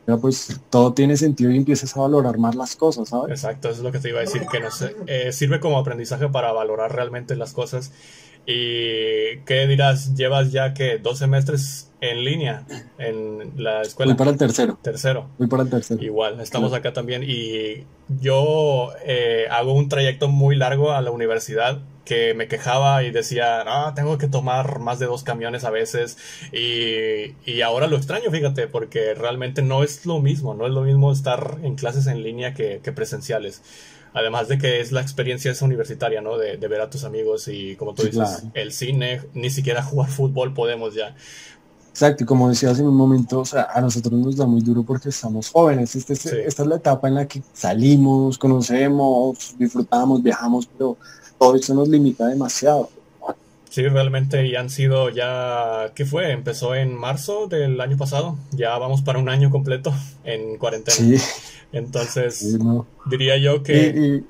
ya 0.07 0.17
pues 0.19 0.61
todo 0.69 0.93
tiene 0.93 1.17
sentido 1.17 1.51
y 1.51 1.57
empiezas 1.57 1.97
a 1.97 2.01
valorar 2.01 2.37
más 2.39 2.55
las 2.55 2.77
cosas, 2.77 3.09
¿sabes? 3.09 3.31
Exacto, 3.31 3.69
eso 3.69 3.79
es 3.79 3.85
lo 3.85 3.93
que 3.93 4.01
te 4.01 4.11
iba 4.11 4.19
a 4.19 4.23
decir, 4.23 4.47
que 4.51 4.61
no 4.61 4.71
sé, 4.71 4.95
eh, 5.07 5.33
sirve 5.33 5.61
como 5.61 5.79
aprendizaje 5.79 6.29
para 6.29 6.53
valorar 6.53 6.95
realmente 6.95 7.37
las 7.37 7.53
cosas. 7.53 7.91
¿Y 8.47 9.39
qué 9.47 9.67
dirás? 9.67 10.15
Llevas 10.15 10.53
ya 10.53 10.75
que 10.75 10.99
dos 10.99 11.19
semestres 11.19 11.91
en 12.01 12.25
línea 12.25 12.65
en 12.99 13.53
la 13.57 13.83
escuela. 13.83 14.13
Voy 14.13 14.19
para 14.19 14.31
el 14.31 14.37
tercero. 14.37 14.79
Tercero. 14.83 15.31
Voy 15.39 15.49
para 15.49 15.63
el 15.63 15.71
tercero. 15.71 16.03
Igual, 16.03 16.41
estamos 16.41 16.73
acá 16.73 16.93
también 16.93 17.23
y 17.27 17.87
yo 18.21 18.91
eh, 19.05 19.47
hago 19.51 19.73
un 19.73 19.89
trayecto 19.89 20.29
muy 20.29 20.57
largo 20.57 20.93
a 20.93 21.01
la 21.01 21.11
universidad 21.11 21.81
que 22.05 22.35
me 22.35 22.49
quejaba 22.49 23.03
y 23.03 23.11
decía, 23.11 23.63
ah, 23.67 23.95
tengo 23.97 24.19
que 24.19 24.29
tomar 24.29 24.79
más 24.79 24.99
de 24.99 25.07
dos 25.07 25.23
camiones 25.23 25.65
a 25.65 25.71
veces 25.71 26.19
y, 26.53 27.35
y, 27.51 27.63
ahora 27.63 27.87
lo 27.87 27.97
extraño, 27.97 28.31
fíjate, 28.31 28.67
porque 28.67 29.15
realmente 29.15 29.63
no 29.63 29.83
es 29.83 30.05
lo 30.05 30.21
mismo, 30.21 30.55
no 30.55 30.67
es 30.67 30.73
lo 30.73 30.83
mismo 30.83 31.11
estar 31.11 31.59
en 31.63 31.77
clases 31.77 32.07
en 32.07 32.23
línea 32.23 32.53
que, 32.53 32.81
que 32.83 32.93
presenciales. 32.93 33.63
Además 34.15 34.49
de 34.49 34.59
que 34.59 34.81
es 34.81 34.93
la 34.93 35.01
experiencia 35.03 35.51
esa 35.51 35.65
universitaria, 35.65 36.21
¿no? 36.23 36.39
De, 36.39 36.57
de 36.57 36.69
ver 36.69 36.81
a 36.81 36.89
tus 36.89 37.05
amigos 37.05 37.49
y 37.49 37.77
como 37.77 37.95
tú 37.95 38.05
dices, 38.05 38.17
claro. 38.17 38.51
el 38.55 38.73
cine, 38.73 39.21
ni 39.35 39.51
siquiera 39.51 39.83
jugar 39.83 40.09
fútbol 40.09 40.55
podemos 40.55 40.95
ya. 40.95 41.15
Exacto, 41.91 42.25
y 42.25 42.27
como 42.27 42.49
decías 42.49 42.79
en 42.81 42.87
un 42.87 42.97
momento, 42.97 43.41
o 43.41 43.45
sea, 43.45 43.69
a 43.73 43.81
nosotros 43.81 44.13
nos 44.15 44.37
da 44.37 44.47
muy 44.47 44.61
duro 44.61 44.83
porque 44.83 45.11
estamos 45.11 45.51
jóvenes. 45.51 45.95
Este, 45.95 46.15
este- 46.15 46.31
Sí. 46.31 46.37
Esta 46.47 46.63
es 46.63 46.69
la 46.69 46.77
etapa 46.77 47.07
en 47.09 47.15
la 47.17 47.27
que 47.27 47.43
salimos, 47.53 48.39
conocemos, 48.39 49.55
disfrutamos, 49.59 50.23
viajamos, 50.23 50.67
pero 50.67 50.97
todo 51.39 51.55
eso 51.57 51.75
nos 51.75 51.89
limita 51.89 52.27
demasiado. 52.27 52.89
Sí, 53.75 53.83
realmente 53.89 54.47
y 54.47 54.55
han 54.55 54.71
sido 54.71 55.11
ya, 55.11 55.91
¿qué 55.97 56.07
fue? 56.07 56.31
Empezó 56.31 56.77
en 56.77 56.95
marzo 56.95 57.49
del 57.49 57.81
año 57.81 57.97
pasado, 57.97 58.37
ya 58.53 58.79
vamos 58.79 59.03
para 59.03 59.19
un 59.19 59.29
año 59.29 59.51
completo 59.51 59.93
en 60.23 60.59
cuarentena. 60.59 60.97
Sí, 60.97 61.17
Entonces, 61.73 62.37
sí, 62.37 62.57
no. 62.57 62.87
diría 63.07 63.37
yo 63.37 63.65
que 63.65 64.23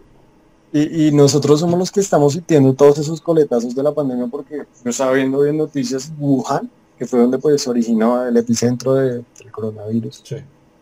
Y, 0.72 1.09
y, 1.09 1.12
nosotros 1.12 1.61
somos 1.61 1.78
los 1.78 1.92
que 1.92 2.01
estamos 2.01 2.32
sintiendo 2.32 2.72
todos 2.72 2.97
esos 2.97 3.20
coletazos 3.20 3.74
de 3.74 3.82
la 3.82 3.92
pandemia 3.92 4.28
porque 4.28 4.62
yo 4.82 4.90
estaba 4.90 5.12
viendo 5.12 5.42
bien 5.42 5.59
noticias 5.59 6.11
Wuhan, 6.18 6.70
que 6.99 7.05
fue 7.05 7.20
donde 7.20 7.36
pues 7.36 7.61
se 7.61 7.68
originó 7.68 8.26
el 8.26 8.34
epicentro 8.38 8.95
de- 8.95 9.12
del 9.38 9.53
coronavirus. 9.53 10.22
sí, 10.24 10.36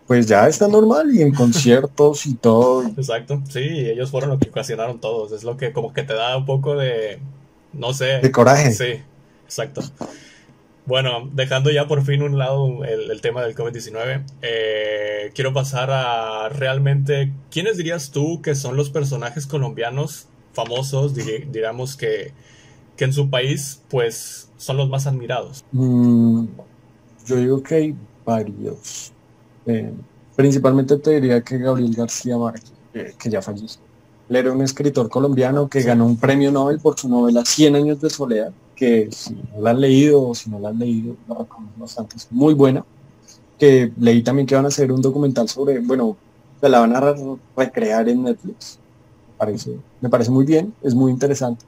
Pues 0.07 0.27
ya 0.29 0.47
está 0.47 0.69
normal 0.69 1.13
y 1.13 1.21
en 1.23 1.35
conciertos 1.35 2.27
y 2.27 2.35
todo. 2.35 2.85
exacto. 2.97 3.43
Sí, 3.51 3.59
ellos 3.59 4.09
fueron 4.13 4.31
los 4.31 4.39
que 4.39 4.51
ocasionaron 4.51 5.01
todos. 5.01 5.33
Es 5.33 5.43
lo 5.43 5.57
que 5.57 5.73
como 5.73 5.93
que 5.93 6.05
te 6.05 6.15
da 6.15 6.37
un 6.37 6.47
poco 6.47 6.77
de, 6.77 7.19
no 7.73 7.93
sé. 7.93 8.20
De 8.20 8.31
coraje. 8.31 8.73
Sí, 8.73 9.03
exacto. 9.45 9.83
Bueno, 10.85 11.31
dejando 11.33 11.70
ya 11.70 11.87
por 11.87 12.05
fin 12.05 12.23
un 12.23 12.39
lado 12.39 12.85
el, 12.85 13.11
el 13.11 13.20
tema 13.20 13.43
del 13.43 13.55
COVID-19, 13.55 14.25
eh, 14.43 15.31
quiero 15.35 15.53
pasar 15.53 15.91
a 15.93 16.49
realmente, 16.49 17.33
¿quiénes 17.51 17.77
dirías 17.77 18.11
tú 18.11 18.43
que 18.43 18.57
son 18.57 18.77
los 18.77 18.91
personajes 18.91 19.47
colombianos 19.47 20.27
famosos, 20.53 21.14
diríamos 21.14 21.97
que, 21.97 22.33
que 22.97 23.05
en 23.05 23.12
su 23.12 23.31
país, 23.31 23.81
pues, 23.89 24.51
son 24.57 24.77
los 24.77 24.89
más 24.89 25.07
admirados? 25.07 25.64
Mm, 25.70 26.47
yo 27.27 27.37
digo 27.37 27.62
que 27.62 27.75
hay 27.77 27.97
varios. 28.25 29.12
Eh, 29.66 29.93
principalmente 30.35 30.97
te 30.99 31.12
diría 31.12 31.41
que 31.43 31.59
Gabriel 31.59 31.95
García 31.95 32.37
Márquez, 32.37 32.73
que, 32.93 33.14
que 33.16 33.31
ya 33.31 33.41
falleció. 33.41 33.81
Él 34.33 34.37
era 34.37 34.53
un 34.53 34.62
escritor 34.62 35.11
colombiano 35.11 35.68
que 35.68 35.83
ganó 35.83 36.07
un 36.07 36.16
premio 36.16 36.51
Nobel 36.51 36.78
por 36.80 36.99
su 36.99 37.07
novela 37.07 37.45
Cien 37.45 37.76
años 37.76 38.01
de 38.01 38.09
soledad, 38.09 38.51
que 38.74 39.11
si 39.12 39.35
no 39.35 39.61
la 39.61 39.72
han 39.72 39.80
leído 39.83 40.26
o 40.28 40.35
si 40.35 40.49
no 40.49 40.59
la 40.59 40.70
han 40.70 40.78
leído, 40.78 41.16
la 41.28 41.35
recomiendo 41.35 41.74
bastante, 41.78 42.16
es 42.16 42.28
muy 42.30 42.55
buena. 42.55 42.83
Que 43.59 43.93
leí 43.99 44.22
también 44.22 44.47
que 44.47 44.55
van 44.55 44.64
a 44.64 44.68
hacer 44.68 44.91
un 44.91 45.03
documental 45.03 45.51
sobre, 45.51 45.80
bueno, 45.80 46.16
se 46.62 46.68
la 46.70 46.80
van 46.80 46.97
a 46.97 47.01
re- 47.01 47.37
recrear 47.55 48.09
en 48.09 48.22
Netflix. 48.22 48.78
Me 49.28 49.35
parece, 49.37 49.76
me 50.01 50.09
parece 50.09 50.30
muy 50.30 50.47
bien, 50.47 50.72
es 50.83 50.95
muy 50.95 51.12
interesante. 51.12 51.66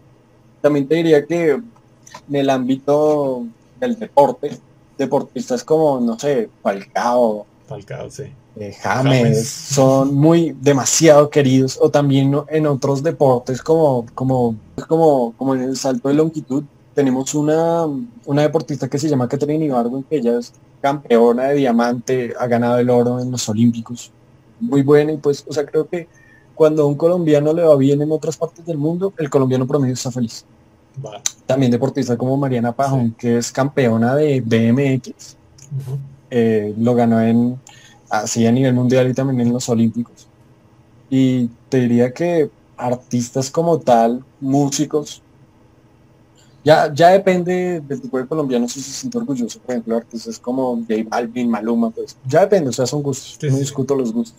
También 0.62 0.88
te 0.88 0.94
diría 0.94 1.26
que 1.26 1.50
en 1.50 2.34
el 2.34 2.48
ámbito 2.48 3.44
del 3.78 3.98
deporte, 3.98 4.58
deportistas 4.96 5.62
como, 5.64 6.00
no 6.00 6.18
sé, 6.18 6.48
Falcao, 6.62 7.44
Falcao, 7.66 8.10
sí. 8.10 8.24
Eh, 8.56 8.74
James, 8.80 9.22
James. 9.22 9.48
son 9.48 10.14
muy 10.14 10.56
demasiado 10.60 11.28
queridos, 11.30 11.78
o 11.80 11.90
también 11.90 12.30
¿no? 12.30 12.46
en 12.48 12.66
otros 12.66 13.02
deportes 13.02 13.60
como, 13.62 14.06
como, 14.14 14.56
como, 14.88 15.34
como 15.36 15.54
en 15.54 15.62
el 15.62 15.76
salto 15.76 16.08
de 16.08 16.14
longitud, 16.14 16.64
tenemos 16.94 17.34
una, 17.34 17.86
una 18.24 18.42
deportista 18.42 18.88
que 18.88 18.98
se 18.98 19.08
llama 19.08 19.28
Catherine 19.28 19.64
Ibargüen, 19.64 20.04
que 20.04 20.16
ella 20.16 20.38
es 20.38 20.52
campeona 20.80 21.44
de 21.44 21.56
diamante, 21.56 22.34
ha 22.38 22.46
ganado 22.46 22.78
el 22.78 22.90
oro 22.90 23.20
en 23.20 23.30
los 23.30 23.48
Olímpicos, 23.48 24.12
muy 24.60 24.82
buena, 24.82 25.12
y 25.12 25.16
pues, 25.16 25.44
o 25.48 25.52
sea, 25.52 25.66
creo 25.66 25.88
que 25.88 26.06
cuando 26.54 26.84
a 26.84 26.86
un 26.86 26.94
colombiano 26.94 27.52
le 27.52 27.62
va 27.62 27.76
bien 27.76 28.00
en 28.00 28.12
otras 28.12 28.36
partes 28.36 28.64
del 28.64 28.78
mundo, 28.78 29.12
el 29.18 29.28
colombiano 29.28 29.66
promedio 29.66 29.94
está 29.94 30.12
feliz. 30.12 30.44
También 31.46 31.72
deportistas 31.72 32.16
como 32.16 32.36
Mariana 32.36 32.70
Pajón, 32.70 33.12
que 33.18 33.38
es 33.38 33.50
campeona 33.50 34.14
de 34.14 34.40
BMX, 34.40 35.36
eh, 36.30 36.72
lo 36.78 36.94
ganó 36.94 37.20
en 37.20 37.58
así 38.20 38.46
a 38.46 38.52
nivel 38.52 38.74
mundial 38.74 39.08
y 39.08 39.14
también 39.14 39.40
en 39.40 39.52
los 39.52 39.68
Olímpicos. 39.68 40.26
Y 41.10 41.48
te 41.68 41.80
diría 41.80 42.12
que 42.12 42.50
artistas 42.76 43.50
como 43.50 43.78
tal, 43.80 44.24
músicos, 44.40 45.22
ya, 46.64 46.92
ya 46.94 47.10
depende 47.10 47.80
del 47.86 48.00
tipo 48.00 48.16
de 48.18 48.26
colombiano 48.26 48.66
si 48.68 48.80
se 48.80 48.90
siente 48.90 49.18
orgulloso, 49.18 49.58
por 49.60 49.72
ejemplo, 49.72 49.96
artistas 49.96 50.38
como 50.38 50.76
J 50.88 50.94
Balvin, 51.06 51.50
Maluma, 51.50 51.90
pues 51.90 52.16
ya 52.26 52.40
depende, 52.40 52.70
o 52.70 52.72
sea, 52.72 52.86
son 52.86 53.02
gustos, 53.02 53.36
Sí, 53.38 53.48
no 53.48 53.54
sí, 53.54 53.60
discuto 53.60 53.94
los 53.94 54.12
gustos. 54.12 54.38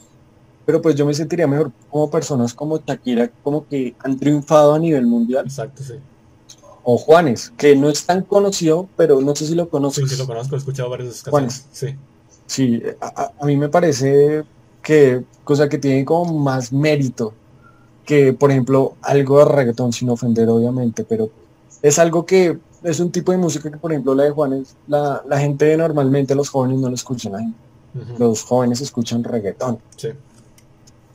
Pero 0.65 0.81
pues 0.81 0.95
yo 0.95 1.05
me 1.05 1.13
sentiría 1.13 1.45
mejor 1.45 1.71
como 1.91 2.09
personas 2.09 2.51
como 2.53 2.79
Shakira, 2.83 3.29
como 3.43 3.67
que 3.67 3.95
han 3.99 4.17
triunfado 4.17 4.73
a 4.73 4.79
nivel 4.79 5.05
mundial 5.05 5.45
Exacto, 5.45 5.83
sí. 5.83 5.93
o 6.83 6.97
Juanes, 6.97 7.53
que 7.55 7.75
no 7.75 7.89
es 7.89 8.03
tan 8.03 8.23
conocido, 8.23 8.89
pero 8.97 9.21
no 9.21 9.35
sé 9.35 9.45
si 9.45 9.53
lo 9.53 9.65
Sí, 9.65 9.69
conoces. 9.69 10.09
sí, 10.09 10.17
lo 10.17 10.25
conozco, 10.25 10.55
he 10.55 10.57
escuchado 10.57 10.89
varias 10.89 11.09
de 11.09 11.13
sus 11.15 11.29
Juanes. 11.29 11.59
canciones. 11.69 11.95
Sí, 11.99 12.14
Sí, 12.47 12.81
a, 13.01 13.31
a- 13.39 13.45
mí 13.45 13.55
me 13.57 13.69
parece 13.69 14.43
que, 14.81 15.23
cosa 15.43 15.67
que 15.69 15.77
tiene 15.77 16.05
como 16.05 16.37
más 16.39 16.71
mérito 16.71 17.33
que, 18.05 18.33
por 18.33 18.51
ejemplo, 18.51 18.93
algo 19.01 19.39
de 19.39 19.45
reggaetón, 19.45 19.91
sin 19.93 20.09
ofender 20.09 20.47
obviamente, 20.49 21.03
pero 21.03 21.29
es 21.81 21.97
algo 21.99 22.25
que 22.25 22.57
es 22.83 22.99
un 22.99 23.11
tipo 23.11 23.31
de 23.31 23.39
música 23.39 23.71
que, 23.71 23.77
por 23.77 23.91
ejemplo, 23.91 24.13
la 24.13 24.23
de 24.25 24.31
Juanes, 24.31 24.75
la, 24.87 25.23
la 25.27 25.39
gente 25.39 25.75
normalmente, 25.75 26.35
los 26.35 26.49
jóvenes 26.49 26.79
no 26.79 26.89
lo 26.89 26.95
escuchan, 26.95 27.33
gente- 27.33 27.55
Ujú. 27.95 28.15
los 28.19 28.43
jóvenes 28.43 28.81
escuchan 28.81 29.23
reggaetón. 29.23 29.79
sí. 29.97 30.09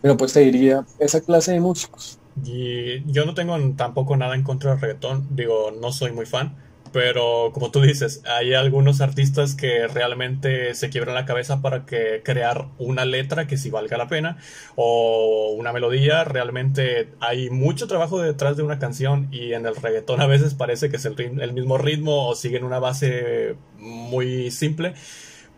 Pero 0.03 0.17
pues 0.17 0.33
te 0.33 0.41
diría, 0.41 0.85
esa 0.99 1.21
clase 1.21 1.53
de 1.53 1.61
músicos. 1.61 2.19
Y 2.43 3.05
yo 3.13 3.27
no 3.27 3.35
tengo 3.35 3.55
tampoco 3.77 4.17
nada 4.17 4.35
en 4.35 4.43
contra 4.43 4.71
del 4.73 4.81
reggaetón, 4.81 5.27
digo, 5.31 5.71
no 5.79 5.93
soy 5.93 6.11
muy 6.13 6.25
fan, 6.25 6.57
pero 6.93 7.51
como 7.53 7.71
tú 7.71 7.81
dices, 7.81 8.23
hay 8.27 8.55
algunos 8.55 9.01
artistas 9.01 9.55
que 9.55 9.87
realmente 9.89 10.75
se 10.75 10.91
quiebran 10.91 11.15
la 11.15 11.25
cabeza 11.27 11.63
para 11.63 11.87
que 11.87 12.23
crear 12.25 12.67
una 12.79 13.05
letra 13.05 13.47
que 13.47 13.57
sí 13.57 13.71
valga 13.71 13.97
la 13.97 14.09
pena 14.09 14.39
o 14.77 15.55
una 15.57 15.73
melodía, 15.73 16.25
realmente 16.25 17.09
hay 17.21 17.51
mucho 17.51 17.87
trabajo 17.87 18.21
detrás 18.21 18.57
de 18.57 18.63
una 18.65 18.79
canción 18.79 19.29
y 19.31 19.53
en 19.53 19.67
el 19.67 19.77
reggaetón 19.77 20.21
a 20.21 20.27
veces 20.27 20.55
parece 20.55 20.91
que 20.91 20.97
es 20.97 21.05
el, 21.05 21.15
el 21.41 21.53
mismo 21.53 21.79
ritmo 21.79 22.29
o 22.29 22.35
siguen 22.35 22.65
una 22.65 22.79
base 22.79 23.57
muy 23.79 24.51
simple. 24.51 24.95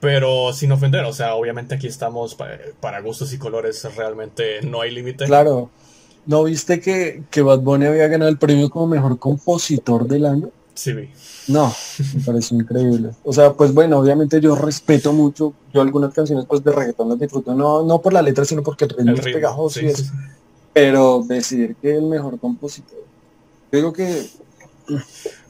Pero 0.01 0.53
sin 0.53 0.72
ofender, 0.72 1.05
o 1.05 1.12
sea, 1.12 1.35
obviamente 1.37 1.74
aquí 1.76 1.87
estamos 1.87 2.35
pa- 2.35 2.59
para 2.80 3.01
gustos 3.01 3.33
y 3.33 3.39
colores, 3.39 3.85
realmente 3.97 4.61
no 4.62 4.80
hay 4.80 4.91
límite. 4.91 5.26
Claro, 5.26 5.70
¿no 6.26 6.45
viste 6.45 6.80
que, 6.80 7.24
que 7.30 7.43
Bad 7.43 7.61
Bunny 7.61 7.87
había 7.87 8.09
ganado 8.09 8.30
el 8.30 8.39
premio 8.39 8.70
como 8.70 8.87
mejor 8.89 9.18
compositor 9.18 10.07
del 10.07 10.26
año? 10.26 10.51
Sí, 10.75 10.93
vi. 10.93 11.11
No, 11.49 11.73
me 12.14 12.20
pareció 12.25 12.57
increíble. 12.57 13.11
O 13.25 13.33
sea, 13.33 13.53
pues 13.53 13.75
bueno, 13.75 13.99
obviamente 13.99 14.41
yo 14.41 14.55
respeto 14.57 15.12
mucho, 15.12 15.53
yo 15.73 15.81
algunas 15.83 16.14
canciones 16.14 16.47
pues 16.47 16.64
de 16.64 16.73
reggaetón 16.73 17.09
las 17.11 17.18
disfruto, 17.18 17.55
no, 17.55 17.83
no 17.83 18.01
por 18.01 18.12
la 18.12 18.23
letra, 18.23 18.45
sino 18.45 18.62
porque 18.62 18.85
el 18.85 18.91
ritmo 18.91 19.12
El 19.12 19.18
es 19.18 19.25
pegajoso 19.25 19.81
sí, 19.81 19.87
y 19.87 19.89
eso. 19.89 20.05
sí. 20.05 20.11
Pero 20.73 21.23
decir 21.29 21.77
que 21.83 21.97
el 21.97 22.05
mejor 22.05 22.39
compositor, 22.41 22.99
yo 23.70 23.79
digo 23.79 23.93
que 23.93 24.23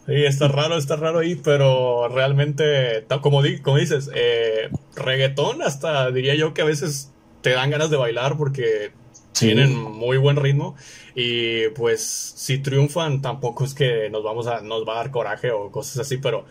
Sí, 0.06 0.24
está 0.24 0.48
raro, 0.48 0.76
está 0.76 0.96
raro 0.96 1.20
ahí, 1.20 1.36
pero 1.36 2.08
realmente, 2.08 3.06
como, 3.22 3.40
di- 3.42 3.60
como 3.60 3.76
dices, 3.76 4.10
eh, 4.14 4.68
reggaetón 4.96 5.62
hasta 5.62 6.10
diría 6.10 6.34
yo 6.34 6.54
que 6.54 6.62
a 6.62 6.64
veces 6.64 7.10
te 7.40 7.50
dan 7.50 7.70
ganas 7.70 7.90
de 7.90 7.96
bailar 7.96 8.36
porque 8.36 8.92
Sí. 9.32 9.46
tienen 9.46 9.74
muy 9.74 10.18
buen 10.18 10.36
ritmo 10.36 10.76
y 11.14 11.68
pues 11.70 12.02
si 12.36 12.58
triunfan 12.58 13.22
tampoco 13.22 13.64
es 13.64 13.72
que 13.72 14.10
nos 14.10 14.22
vamos 14.22 14.46
a, 14.46 14.60
nos 14.60 14.86
va 14.86 14.92
a 14.92 14.96
dar 14.96 15.10
coraje 15.10 15.50
o 15.50 15.70
cosas 15.70 15.98
así, 15.98 16.18
pero 16.18 16.44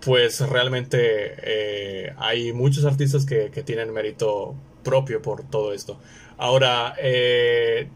pues 0.00 0.40
realmente 0.40 0.98
eh, 1.42 2.12
hay 2.18 2.52
muchos 2.52 2.84
artistas 2.84 3.24
que, 3.24 3.50
que 3.50 3.62
tienen 3.62 3.92
mérito 3.92 4.54
propio 4.82 5.22
por 5.22 5.44
todo 5.44 5.72
esto. 5.72 5.98
Ahora, 6.38 6.94
eh, 6.98 7.88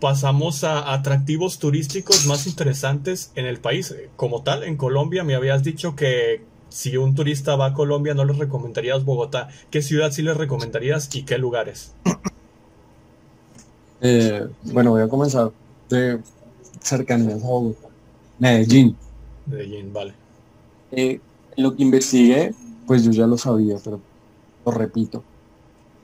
pasamos 0.00 0.64
a 0.64 0.92
atractivos 0.92 1.58
turísticos 1.58 2.26
más 2.26 2.46
interesantes 2.46 3.32
en 3.34 3.46
el 3.46 3.58
país. 3.58 3.94
Como 4.16 4.42
tal, 4.42 4.62
en 4.62 4.76
Colombia 4.76 5.24
me 5.24 5.34
habías 5.34 5.64
dicho 5.64 5.96
que 5.96 6.42
si 6.68 6.96
un 6.96 7.14
turista 7.14 7.56
va 7.56 7.66
a 7.66 7.74
Colombia, 7.74 8.14
no 8.14 8.24
les 8.24 8.38
recomendarías 8.38 9.04
Bogotá. 9.04 9.48
¿Qué 9.70 9.82
ciudad 9.82 10.12
sí 10.12 10.22
les 10.22 10.36
recomendarías 10.36 11.14
y 11.14 11.24
qué 11.24 11.38
lugares? 11.38 11.94
Eh, 14.00 14.46
bueno, 14.64 14.92
voy 14.92 15.02
a 15.02 15.08
comenzar 15.08 15.50
de 15.88 16.20
cercanías 16.80 17.42
a 17.42 17.46
Bogotá. 17.46 17.88
Medellín. 18.38 18.96
Medellín, 19.46 19.92
vale. 19.92 20.14
Eh, 20.92 21.20
lo 21.56 21.74
que 21.74 21.82
investigué, 21.82 22.54
pues 22.86 23.02
yo 23.04 23.10
ya 23.10 23.26
lo 23.26 23.36
sabía, 23.36 23.76
pero 23.82 24.00
lo 24.64 24.72
repito. 24.72 25.22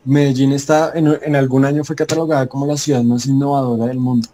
Medellín 0.05 0.53
está, 0.53 0.93
en, 0.95 1.37
algún 1.37 1.65
año 1.65 1.85
fue 1.85 1.97
catalogada 1.97 2.47
como 2.47 2.67
la 2.67 2.77
ciudad 2.77 3.03
más 3.03 3.27
innovadora 3.27 3.87
del 3.87 3.99
mundo. 3.99 4.29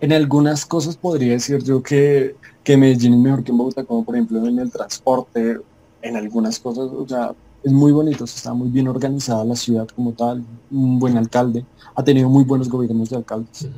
en 0.00 0.12
algunas 0.12 0.66
cosas 0.66 0.96
podría 0.96 1.32
decir 1.32 1.62
yo 1.62 1.82
que, 1.82 2.36
que 2.62 2.76
Medellín 2.76 3.14
es 3.14 3.20
mejor 3.20 3.44
que 3.44 3.52
en 3.52 3.58
Bogotá, 3.58 3.84
como 3.84 4.04
por 4.04 4.16
ejemplo 4.16 4.44
en 4.46 4.58
el 4.58 4.70
transporte, 4.70 5.60
en 6.02 6.16
algunas 6.16 6.58
cosas, 6.58 6.90
o 6.92 7.06
sea, 7.08 7.32
es 7.66 7.72
muy 7.72 7.90
bonito, 7.90 8.22
está 8.22 8.54
muy 8.54 8.68
bien 8.68 8.86
organizada 8.86 9.44
la 9.44 9.56
ciudad 9.56 9.88
como 9.88 10.12
tal, 10.12 10.44
un 10.70 11.00
buen 11.00 11.16
alcalde, 11.16 11.66
ha 11.96 12.04
tenido 12.04 12.28
muy 12.28 12.44
buenos 12.44 12.68
gobiernos 12.68 13.10
de 13.10 13.16
alcaldes. 13.16 13.68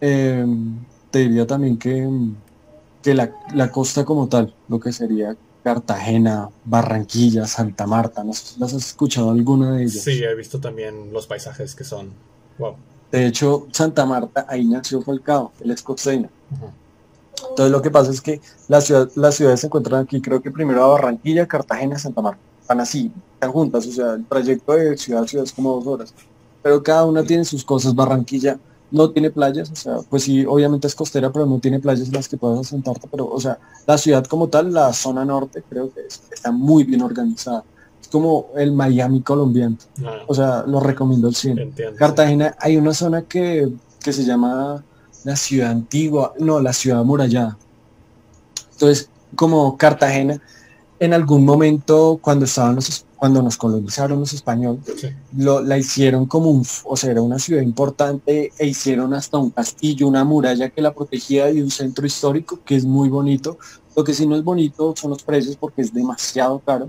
Em, 0.00 0.78
te 1.12 1.20
diría 1.20 1.46
también 1.46 1.78
que, 1.78 2.10
que 3.00 3.14
la, 3.14 3.30
la, 3.54 3.70
costa 3.70 4.04
como 4.04 4.26
tal, 4.26 4.52
lo 4.66 4.80
que 4.80 4.92
sería 4.92 5.36
Cartagena, 5.62 6.50
Barranquilla, 6.64 7.46
Santa 7.46 7.86
Marta, 7.86 8.24
no 8.24 8.32
sé 8.32 8.54
si 8.54 8.60
las 8.60 8.74
has 8.74 8.84
escuchado 8.84 9.30
alguna 9.30 9.76
de 9.76 9.84
ellas. 9.84 10.02
Sí, 10.02 10.20
he 10.20 10.34
visto 10.34 10.58
también 10.58 11.12
los 11.12 11.28
paisajes 11.28 11.76
que 11.76 11.84
son, 11.84 12.10
wow. 12.58 12.74
De 13.12 13.26
hecho, 13.26 13.68
Santa 13.70 14.04
Marta, 14.06 14.44
ahí 14.48 14.64
nació 14.64 15.02
Falcao, 15.02 15.52
el 15.60 15.70
ex 15.70 15.84
costeño. 15.84 16.28
Entonces 17.48 17.70
lo 17.70 17.80
que 17.80 17.92
pasa 17.92 18.10
es 18.10 18.20
que 18.20 18.40
la 18.66 18.80
ciudad, 18.80 19.08
las 19.14 19.36
ciudades 19.36 19.60
se 19.60 19.68
encuentran 19.68 20.02
aquí, 20.02 20.20
creo 20.20 20.42
que 20.42 20.50
primero 20.50 20.82
a 20.82 20.88
Barranquilla, 20.88 21.46
Cartagena, 21.46 21.96
Santa 21.96 22.22
Marta. 22.22 22.51
Están 22.62 22.80
así, 22.80 23.12
están 23.34 23.52
juntas, 23.52 23.86
o 23.86 23.92
sea, 23.92 24.14
el 24.14 24.24
trayecto 24.24 24.72
de 24.72 24.96
ciudad 24.96 25.24
a 25.24 25.28
ciudad 25.28 25.44
es 25.44 25.52
como 25.52 25.74
dos 25.74 25.86
horas. 25.86 26.14
Pero 26.62 26.82
cada 26.82 27.04
una 27.04 27.22
tiene 27.24 27.44
sus 27.44 27.64
cosas. 27.64 27.94
Barranquilla 27.94 28.58
no 28.92 29.10
tiene 29.10 29.30
playas, 29.30 29.70
o 29.70 29.76
sea, 29.76 29.96
pues 30.08 30.24
sí, 30.24 30.44
obviamente 30.46 30.86
es 30.86 30.94
costera, 30.94 31.32
pero 31.32 31.46
no 31.46 31.58
tiene 31.58 31.80
playas 31.80 32.08
en 32.08 32.14
las 32.14 32.28
que 32.28 32.36
puedas 32.36 32.60
asentarte, 32.60 33.08
pero, 33.10 33.26
o 33.26 33.40
sea, 33.40 33.58
la 33.86 33.96
ciudad 33.96 34.24
como 34.26 34.48
tal, 34.48 34.72
la 34.72 34.92
zona 34.92 35.24
norte, 35.24 35.64
creo 35.68 35.92
que 35.92 36.02
está 36.02 36.52
muy 36.52 36.84
bien 36.84 37.00
organizada. 37.00 37.64
Es 38.00 38.08
como 38.08 38.48
el 38.54 38.72
Miami 38.72 39.22
colombiano. 39.22 39.76
Ah. 40.04 40.18
O 40.26 40.34
sea, 40.34 40.64
lo 40.66 40.78
recomiendo 40.78 41.26
al 41.26 41.34
cine. 41.34 41.72
Cartagena, 41.96 42.54
hay 42.60 42.76
una 42.76 42.92
zona 42.92 43.22
que, 43.22 43.72
que 44.04 44.12
se 44.12 44.24
llama 44.24 44.84
la 45.24 45.36
ciudad 45.36 45.70
antigua, 45.70 46.34
no, 46.38 46.60
la 46.60 46.74
ciudad 46.74 47.00
amurallada. 47.00 47.56
Entonces, 48.72 49.08
como 49.34 49.78
Cartagena, 49.78 50.40
en 51.02 51.12
algún 51.12 51.44
momento 51.44 52.20
cuando 52.22 52.44
estaban 52.44 52.76
los, 52.76 53.04
cuando 53.16 53.42
nos 53.42 53.56
colonizaron 53.56 54.20
los 54.20 54.32
españoles, 54.34 54.82
lo, 55.36 55.60
la 55.60 55.76
hicieron 55.76 56.26
como 56.26 56.48
un, 56.50 56.64
o 56.84 56.96
sea, 56.96 57.10
era 57.10 57.20
una 57.20 57.40
ciudad 57.40 57.60
importante 57.60 58.52
e 58.56 58.66
hicieron 58.68 59.12
hasta 59.12 59.36
un 59.36 59.50
castillo, 59.50 60.06
una 60.06 60.22
muralla 60.22 60.70
que 60.70 60.80
la 60.80 60.94
protegía 60.94 61.50
y 61.50 61.60
un 61.60 61.72
centro 61.72 62.06
histórico 62.06 62.60
que 62.64 62.76
es 62.76 62.84
muy 62.84 63.08
bonito. 63.08 63.58
Lo 63.96 64.04
que 64.04 64.14
sí 64.14 64.28
no 64.28 64.36
es 64.36 64.44
bonito 64.44 64.94
son 64.96 65.10
los 65.10 65.24
precios 65.24 65.56
porque 65.56 65.82
es 65.82 65.92
demasiado 65.92 66.60
caro, 66.60 66.86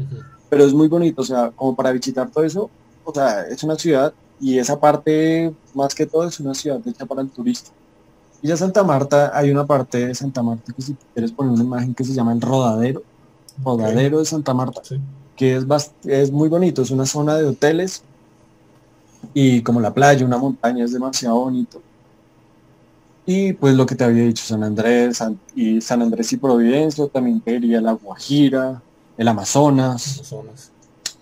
pero 0.47 0.63
es 0.63 0.75
muy 0.75 0.87
bonito, 0.87 1.23
o 1.23 1.25
sea, 1.25 1.49
como 1.49 1.75
para 1.75 1.91
visitar 1.91 2.29
todo 2.29 2.43
eso, 2.43 2.69
o 3.03 3.11
sea, 3.11 3.47
es 3.47 3.63
una 3.63 3.75
ciudad 3.77 4.13
y 4.39 4.59
esa 4.59 4.79
parte, 4.79 5.51
más 5.73 5.95
que 5.95 6.05
todo, 6.05 6.27
es 6.27 6.39
una 6.39 6.53
ciudad 6.53 6.79
hecha 6.87 7.07
para 7.07 7.23
el 7.23 7.31
turista. 7.31 7.71
Y 8.43 8.49
ya 8.49 8.57
Santa 8.57 8.83
Marta, 8.83 9.31
hay 9.33 9.49
una 9.49 9.65
parte 9.65 10.05
de 10.05 10.13
Santa 10.13 10.43
Marta 10.43 10.71
que 10.71 10.83
si 10.83 10.95
quieres 11.15 11.31
poner 11.31 11.53
una 11.53 11.63
imagen 11.63 11.95
que 11.95 12.03
se 12.03 12.13
llama 12.13 12.33
el 12.33 12.41
Rodadero, 12.41 13.01
Rodadero 13.63 14.19
de 14.19 14.25
Santa 14.25 14.53
Marta, 14.53 14.81
que 15.35 15.55
es, 15.55 15.65
es 16.05 16.31
muy 16.31 16.49
bonito, 16.49 16.81
es 16.81 16.91
una 16.91 17.05
zona 17.05 17.35
de 17.35 17.45
hoteles 17.45 18.03
y 19.33 19.61
como 19.61 19.79
la 19.79 19.93
playa, 19.93 20.25
una 20.25 20.37
montaña, 20.37 20.85
es 20.85 20.93
demasiado 20.93 21.35
bonito. 21.39 21.81
Y 23.25 23.53
pues 23.53 23.75
lo 23.75 23.85
que 23.85 23.95
te 23.95 24.03
había 24.03 24.23
dicho, 24.23 24.43
San 24.43 24.63
Andrés 24.63 25.23
y 25.55 25.79
San 25.81 26.01
Andrés 26.01 26.33
y 26.33 26.37
Providencia, 26.37 27.07
también 27.07 27.39
quería 27.39 27.79
la 27.79 27.93
Guajira, 27.93 28.81
el 29.17 29.27
Amazonas, 29.27 30.21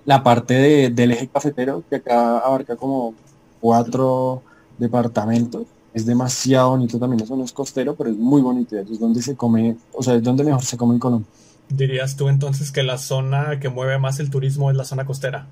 la 0.05 0.23
parte 0.23 0.53
de, 0.55 0.89
del 0.89 1.11
eje 1.11 1.27
cafetero, 1.27 1.83
que 1.89 1.97
acá 1.97 2.39
abarca 2.39 2.75
como 2.75 3.13
cuatro 3.59 4.41
departamentos 4.79 5.67
es 5.93 6.05
demasiado 6.05 6.69
bonito 6.71 6.97
también, 6.97 7.21
eso 7.21 7.35
no 7.35 7.43
es 7.43 7.51
costero, 7.51 7.95
pero 7.95 8.09
es 8.09 8.17
muy 8.17 8.41
bonito, 8.41 8.77
es 8.77 8.99
donde 8.99 9.21
se 9.21 9.35
come, 9.35 9.77
o 9.93 10.01
sea, 10.01 10.15
es 10.15 10.23
donde 10.23 10.43
mejor 10.43 10.63
se 10.63 10.77
come 10.77 10.93
en 10.93 10.99
Colombia. 10.99 11.27
¿Dirías 11.71 12.15
tú 12.15 12.29
entonces 12.29 12.71
que 12.71 12.83
la 12.83 12.97
zona 12.97 13.59
que 13.59 13.69
mueve 13.69 13.97
más 13.97 14.19
el 14.19 14.29
turismo 14.29 14.69
es 14.69 14.77
la 14.77 14.83
zona 14.83 15.05
costera? 15.05 15.47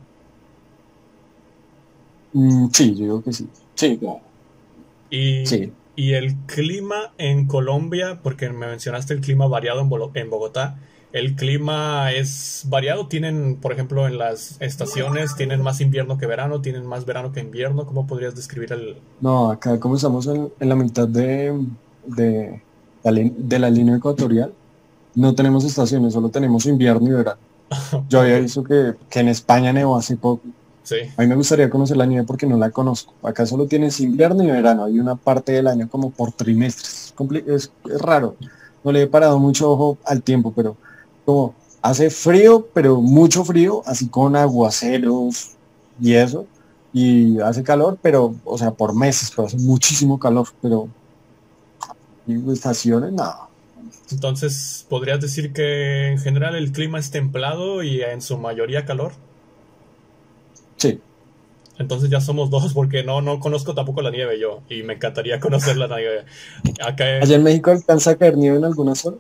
Mm, 2.34 2.68
sí, 2.74 2.92
yo 2.96 3.04
digo 3.04 3.24
que 3.24 3.34
sí. 3.34 3.48
Sí, 3.76 3.98
claro. 3.98 4.22
Y, 5.10 5.44
y 5.96 6.14
el 6.14 6.36
clima 6.46 7.14
en 7.18 7.48
Colombia, 7.48 8.20
porque 8.22 8.50
me 8.50 8.68
mencionaste 8.68 9.14
el 9.14 9.22
clima 9.22 9.48
variado 9.48 9.82
en 10.14 10.30
Bogotá, 10.30 10.78
el 11.12 11.36
clima 11.36 12.12
es 12.12 12.66
variado. 12.68 13.08
Tienen, 13.08 13.56
por 13.56 13.74
ejemplo, 13.74 14.08
en 14.08 14.18
las 14.18 14.62
estaciones, 14.62 15.36
tienen 15.36 15.62
más 15.62 15.82
invierno 15.82 16.18
que 16.18 16.28
verano, 16.28 16.62
tienen 16.62 16.86
más 16.86 17.06
verano 17.06 17.32
que 17.32 17.40
invierno. 17.40 17.86
¿Cómo 17.86 18.06
podrías 18.06 18.36
describir 18.36 18.74
el...? 18.74 18.98
No, 19.20 19.50
acá 19.50 19.80
como 19.80 19.96
estamos 19.96 20.28
en, 20.28 20.52
la 20.60 20.76
mitad 20.76 21.08
de, 21.08 21.60
de, 22.06 22.62
la, 23.04 23.70
línea 23.70 23.98
ecuatorial, 23.98 24.54
no 25.16 25.36
tenemos 25.36 25.64
estaciones, 25.64 26.14
solo 26.14 26.30
tenemos 26.30 26.66
invierno 26.66 27.08
y 27.08 27.14
verano. 27.14 27.40
Yo 28.10 28.22
había 28.22 28.40
visto 28.40 28.64
que, 28.64 28.96
en 29.12 29.28
España 29.28 29.74
nevó 29.74 29.98
hace 29.98 30.18
poco. 30.18 30.44
Sí. 30.84 30.98
A 31.18 31.22
mí 31.22 31.28
me 31.28 31.36
gustaría 31.36 31.70
conocer 31.70 31.98
la 31.98 32.06
nieve 32.06 32.26
porque 32.26 32.48
no 32.48 32.58
la 32.58 32.72
conozco. 32.72 33.14
Acá 33.22 33.46
solo 33.46 33.68
tienes 33.68 34.00
invierno 34.00 34.44
y 34.44 34.48
verano. 34.48 34.86
Hay 34.86 35.00
una 35.00 35.16
parte 35.16 35.52
del 35.52 35.68
año 35.68 35.88
como 35.88 36.10
por 36.10 36.32
trimestres. 36.32 37.14
es, 37.48 37.72
es 37.86 38.02
raro. 38.02 38.36
No 38.84 38.92
le 38.92 39.04
he 39.04 39.08
parado 39.08 39.38
mucho 39.40 39.70
ojo 39.72 39.98
al 40.06 40.24
tiempo, 40.24 40.52
pero 40.56 40.78
como 41.26 41.54
hace 41.82 42.10
frío, 42.10 42.68
pero 42.74 43.02
mucho 43.02 43.46
frío, 43.46 43.84
así 43.86 44.08
con 44.08 44.36
aguaceros 44.36 45.52
y 46.02 46.14
eso, 46.14 46.46
y 46.94 47.40
hace 47.40 47.64
calor, 47.64 47.98
pero, 48.02 48.34
o 48.46 48.58
sea, 48.58 48.72
por 48.72 48.96
meses, 48.96 49.32
pero 49.36 49.48
hace 49.48 49.58
muchísimo 49.58 50.20
calor, 50.20 50.48
pero 50.62 50.88
estaciones, 52.52 53.12
no. 53.12 53.49
Entonces, 54.12 54.86
¿podrías 54.90 55.22
decir 55.22 55.54
que 55.54 56.08
en 56.08 56.20
general 56.20 56.56
el 56.56 56.72
clima 56.72 57.00
es 57.00 57.12
templado 57.12 57.84
y 57.84 58.02
en 58.02 58.22
su 58.22 58.38
mayoría 58.38 58.86
calor? 58.86 59.14
Sí. 60.78 61.00
Entonces 61.78 62.10
ya 62.10 62.20
somos 62.20 62.50
dos 62.50 62.74
porque 62.74 63.04
no, 63.04 63.22
no 63.22 63.40
conozco 63.40 63.74
tampoco 63.74 64.02
la 64.02 64.12
nieve 64.12 64.40
yo 64.40 64.62
y 64.70 64.84
me 64.84 64.94
encantaría 64.94 65.40
conocer 65.42 65.78
la 65.78 65.88
nieve. 65.88 66.26
Acá, 66.86 67.06
¿Allá 67.22 67.36
en 67.36 67.44
México 67.44 67.72
alcanza 67.72 68.12
a 68.12 68.16
caer 68.16 68.38
nieve 68.38 68.58
en 68.58 68.66
alguna 68.66 68.96
zona? 68.96 69.18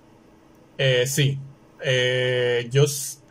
Eh, 0.77 1.05
sí, 1.07 1.37
eh, 1.83 2.67
yo, 2.71 2.85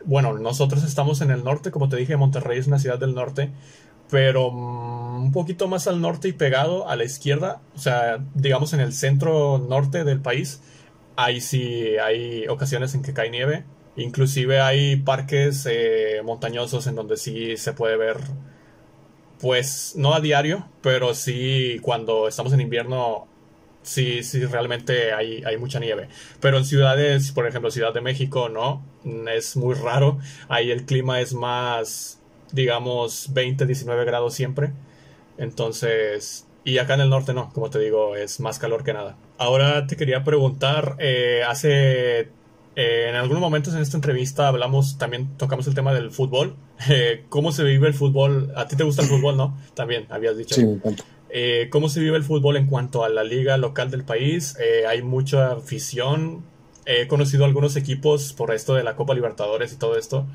bueno, 0.05 0.37
nosotros 0.37 0.83
estamos 0.83 1.21
en 1.21 1.31
el 1.31 1.43
norte, 1.43 1.71
como 1.71 1.89
te 1.89 1.97
dije, 1.97 2.15
Monterrey 2.15 2.59
es 2.59 2.67
una 2.67 2.79
ciudad 2.79 2.99
del 2.99 3.13
norte, 3.15 3.49
pero 4.09 4.51
mm, 4.51 5.23
un 5.25 5.31
poquito 5.31 5.67
más 5.67 5.87
al 5.87 6.01
norte 6.01 6.27
y 6.27 6.33
pegado 6.33 6.87
a 6.87 6.95
la 6.95 7.03
izquierda, 7.03 7.61
o 7.75 7.79
sea, 7.79 8.23
digamos 8.33 8.73
en 8.73 8.79
el 8.79 8.93
centro 8.93 9.57
norte 9.57 10.03
del 10.03 10.19
país, 10.19 10.61
ahí 11.23 11.41
sí 11.41 11.97
hay 11.97 12.47
ocasiones 12.47 12.95
en 12.95 13.01
que 13.01 13.13
cae 13.13 13.29
nieve. 13.29 13.65
Inclusive 13.95 14.61
hay 14.61 14.95
parques 14.95 15.67
eh, 15.69 16.21
montañosos 16.23 16.87
en 16.87 16.95
donde 16.95 17.17
sí 17.17 17.57
se 17.57 17.73
puede 17.73 17.97
ver, 17.97 18.17
pues 19.39 19.93
no 19.97 20.13
a 20.13 20.21
diario, 20.21 20.67
pero 20.81 21.13
sí 21.13 21.79
cuando 21.81 22.27
estamos 22.27 22.53
en 22.53 22.61
invierno 22.61 23.27
sí, 23.81 24.23
sí, 24.23 24.45
realmente 24.45 25.13
hay, 25.13 25.43
hay 25.43 25.57
mucha 25.57 25.79
nieve. 25.79 26.07
Pero 26.39 26.57
en 26.57 26.65
ciudades, 26.65 27.31
por 27.31 27.47
ejemplo, 27.47 27.71
Ciudad 27.71 27.93
de 27.93 28.01
México, 28.01 28.49
no, 28.49 28.85
es 29.29 29.57
muy 29.57 29.75
raro. 29.75 30.19
Ahí 30.47 30.71
el 30.71 30.85
clima 30.85 31.19
es 31.21 31.33
más, 31.33 32.21
digamos, 32.51 33.33
20, 33.33 33.65
19 33.65 34.05
grados 34.05 34.33
siempre. 34.33 34.71
Entonces, 35.37 36.47
y 36.63 36.77
acá 36.77 36.93
en 36.95 37.01
el 37.01 37.09
norte 37.09 37.33
no, 37.33 37.51
como 37.53 37.69
te 37.69 37.79
digo, 37.79 38.15
es 38.15 38.39
más 38.39 38.59
calor 38.59 38.83
que 38.83 38.93
nada. 38.93 39.17
Ahora 39.39 39.87
te 39.87 39.95
quería 39.95 40.23
preguntar, 40.23 40.97
eh, 40.99 41.43
hace 41.47 42.29
eh, 42.75 43.07
en 43.09 43.15
algunos 43.15 43.41
momentos 43.41 43.73
en 43.73 43.81
esta 43.81 43.97
entrevista 43.97 44.47
hablamos, 44.47 44.97
también 44.97 45.35
tocamos 45.37 45.67
el 45.67 45.75
tema 45.75 45.93
del 45.93 46.11
fútbol. 46.11 46.55
Eh, 46.89 47.25
¿Cómo 47.27 47.51
se 47.51 47.65
vive 47.65 47.89
el 47.89 47.93
fútbol? 47.93 48.53
¿A 48.55 48.65
ti 48.69 48.77
te 48.77 48.85
gusta 48.85 49.01
el 49.01 49.09
fútbol, 49.09 49.35
no? 49.35 49.57
También 49.73 50.05
habías 50.09 50.37
dicho. 50.37 50.55
Sí, 50.55 50.65
me 50.65 50.73
encanta. 50.75 51.03
Eh, 51.29 51.67
¿Cómo 51.69 51.89
se 51.89 51.99
vive 51.99 52.15
el 52.15 52.23
fútbol 52.23 52.55
en 52.55 52.67
cuanto 52.67 53.03
a 53.03 53.09
la 53.09 53.25
liga 53.25 53.57
local 53.57 53.91
del 53.91 54.05
país? 54.05 54.55
Hay 54.87 55.01
mucha 55.01 55.51
afición. 55.51 56.41
He 56.85 57.09
conocido 57.09 57.43
algunos 57.43 57.75
equipos 57.75 58.31
por 58.31 58.53
esto 58.53 58.75
de 58.75 58.83
la 58.83 58.95
Copa 58.95 59.13
Libertadores 59.13 59.73
y 59.73 59.75
todo 59.75 59.97
esto. 59.97 60.25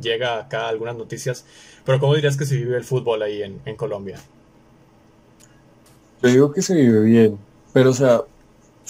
Llega 0.00 0.38
acá 0.38 0.68
algunas 0.68 0.94
noticias. 0.94 1.44
Pero 1.84 1.98
¿cómo 1.98 2.14
dirías 2.14 2.36
que 2.36 2.46
se 2.46 2.56
vive 2.56 2.76
el 2.76 2.84
fútbol 2.84 3.22
ahí 3.22 3.42
en, 3.42 3.76
Colombia? 3.76 4.20
Yo 6.22 6.28
digo 6.28 6.52
que 6.52 6.62
se 6.62 6.76
vive 6.76 7.00
bien, 7.00 7.38
pero 7.72 7.90
o 7.90 7.94
sea, 7.94 8.20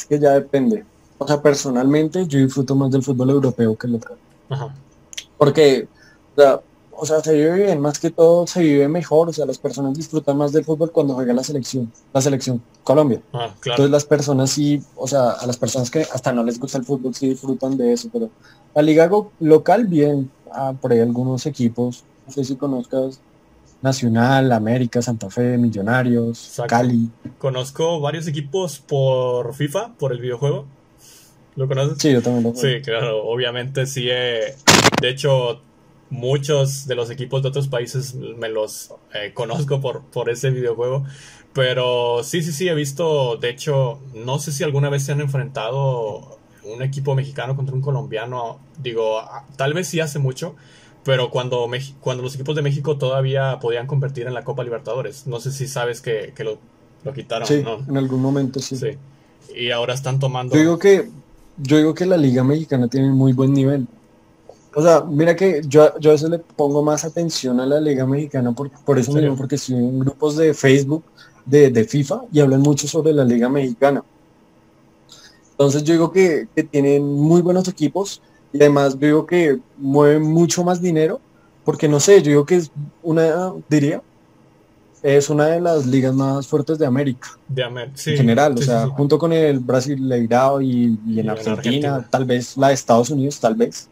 es 0.00 0.06
que 0.06 0.18
ya 0.18 0.32
depende. 0.32 0.84
o 1.18 1.26
sea, 1.26 1.40
personalmente 1.40 2.26
yo 2.26 2.38
disfruto 2.38 2.74
más 2.74 2.90
del 2.90 3.02
fútbol 3.02 3.30
europeo 3.30 3.76
que 3.76 3.86
el 3.86 3.92
local. 3.94 4.16
Ajá. 4.48 4.74
Porque, 5.36 5.86
o 6.34 6.40
sea, 6.40 6.60
o 6.92 7.06
sea, 7.06 7.20
se 7.20 7.34
vive 7.34 7.64
bien, 7.64 7.80
más 7.80 7.98
que 7.98 8.10
todo 8.10 8.46
se 8.46 8.60
vive 8.60 8.88
mejor, 8.88 9.28
o 9.28 9.32
sea, 9.32 9.46
las 9.46 9.58
personas 9.58 9.94
disfrutan 9.94 10.36
más 10.36 10.52
del 10.52 10.64
fútbol 10.64 10.90
cuando 10.90 11.14
juega 11.14 11.32
la 11.32 11.42
selección, 11.42 11.90
la 12.12 12.20
selección 12.20 12.62
Colombia. 12.84 13.22
Ah, 13.32 13.54
claro. 13.60 13.76
Entonces 13.76 13.90
las 13.90 14.04
personas 14.04 14.50
sí, 14.50 14.82
o 14.96 15.06
sea, 15.06 15.30
a 15.30 15.46
las 15.46 15.56
personas 15.56 15.90
que 15.90 16.00
hasta 16.00 16.32
no 16.32 16.42
les 16.42 16.58
gusta 16.58 16.78
el 16.78 16.84
fútbol 16.84 17.14
sí 17.14 17.28
disfrutan 17.28 17.76
de 17.76 17.92
eso, 17.92 18.08
pero 18.12 18.30
la 18.74 18.82
liga 18.82 19.10
local 19.40 19.86
bien, 19.86 20.30
ah, 20.52 20.74
por 20.78 20.92
ahí 20.92 21.00
algunos 21.00 21.46
equipos, 21.46 22.04
no 22.26 22.32
sé 22.32 22.44
si 22.44 22.56
conozcas 22.56 23.20
Nacional, 23.82 24.52
América, 24.52 25.00
Santa 25.00 25.30
Fe, 25.30 25.56
Millonarios, 25.56 26.46
Exacto. 26.48 26.70
Cali. 26.76 27.10
Conozco 27.38 28.00
varios 28.00 28.26
equipos 28.26 28.78
por 28.78 29.54
FIFA, 29.54 29.94
por 29.98 30.12
el 30.12 30.20
videojuego. 30.20 30.66
¿Lo 31.56 31.66
conoces? 31.66 31.98
Sí, 31.98 32.12
yo 32.12 32.22
también 32.22 32.44
lo 32.44 32.52
juego. 32.52 32.68
Sí, 32.68 32.82
claro, 32.82 33.24
obviamente 33.24 33.86
sí. 33.86 34.08
eh, 34.10 34.54
de 35.00 35.08
hecho, 35.08 35.62
muchos 36.10 36.86
de 36.86 36.94
los 36.94 37.10
equipos 37.10 37.42
de 37.42 37.48
otros 37.48 37.68
países 37.68 38.14
me 38.14 38.48
los 38.48 38.94
eh, 39.14 39.32
conozco 39.32 39.80
por, 39.80 40.02
por 40.02 40.28
ese 40.30 40.50
videojuego. 40.50 41.04
Pero 41.52 42.22
sí, 42.22 42.42
sí, 42.42 42.52
sí, 42.52 42.68
he 42.68 42.74
visto, 42.74 43.36
de 43.36 43.50
hecho, 43.50 44.00
no 44.14 44.38
sé 44.38 44.52
si 44.52 44.62
alguna 44.62 44.88
vez 44.88 45.04
se 45.04 45.12
han 45.12 45.20
enfrentado 45.20 46.38
un 46.64 46.82
equipo 46.82 47.14
mexicano 47.14 47.56
contra 47.56 47.74
un 47.74 47.80
colombiano. 47.80 48.60
Digo, 48.78 49.18
ah, 49.18 49.44
tal 49.56 49.72
vez 49.74 49.88
sí 49.88 50.00
hace 50.00 50.18
mucho, 50.18 50.54
pero 51.04 51.30
cuando, 51.30 51.66
Mex- 51.66 51.94
cuando 52.00 52.22
los 52.22 52.34
equipos 52.34 52.54
de 52.56 52.62
México 52.62 52.96
todavía 52.98 53.58
podían 53.60 53.86
competir 53.86 54.26
en 54.26 54.34
la 54.34 54.44
Copa 54.44 54.62
Libertadores. 54.64 55.26
No 55.26 55.40
sé 55.40 55.50
si 55.52 55.66
sabes 55.66 56.00
que, 56.00 56.32
que 56.34 56.44
lo, 56.44 56.58
lo 57.04 57.12
quitaron, 57.12 57.46
Sí, 57.48 57.62
¿no? 57.62 57.78
en 57.88 57.96
algún 57.96 58.20
momento 58.20 58.60
sí. 58.60 58.76
Sí. 58.76 58.98
Y 59.54 59.70
ahora 59.70 59.94
están 59.94 60.18
tomando... 60.18 60.54
Yo 60.54 60.60
digo 60.60 60.78
que 60.78 61.08
yo 61.62 61.76
digo 61.76 61.94
que 61.94 62.06
la 62.06 62.16
liga 62.16 62.42
mexicana 62.42 62.88
tiene 62.88 63.10
muy 63.10 63.32
buen 63.32 63.52
nivel. 63.52 63.86
O 64.74 64.82
sea, 64.82 65.02
mira 65.02 65.34
que 65.34 65.62
yo, 65.66 65.98
yo 65.98 66.10
a 66.10 66.12
veces 66.12 66.30
le 66.30 66.38
pongo 66.38 66.82
más 66.82 67.04
atención 67.04 67.58
a 67.60 67.66
la 67.66 67.80
liga 67.80 68.06
mexicana 68.06 68.52
por, 68.52 68.70
por 68.70 68.98
eso 68.98 69.12
mismo, 69.12 69.36
porque 69.36 69.56
estoy 69.56 69.76
en 69.76 69.98
grupos 69.98 70.36
de 70.36 70.54
Facebook 70.54 71.02
de, 71.44 71.70
de 71.70 71.84
FIFA 71.84 72.22
y 72.32 72.40
hablan 72.40 72.60
mucho 72.60 72.86
sobre 72.86 73.12
la 73.12 73.24
liga 73.24 73.48
mexicana. 73.48 74.04
Entonces 75.52 75.82
yo 75.84 75.92
digo 75.92 76.12
que, 76.12 76.48
que 76.54 76.62
tienen 76.62 77.04
muy 77.04 77.42
buenos 77.42 77.66
equipos 77.68 78.22
y 78.52 78.58
además 78.60 78.94
yo 78.98 79.06
digo 79.06 79.26
que 79.26 79.60
mueven 79.76 80.22
mucho 80.22 80.64
más 80.64 80.80
dinero, 80.82 81.24
porque 81.62 81.88
no 81.88 82.00
sé, 82.00 82.22
yo 82.22 82.30
digo 82.30 82.46
que 82.46 82.56
es 82.56 82.72
una, 83.00 83.52
diría, 83.68 84.04
es 85.02 85.30
una 85.30 85.46
de 85.48 85.60
las 85.60 85.86
ligas 85.86 86.14
más 86.14 86.48
fuertes 86.48 86.78
de 86.78 86.86
América 86.86 87.28
de 87.46 87.62
Amer- 87.64 87.92
sí, 87.96 88.10
en 88.10 88.16
general, 88.16 88.56
sí, 88.56 88.56
o 88.58 88.62
sea, 88.62 88.88
sí, 88.88 88.88
junto 88.88 89.18
con 89.18 89.32
el 89.32 89.60
Brasileirao 89.60 90.62
y, 90.62 91.00
y 91.06 91.20
en 91.20 91.30
en 91.34 91.48
Argentina, 91.48 91.48
Argentina. 91.48 92.10
tal 92.10 92.24
vez 92.26 92.56
la 92.56 92.68
de 92.68 92.74
Estados 92.74 93.10
Unidos, 93.10 93.40
tal 93.40 93.56
vez. 93.56 93.90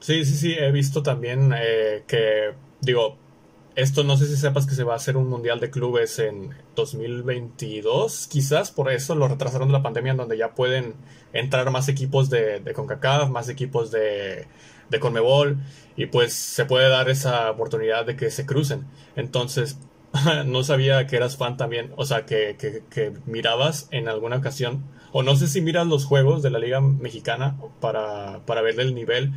Sí, 0.00 0.24
sí, 0.24 0.34
sí, 0.36 0.52
he 0.58 0.72
visto 0.72 1.02
también 1.02 1.52
eh, 1.56 2.04
que, 2.08 2.56
digo, 2.80 3.21
esto 3.74 4.04
no 4.04 4.16
sé 4.16 4.26
si 4.26 4.36
sepas 4.36 4.66
que 4.66 4.74
se 4.74 4.84
va 4.84 4.92
a 4.92 4.96
hacer 4.96 5.16
un 5.16 5.28
mundial 5.28 5.60
de 5.60 5.70
clubes 5.70 6.18
en 6.18 6.50
2022, 6.76 8.26
quizás 8.28 8.70
por 8.70 8.90
eso 8.90 9.14
lo 9.14 9.28
retrasaron 9.28 9.68
de 9.68 9.72
la 9.72 9.82
pandemia, 9.82 10.12
en 10.12 10.18
donde 10.18 10.36
ya 10.36 10.54
pueden 10.54 10.94
entrar 11.32 11.70
más 11.70 11.88
equipos 11.88 12.28
de, 12.28 12.62
CONCACAF, 12.74 13.30
más 13.30 13.48
equipos 13.48 13.90
de, 13.90 14.46
de 14.90 15.00
CONMEBOL, 15.00 15.56
y 15.96 16.06
pues 16.06 16.34
se 16.34 16.64
puede 16.66 16.88
dar 16.88 17.08
esa 17.08 17.50
oportunidad 17.50 18.04
de 18.04 18.16
que 18.16 18.30
se 18.30 18.46
crucen. 18.46 18.86
Entonces, 19.16 19.78
no 20.46 20.62
sabía 20.64 21.06
que 21.06 21.16
eras 21.16 21.36
fan 21.36 21.56
también, 21.56 21.92
o 21.96 22.04
sea, 22.04 22.26
que, 22.26 22.56
que, 22.58 22.82
que 22.90 23.12
mirabas 23.26 23.88
en 23.90 24.08
alguna 24.08 24.36
ocasión, 24.36 24.84
o 25.12 25.22
no 25.22 25.36
sé 25.36 25.46
si 25.46 25.60
miras 25.60 25.86
los 25.86 26.04
juegos 26.04 26.42
de 26.42 26.50
la 26.50 26.58
Liga 26.58 26.80
Mexicana 26.80 27.56
para, 27.80 28.40
para 28.46 28.62
ver 28.62 28.80
el 28.80 28.94
nivel. 28.94 29.32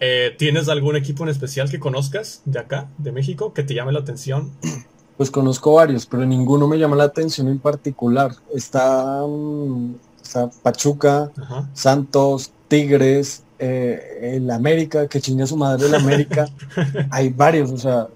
Eh, 0.00 0.34
¿Tienes 0.38 0.68
algún 0.68 0.96
equipo 0.96 1.24
en 1.24 1.28
especial 1.30 1.70
que 1.70 1.80
conozcas 1.80 2.42
de 2.44 2.58
acá, 2.60 2.88
de 2.98 3.12
México, 3.12 3.52
que 3.52 3.62
te 3.62 3.74
llame 3.74 3.92
la 3.92 4.00
atención? 4.00 4.50
Pues 5.18 5.32
conozco 5.32 5.72
varios, 5.72 6.06
pero 6.06 6.24
ninguno 6.24 6.68
me 6.68 6.78
llama 6.78 6.94
la 6.94 7.02
atención 7.02 7.48
en 7.48 7.58
particular. 7.58 8.30
Está, 8.54 9.20
mm, 9.26 9.94
está 10.22 10.48
Pachuca, 10.62 11.32
Ajá. 11.36 11.68
Santos, 11.72 12.52
Tigres, 12.68 13.42
eh, 13.58 14.36
el 14.36 14.48
América, 14.48 15.08
que 15.08 15.20
chinga 15.20 15.44
su 15.44 15.56
madre 15.56 15.88
el 15.88 15.96
América. 15.96 16.46
Hay 17.10 17.30
varios, 17.30 17.72
o 17.72 17.78
sea, 17.78 18.06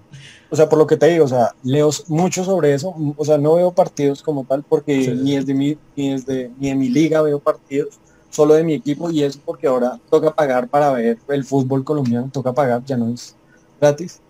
o 0.48 0.54
sea, 0.54 0.68
por 0.68 0.78
lo 0.78 0.86
que 0.86 0.96
te 0.96 1.08
digo, 1.08 1.24
o 1.24 1.28
sea, 1.28 1.52
leo 1.64 1.90
mucho 2.06 2.44
sobre 2.44 2.72
eso, 2.72 2.92
mm, 2.96 3.14
o 3.16 3.24
sea, 3.24 3.36
no 3.36 3.56
veo 3.56 3.72
partidos 3.72 4.22
como 4.22 4.44
tal 4.44 4.62
porque 4.62 4.94
Sí, 5.02 5.04
sí, 5.06 5.10
ni 5.24 5.30
sí. 5.30 5.36
es 5.38 5.46
de 5.46 5.54
mi, 5.54 5.76
ni 5.96 6.12
es 6.12 6.24
de, 6.24 6.52
ni 6.60 6.68
de 6.68 6.76
mi 6.76 6.88
liga 6.88 7.20
veo 7.20 7.40
partidos, 7.40 7.98
solo 8.32 8.54
de 8.54 8.64
mi 8.64 8.74
equipo 8.74 9.10
y 9.10 9.22
eso 9.22 9.38
porque 9.44 9.66
ahora 9.66 10.00
toca 10.10 10.34
pagar 10.34 10.66
para 10.66 10.90
ver 10.90 11.18
el 11.28 11.44
fútbol 11.44 11.84
colombiano, 11.84 12.28
toca 12.32 12.52
pagar, 12.52 12.82
ya 12.84 12.96
no 12.96 13.08
es 13.12 13.36
gratis. 13.80 14.20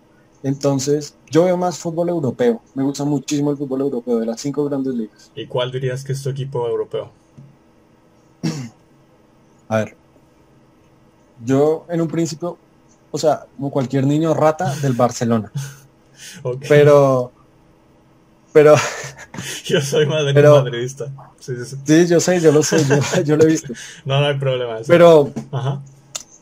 Entonces, 0.42 1.14
yo 1.30 1.44
veo 1.44 1.56
más 1.56 1.78
fútbol 1.78 2.08
europeo, 2.08 2.60
me 2.74 2.82
gusta 2.82 3.04
muchísimo 3.04 3.52
el 3.52 3.56
fútbol 3.56 3.82
europeo 3.82 4.18
de 4.18 4.26
las 4.26 4.40
cinco 4.40 4.64
grandes 4.64 4.92
ligas. 4.94 5.30
¿Y 5.36 5.46
cuál 5.46 5.70
dirías 5.70 6.02
que 6.02 6.12
es 6.12 6.22
tu 6.22 6.30
equipo 6.30 6.68
europeo? 6.68 7.10
A 9.68 9.76
ver, 9.78 9.96
yo 11.44 11.86
en 11.88 12.00
un 12.00 12.08
principio, 12.08 12.58
o 13.12 13.18
sea, 13.18 13.46
como 13.56 13.70
cualquier 13.70 14.04
niño 14.04 14.34
rata 14.34 14.74
del 14.82 14.94
Barcelona, 14.94 15.52
pero, 16.68 17.30
pero, 18.52 18.74
Yo 19.64 19.80
soy 19.80 20.06
madri- 20.06 20.34
pero- 20.34 20.62
madridista. 20.62 21.06
Sí, 21.40 21.54
sí, 21.56 21.64
sí. 21.64 21.76
sí, 21.84 22.06
yo 22.06 22.20
sé, 22.20 22.40
yo 22.40 22.52
lo 22.52 22.62
sé, 22.62 22.78
yo, 22.84 23.22
yo 23.24 23.36
lo 23.36 23.44
he 23.44 23.46
visto, 23.46 23.72
No, 24.04 24.20
no 24.20 24.26
hay 24.26 24.38
problema. 24.38 24.76
pero, 24.86 25.30
Ajá. 25.50 25.80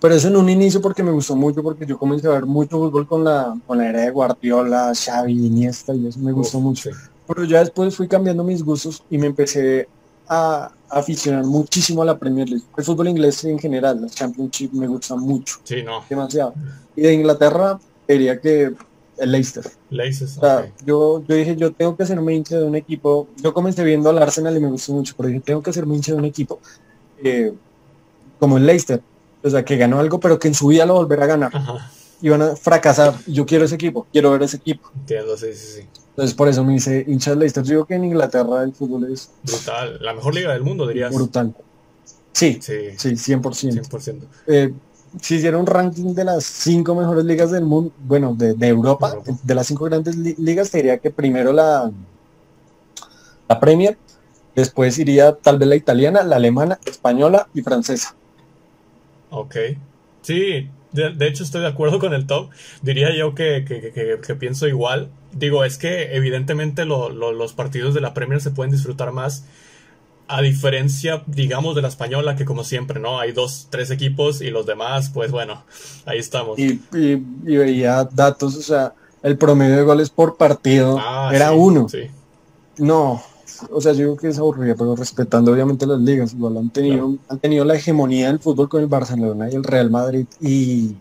pero 0.00 0.14
eso 0.14 0.28
en 0.28 0.36
un 0.36 0.48
inicio 0.50 0.80
porque 0.82 1.02
me 1.02 1.10
gustó 1.10 1.34
mucho, 1.36 1.62
porque 1.62 1.86
yo 1.86 1.98
comencé 1.98 2.26
a 2.26 2.32
ver 2.32 2.44
mucho 2.46 2.76
fútbol 2.78 3.06
con 3.06 3.24
la, 3.24 3.56
con 3.66 3.78
la 3.78 3.88
era 3.88 4.00
de 4.02 4.10
Guardiola, 4.10 4.92
Xavi, 4.94 5.32
Iniesta, 5.46 5.94
y 5.94 6.06
eso 6.06 6.18
me 6.18 6.32
gustó 6.32 6.60
mucho. 6.60 6.90
Pero 7.26 7.44
ya 7.44 7.60
después 7.60 7.96
fui 7.96 8.08
cambiando 8.08 8.42
mis 8.44 8.62
gustos 8.62 9.02
y 9.08 9.16
me 9.16 9.28
empecé 9.28 9.88
a 10.28 10.70
aficionar 10.90 11.44
muchísimo 11.44 12.02
a 12.02 12.04
la 12.04 12.18
Premier 12.18 12.48
League. 12.48 12.64
El 12.76 12.84
fútbol 12.84 13.08
inglés 13.08 13.42
en 13.44 13.58
general, 13.58 14.02
la 14.02 14.08
Championship 14.08 14.72
me 14.72 14.86
gusta 14.86 15.14
mucho, 15.16 15.56
Sí, 15.64 15.82
no. 15.82 16.04
demasiado. 16.10 16.54
Y 16.96 17.02
de 17.02 17.12
Inglaterra 17.14 17.78
diría 18.06 18.40
que 18.40 18.72
el 19.20 19.32
Leicester. 19.32 19.64
Laces, 19.90 20.36
O 20.38 20.40
sea, 20.40 20.72
yo, 20.84 21.22
yo 21.26 21.34
dije, 21.34 21.54
yo 21.56 21.72
tengo 21.72 21.96
que 21.96 22.02
hacerme 22.02 22.34
hincha 22.34 22.58
de 22.58 22.64
un 22.64 22.74
equipo. 22.76 23.28
Yo 23.42 23.52
comencé 23.54 23.84
viendo 23.84 24.10
al 24.10 24.18
Arsenal 24.18 24.56
y 24.56 24.60
me 24.60 24.68
gustó 24.68 24.92
mucho, 24.92 25.14
pero 25.16 25.28
dije, 25.28 25.40
tengo 25.40 25.62
que 25.62 25.70
hacerme 25.70 25.94
hincha 25.94 26.12
de 26.12 26.18
un 26.18 26.24
equipo 26.24 26.58
eh, 27.22 27.52
como 28.38 28.56
el 28.56 28.66
Leicester. 28.66 29.00
O 29.42 29.48
sea, 29.50 29.64
que 29.64 29.76
ganó 29.76 29.98
algo, 30.00 30.20
pero 30.20 30.38
que 30.38 30.48
en 30.48 30.54
su 30.54 30.66
vida 30.68 30.84
lo 30.86 30.94
volverá 30.94 31.24
a 31.24 31.28
ganar. 31.28 31.50
Ajá. 31.54 31.90
Iban 32.22 32.42
a 32.42 32.56
fracasar. 32.56 33.14
Yo 33.26 33.46
quiero 33.46 33.64
ese 33.64 33.76
equipo, 33.76 34.06
quiero 34.12 34.30
ver 34.32 34.42
ese 34.42 34.56
equipo. 34.58 34.90
Entiendo, 34.94 35.36
sí, 35.36 35.46
sí, 35.54 35.80
sí. 35.80 35.86
Entonces, 36.10 36.34
por 36.34 36.48
eso 36.48 36.62
me 36.64 36.74
hice 36.74 37.04
hincha 37.08 37.30
del 37.30 37.38
Leicester. 37.38 37.62
Yo 37.64 37.70
digo 37.70 37.84
que 37.86 37.94
en 37.94 38.04
Inglaterra 38.04 38.62
el 38.62 38.74
fútbol 38.74 39.10
es 39.12 39.30
Brutal. 39.42 39.98
La 40.02 40.12
mejor 40.12 40.34
liga 40.34 40.52
del 40.52 40.62
mundo, 40.62 40.86
dirías. 40.86 41.14
brutal. 41.14 41.54
Sí, 42.32 42.58
Sí, 42.60 42.74
sí, 42.96 43.10
100%. 43.10 43.42
100%. 43.88 44.20
Eh, 44.46 44.72
si 45.20 45.36
hiciera 45.36 45.58
un 45.58 45.66
ranking 45.66 46.14
de 46.14 46.24
las 46.24 46.44
cinco 46.44 46.94
mejores 46.94 47.24
ligas 47.24 47.50
del 47.50 47.64
mundo, 47.64 47.92
bueno, 47.98 48.34
de, 48.34 48.54
de 48.54 48.68
Europa, 48.68 49.10
Europa. 49.10 49.32
de 49.42 49.54
las 49.54 49.66
cinco 49.66 49.84
grandes 49.86 50.16
li- 50.16 50.34
ligas, 50.38 50.70
te 50.70 50.78
diría 50.78 50.98
que 50.98 51.10
primero 51.10 51.52
la, 51.52 51.90
la 53.48 53.60
Premier, 53.60 53.98
después 54.54 54.98
iría 54.98 55.34
tal 55.34 55.58
vez 55.58 55.68
la 55.68 55.76
italiana, 55.76 56.22
la 56.22 56.36
alemana, 56.36 56.78
española 56.86 57.48
y 57.54 57.62
francesa. 57.62 58.14
Ok. 59.30 59.56
Sí, 60.22 60.68
de, 60.92 61.10
de 61.14 61.26
hecho 61.28 61.44
estoy 61.44 61.62
de 61.62 61.68
acuerdo 61.68 61.98
con 61.98 62.14
el 62.14 62.26
top. 62.26 62.50
Diría 62.82 63.14
yo 63.16 63.34
que, 63.34 63.64
que- 63.66 63.80
que- 63.80 63.92
que- 63.92 64.18
que 64.24 64.34
pienso 64.34 64.66
igual. 64.68 65.10
Digo, 65.32 65.64
es 65.64 65.78
que 65.78 66.14
evidentemente 66.16 66.84
lo- 66.84 67.10
lo- 67.10 67.32
los 67.32 67.52
partidos 67.52 67.94
de 67.94 68.00
la 68.00 68.14
Premier 68.14 68.40
se 68.40 68.50
pueden 68.50 68.72
disfrutar 68.72 69.12
más. 69.12 69.44
A 70.32 70.42
diferencia, 70.42 71.22
digamos, 71.26 71.74
de 71.74 71.82
la 71.82 71.88
española, 71.88 72.36
que 72.36 72.44
como 72.44 72.62
siempre, 72.64 73.00
¿no? 73.00 73.18
Hay 73.18 73.32
dos, 73.32 73.66
tres 73.70 73.90
equipos 73.90 74.40
y 74.40 74.50
los 74.50 74.64
demás, 74.64 75.10
pues 75.12 75.30
bueno, 75.32 75.64
ahí 76.06 76.18
estamos. 76.18 76.58
Y, 76.58 76.80
y- 76.94 77.24
y 77.46 77.56
veía 77.56 78.04
datos, 78.04 78.56
o 78.56 78.62
sea, 78.62 78.92
el 79.22 79.36
promedio 79.36 79.76
de 79.76 79.82
goles 79.82 80.08
por 80.10 80.36
partido 80.36 80.98
Ah, 81.00 81.30
era 81.34 81.50
sí, 81.50 81.56
uno. 81.58 81.88
Sí, 81.88 82.02
No, 82.78 83.20
o 83.70 83.80
sea, 83.80 83.92
yo 83.92 83.98
digo 83.98 84.16
que 84.16 84.28
es 84.28 84.38
aburrido, 84.38 84.76
pero 84.76 84.96
respetando 84.96 85.52
obviamente 85.52 85.84
las 85.86 86.00
ligas, 86.00 86.32
igual 86.32 86.56
han 86.58 86.70
tenido, 86.70 87.14
han 87.28 87.38
tenido 87.40 87.64
la 87.64 87.74
hegemonía 87.74 88.28
del 88.28 88.38
fútbol 88.38 88.68
con 88.68 88.80
el 88.80 88.86
Barcelona 88.86 89.50
y 89.50 89.56
el 89.56 89.64
Real 89.64 89.90
Madrid 89.90 90.26
y, 90.40 90.96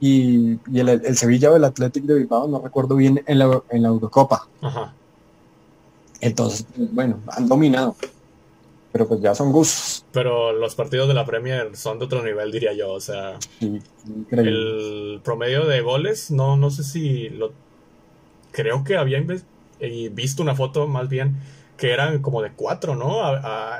y, 0.00 0.58
y 0.66 0.80
el, 0.80 0.88
el 0.88 1.16
Sevilla 1.16 1.50
o 1.50 1.56
el 1.56 1.64
Athletic 1.64 2.04
de 2.04 2.14
Bilbao, 2.14 2.48
no 2.48 2.60
recuerdo 2.60 2.96
bien, 2.96 3.22
en 3.26 3.38
la, 3.38 3.62
en 3.70 3.82
la 3.82 3.88
Eurocopa. 3.88 4.48
ajá. 4.62 4.92
Entonces, 6.20 6.64
pues, 6.74 6.92
bueno, 6.94 7.18
han 7.28 7.48
dominado, 7.48 7.96
pero 8.92 9.08
pues 9.08 9.20
ya 9.20 9.34
son 9.34 9.52
gustos. 9.52 10.04
Pero 10.12 10.52
los 10.52 10.74
partidos 10.74 11.08
de 11.08 11.14
la 11.14 11.24
Premier 11.24 11.74
son 11.74 11.98
de 11.98 12.04
otro 12.04 12.22
nivel, 12.22 12.52
diría 12.52 12.74
yo. 12.74 12.92
O 12.92 13.00
sea, 13.00 13.38
Sí, 13.58 13.80
increíble. 14.06 14.50
el 14.50 15.20
promedio 15.24 15.64
de 15.66 15.80
goles, 15.80 16.30
no, 16.30 16.56
no 16.56 16.70
sé 16.70 16.84
si 16.84 17.30
lo. 17.30 17.52
Creo 18.52 18.84
que 18.84 18.96
había 18.96 19.24
y 19.80 20.08
visto 20.10 20.42
una 20.42 20.54
foto 20.54 20.86
más 20.86 21.08
bien 21.08 21.36
que 21.76 21.90
eran 21.90 22.20
como 22.20 22.42
de 22.42 22.52
cuatro, 22.52 22.94
¿no? 22.94 23.16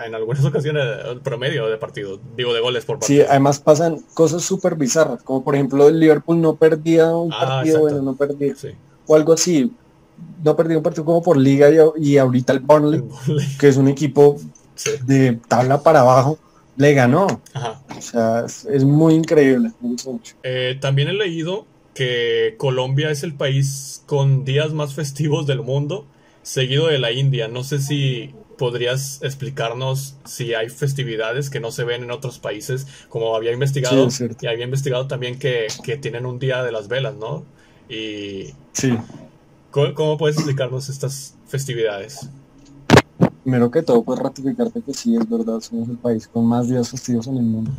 en 0.05 0.15
algunas 0.15 0.45
ocasiones 0.47 0.83
el 1.09 1.21
promedio 1.21 1.69
de 1.69 1.77
partido, 1.77 2.19
digo 2.37 2.53
de 2.53 2.61
goles 2.61 2.85
por 2.85 2.99
partido. 2.99 3.25
Sí, 3.25 3.29
además 3.31 3.61
pasan 3.61 4.01
cosas 4.15 4.43
súper 4.43 4.75
bizarras, 4.75 5.23
como 5.23 5.45
por 5.45 5.55
ejemplo 5.55 5.87
el 5.89 6.01
Liverpool 6.01 6.41
no 6.41 6.57
perdía 6.57 7.15
un 7.15 7.33
ah, 7.33 7.39
partido, 7.39 7.81
bueno, 7.81 8.03
no 8.03 8.17
perdía, 8.17 8.55
o 9.07 9.15
algo 9.15 9.35
así, 9.35 9.71
no 10.43 10.57
perdía 10.57 10.79
un 10.79 10.83
partido 10.83 11.05
como 11.05 11.23
por 11.23 11.37
liga 11.37 11.69
y, 11.97 12.19
ahorita 12.19 12.53
el 12.53 12.61
Burnley, 12.61 13.05
que 13.61 13.69
es 13.69 13.77
un 13.77 13.89
equipo 13.89 14.37
de 15.05 15.39
tabla 15.49 15.83
para 15.83 16.01
abajo, 16.01 16.39
le 16.77 16.95
ganó. 16.95 17.27
O 17.97 18.01
sea, 18.01 18.45
es, 18.47 18.85
muy 18.85 19.15
increíble. 19.15 19.73
Eh, 20.43 20.79
también 20.81 21.09
he 21.09 21.13
leído 21.13 21.67
que 21.95 22.55
Colombia 22.59 23.11
es 23.11 23.23
el 23.23 23.35
país 23.35 24.03
con 24.07 24.45
días 24.45 24.73
más 24.73 24.95
festivos 24.95 25.47
del 25.47 25.63
mundo 25.63 26.07
seguido 26.43 26.89
de 26.89 26.99
la 26.99 27.13
India. 27.13 27.49
No 27.49 27.65
sé 27.65 27.81
si 27.81 28.35
podrías 28.59 29.21
explicarnos 29.23 30.17
si 30.25 30.55
hay 30.55 30.69
festividades 30.69 31.51
que 31.51 31.61
no 31.61 31.73
se 31.73 31.85
ven 31.85 32.05
en 32.05 32.11
otros 32.11 32.39
países, 32.39 32.87
como 33.09 33.35
había 33.35 33.53
investigado, 33.53 34.09
y 34.41 34.47
había 34.47 34.65
investigado 34.65 35.07
también 35.07 35.39
que, 35.39 35.69
tienen 36.01 36.27
un 36.27 36.39
día 36.39 36.63
de 36.63 36.73
las 36.73 36.89
velas, 36.89 37.15
¿no? 37.15 37.45
Y 37.89 38.55
sí. 38.73 38.97
¿cómo, 39.71 40.17
puedes 40.17 40.37
explicarnos 40.37 40.89
estas 40.89 41.35
festividades? 41.47 42.29
Primero 43.43 43.71
que 43.71 43.83
todo, 43.83 44.03
pues 44.03 44.19
ratificarte 44.19 44.83
que 44.83 44.95
sí, 44.95 45.17
es 45.17 45.29
verdad, 45.29 45.61
somos 45.61 45.89
el 45.89 45.99
país 45.99 46.29
con 46.29 46.47
más 46.47 46.69
días 46.69 46.89
festivos 46.89 47.27
en 47.27 47.37
el 47.37 47.45
mundo. 47.45 47.71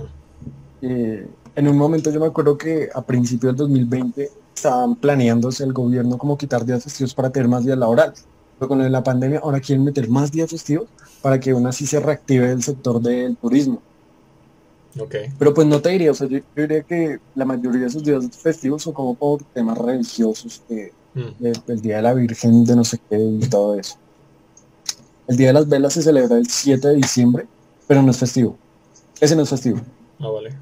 Eh, 0.81 1.27
en 1.55 1.67
un 1.67 1.77
momento 1.77 2.11
yo 2.11 2.19
me 2.19 2.25
acuerdo 2.25 2.57
que 2.57 2.89
a 2.93 3.01
principios 3.01 3.53
del 3.53 3.67
2020 3.67 4.29
estaban 4.55 4.95
planeándose 4.95 5.63
el 5.63 5.71
gobierno 5.71 6.17
como 6.17 6.37
quitar 6.37 6.65
días 6.65 6.83
festivos 6.83 7.13
para 7.13 7.29
tener 7.29 7.47
más 7.47 7.63
días 7.63 7.77
laborales 7.77 8.25
con 8.67 8.91
la 8.91 9.03
pandemia 9.03 9.39
ahora 9.39 9.59
quieren 9.59 9.83
meter 9.83 10.09
más 10.09 10.31
días 10.31 10.49
festivos 10.49 10.87
para 11.21 11.39
que 11.39 11.51
aún 11.51 11.65
así 11.67 11.85
se 11.85 11.99
reactive 11.99 12.51
el 12.51 12.61
sector 12.61 13.01
del 13.01 13.35
turismo. 13.37 13.81
Okay. 14.99 15.31
Pero 15.39 15.53
pues 15.53 15.65
no 15.67 15.81
te 15.81 15.89
diría, 15.89 16.11
o 16.11 16.13
sea, 16.13 16.27
yo, 16.27 16.39
diría 16.55 16.83
que 16.83 17.19
la 17.33 17.45
mayoría 17.45 17.81
de 17.81 17.87
esos 17.87 18.03
días 18.03 18.25
festivos 18.37 18.83
son 18.83 18.93
como 18.93 19.15
por 19.15 19.41
temas 19.45 19.77
religiosos, 19.77 20.61
que, 20.67 20.91
mm. 21.15 21.45
el 21.67 21.81
Día 21.81 21.95
de 21.97 22.01
la 22.03 22.13
Virgen 22.13 22.63
de 22.63 22.75
no 22.75 22.83
sé 22.83 22.99
qué 23.09 23.17
y 23.17 23.47
todo 23.49 23.79
eso. 23.79 23.95
El 25.27 25.37
Día 25.37 25.47
de 25.47 25.53
las 25.53 25.69
Velas 25.69 25.93
se 25.93 26.01
celebra 26.01 26.37
el 26.37 26.49
7 26.49 26.87
de 26.89 26.95
diciembre, 26.95 27.47
pero 27.87 28.01
no 28.01 28.11
es 28.11 28.17
festivo. 28.17 28.57
Ese 29.19 29.35
no 29.35 29.43
es 29.43 29.49
festivo. 29.49 29.79
Ah, 30.19 30.29
vale. 30.29 30.53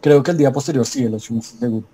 Creo 0.00 0.22
que 0.22 0.32
el 0.32 0.36
día 0.36 0.52
posterior 0.52 0.84
sí, 0.84 1.04
el 1.04 1.14
8 1.14 1.34
seguro. 1.40 1.86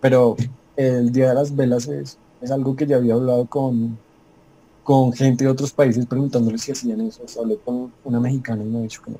Pero 0.00 0.36
el 0.76 1.12
Día 1.12 1.30
de 1.30 1.34
las 1.34 1.54
Velas 1.54 1.88
es, 1.88 2.18
es 2.40 2.50
algo 2.50 2.74
que 2.74 2.86
ya 2.86 2.96
había 2.96 3.14
hablado 3.14 3.46
con, 3.46 3.98
con 4.82 5.12
gente 5.12 5.44
de 5.44 5.50
otros 5.50 5.72
países 5.72 6.06
preguntándoles 6.06 6.62
si 6.62 6.72
hacían 6.72 7.00
eso. 7.02 7.22
hablé 7.40 7.58
con 7.58 7.92
una 8.04 8.20
mexicana 8.20 8.62
y 8.62 8.66
me 8.66 8.78
ha 8.78 8.82
dicho 8.82 9.02
que 9.02 9.10
no, 9.10 9.18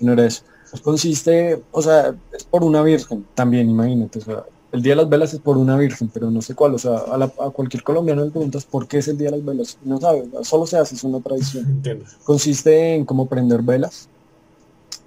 no 0.00 0.12
era 0.12 0.26
eso. 0.26 0.42
Consiste, 0.82 1.62
o 1.72 1.82
sea, 1.82 2.14
es 2.32 2.44
por 2.44 2.62
una 2.62 2.82
virgen 2.82 3.26
también, 3.34 3.70
imagínate. 3.70 4.18
O 4.18 4.22
sea, 4.22 4.44
el 4.70 4.82
Día 4.82 4.92
de 4.92 4.96
las 4.96 5.08
Velas 5.08 5.32
es 5.32 5.40
por 5.40 5.56
una 5.56 5.76
virgen, 5.76 6.10
pero 6.12 6.30
no 6.30 6.42
sé 6.42 6.54
cuál. 6.54 6.74
O 6.74 6.78
sea, 6.78 6.96
a, 6.96 7.50
cualquier 7.50 7.82
colombiano 7.82 8.24
le 8.24 8.30
preguntas 8.30 8.64
por 8.64 8.86
qué 8.86 8.98
es 8.98 9.08
el 9.08 9.16
Día 9.16 9.30
de 9.30 9.38
las 9.38 9.44
Velas. 9.44 9.78
No 9.82 10.00
sabe, 10.00 10.28
solo 10.42 10.66
se 10.66 10.76
hace, 10.76 10.94
es 10.94 11.04
una 11.04 11.20
tradición. 11.20 11.82
Consiste 12.24 12.94
en 12.94 13.04
cómo 13.04 13.26
prender 13.26 13.62
velas 13.62 14.08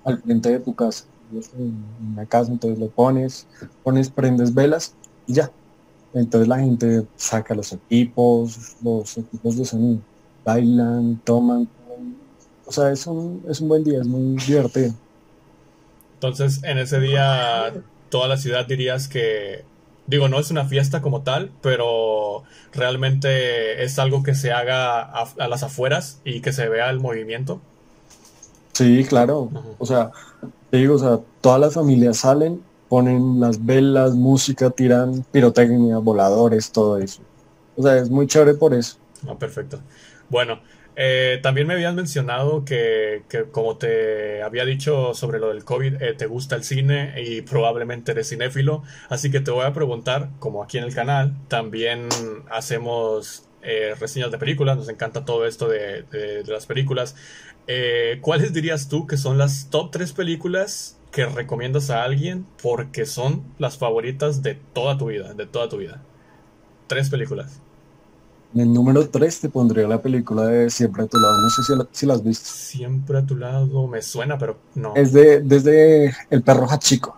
al 0.04 0.22
frente 0.22 0.50
de 0.50 0.60
tu 0.60 0.74
casa. 0.74 1.06
En 1.58 1.84
una 2.14 2.26
casa, 2.26 2.52
entonces 2.52 2.80
lo 2.80 2.90
pones, 2.90 3.48
pones, 3.84 4.10
prendes 4.10 4.54
velas 4.54 4.96
y 5.28 5.34
ya. 5.34 5.52
Entonces 6.14 6.48
la 6.48 6.60
gente 6.60 7.06
saca 7.16 7.56
los 7.56 7.72
equipos, 7.72 8.76
los 8.84 9.18
equipos 9.18 9.58
de 9.58 9.66
sonido, 9.66 10.02
bailan, 10.44 11.22
toman. 11.24 11.70
O 12.66 12.72
sea, 12.72 12.92
es 12.92 13.06
un, 13.08 13.44
es 13.48 13.62
un 13.62 13.70
buen 13.70 13.84
día, 13.84 14.02
es 14.02 14.08
muy 14.08 14.36
divertido. 14.44 14.94
Entonces, 16.16 16.64
en 16.64 16.78
ese 16.78 17.00
día, 17.00 17.74
toda 18.12 18.28
la 18.28 18.38
ciudad 18.38 18.68
dirías 18.68 19.08
que, 19.08 19.66
digo, 20.06 20.30
no 20.30 20.40
es 20.40 20.52
una 20.52 20.66
fiesta 20.66 21.02
como 21.02 21.24
tal, 21.24 21.50
pero 21.62 22.44
realmente 22.72 23.84
es 23.84 23.98
algo 23.98 24.22
que 24.22 24.36
se 24.36 24.52
haga 24.52 25.02
a, 25.02 25.48
las 25.48 25.64
afueras 25.64 26.22
y 26.24 26.42
que 26.42 26.54
se 26.54 26.70
vea 26.70 26.92
el 26.92 27.00
movimiento. 27.00 27.60
Sí, 28.74 29.04
claro. 29.10 29.50
O 29.80 29.86
sea, 29.88 30.12
te 30.70 30.78
digo, 30.78 30.96
o 30.96 31.00
sea, 31.00 31.20
todas 31.42 31.60
las 31.60 31.74
familias 31.74 32.18
salen 32.18 32.62
ponen 32.92 33.40
las 33.40 33.66
velas, 33.66 34.16
música, 34.16 34.70
tiran 34.70 35.24
pirotecnia, 35.32 36.00
voladores, 36.00 36.70
todo 36.74 36.98
eso. 36.98 37.22
O 37.78 37.84
sea, 37.84 37.96
es 37.96 38.10
muy 38.10 38.28
chévere 38.28 38.54
por 38.56 38.74
eso. 38.74 38.98
Ah, 39.30 39.36
perfecto. 39.40 39.80
Bueno, 40.28 40.60
eh, 40.96 41.40
también 41.42 41.68
me 41.68 41.74
habían 41.74 41.96
mencionado 41.96 42.66
que, 42.66 43.24
como 43.52 43.78
te 43.78 44.44
había 44.44 44.66
dicho 44.66 45.14
sobre 45.14 45.40
lo 45.40 45.50
del 45.50 45.64
COVID, 45.64 46.02
eh, 46.02 46.14
te 46.14 46.26
gusta 46.26 46.56
el 46.56 46.64
cine 46.64 47.14
y 47.22 47.42
probablemente 47.42 48.12
eres 48.12 48.30
cinéfilo, 48.30 48.84
así 49.10 49.32
que 49.32 49.40
te 49.40 49.52
voy 49.52 49.66
a 49.66 49.74
preguntar, 49.74 50.30
como 50.40 50.64
aquí 50.64 50.78
en 50.78 50.84
el 50.84 50.94
canal, 50.94 51.36
también 51.48 52.10
hacemos 52.50 53.48
eh, 53.62 53.96
reseñas 54.00 54.32
de 54.32 54.38
películas, 54.38 54.78
nos 54.78 54.90
encanta 54.90 55.26
todo 55.26 55.46
esto 55.46 55.68
de, 55.68 56.06
las 56.48 56.66
películas. 56.66 57.16
¿Cuáles 58.20 58.52
dirías 58.52 58.90
tú 58.90 59.08
que 59.08 59.16
son 59.16 59.38
las 59.38 59.70
top 59.70 59.92
tres 59.92 60.12
películas 60.12 61.00
que 61.12 61.26
recomiendas 61.26 61.90
a 61.90 62.04
alguien 62.04 62.46
porque 62.62 63.06
son 63.06 63.44
las 63.60 63.78
favoritas 63.78 64.42
de 64.42 64.56
toda 64.56 64.98
tu 64.98 65.08
vida, 65.08 65.34
de 65.34 65.46
toda 65.46 65.70
tu 65.70 65.78
vida. 65.78 66.02
Tres 66.88 67.10
películas. 67.10 67.62
En 68.54 68.62
el 68.62 68.74
número 68.74 69.08
tres 69.10 69.40
te 69.40 69.50
pondría 69.50 69.88
la 69.88 70.02
película 70.02 70.46
de 70.48 70.70
Siempre 70.70 71.04
a 71.04 71.08
tu 71.08 71.18
lado. 71.18 71.42
No 71.42 71.50
sé 71.50 71.64
si 71.64 71.76
la, 71.76 71.88
si 71.92 72.12
has 72.12 72.24
visto. 72.24 72.50
Siempre 72.50 73.18
a 73.18 73.26
tu 73.26 73.36
lado 73.36 73.88
me 73.88 74.02
suena, 74.02 74.38
pero 74.38 74.58
no. 74.76 74.94
Es 74.96 75.14
de 75.14 75.42
desde 75.42 76.14
El 76.30 76.44
perro 76.44 76.68
Hachiko. 76.70 77.16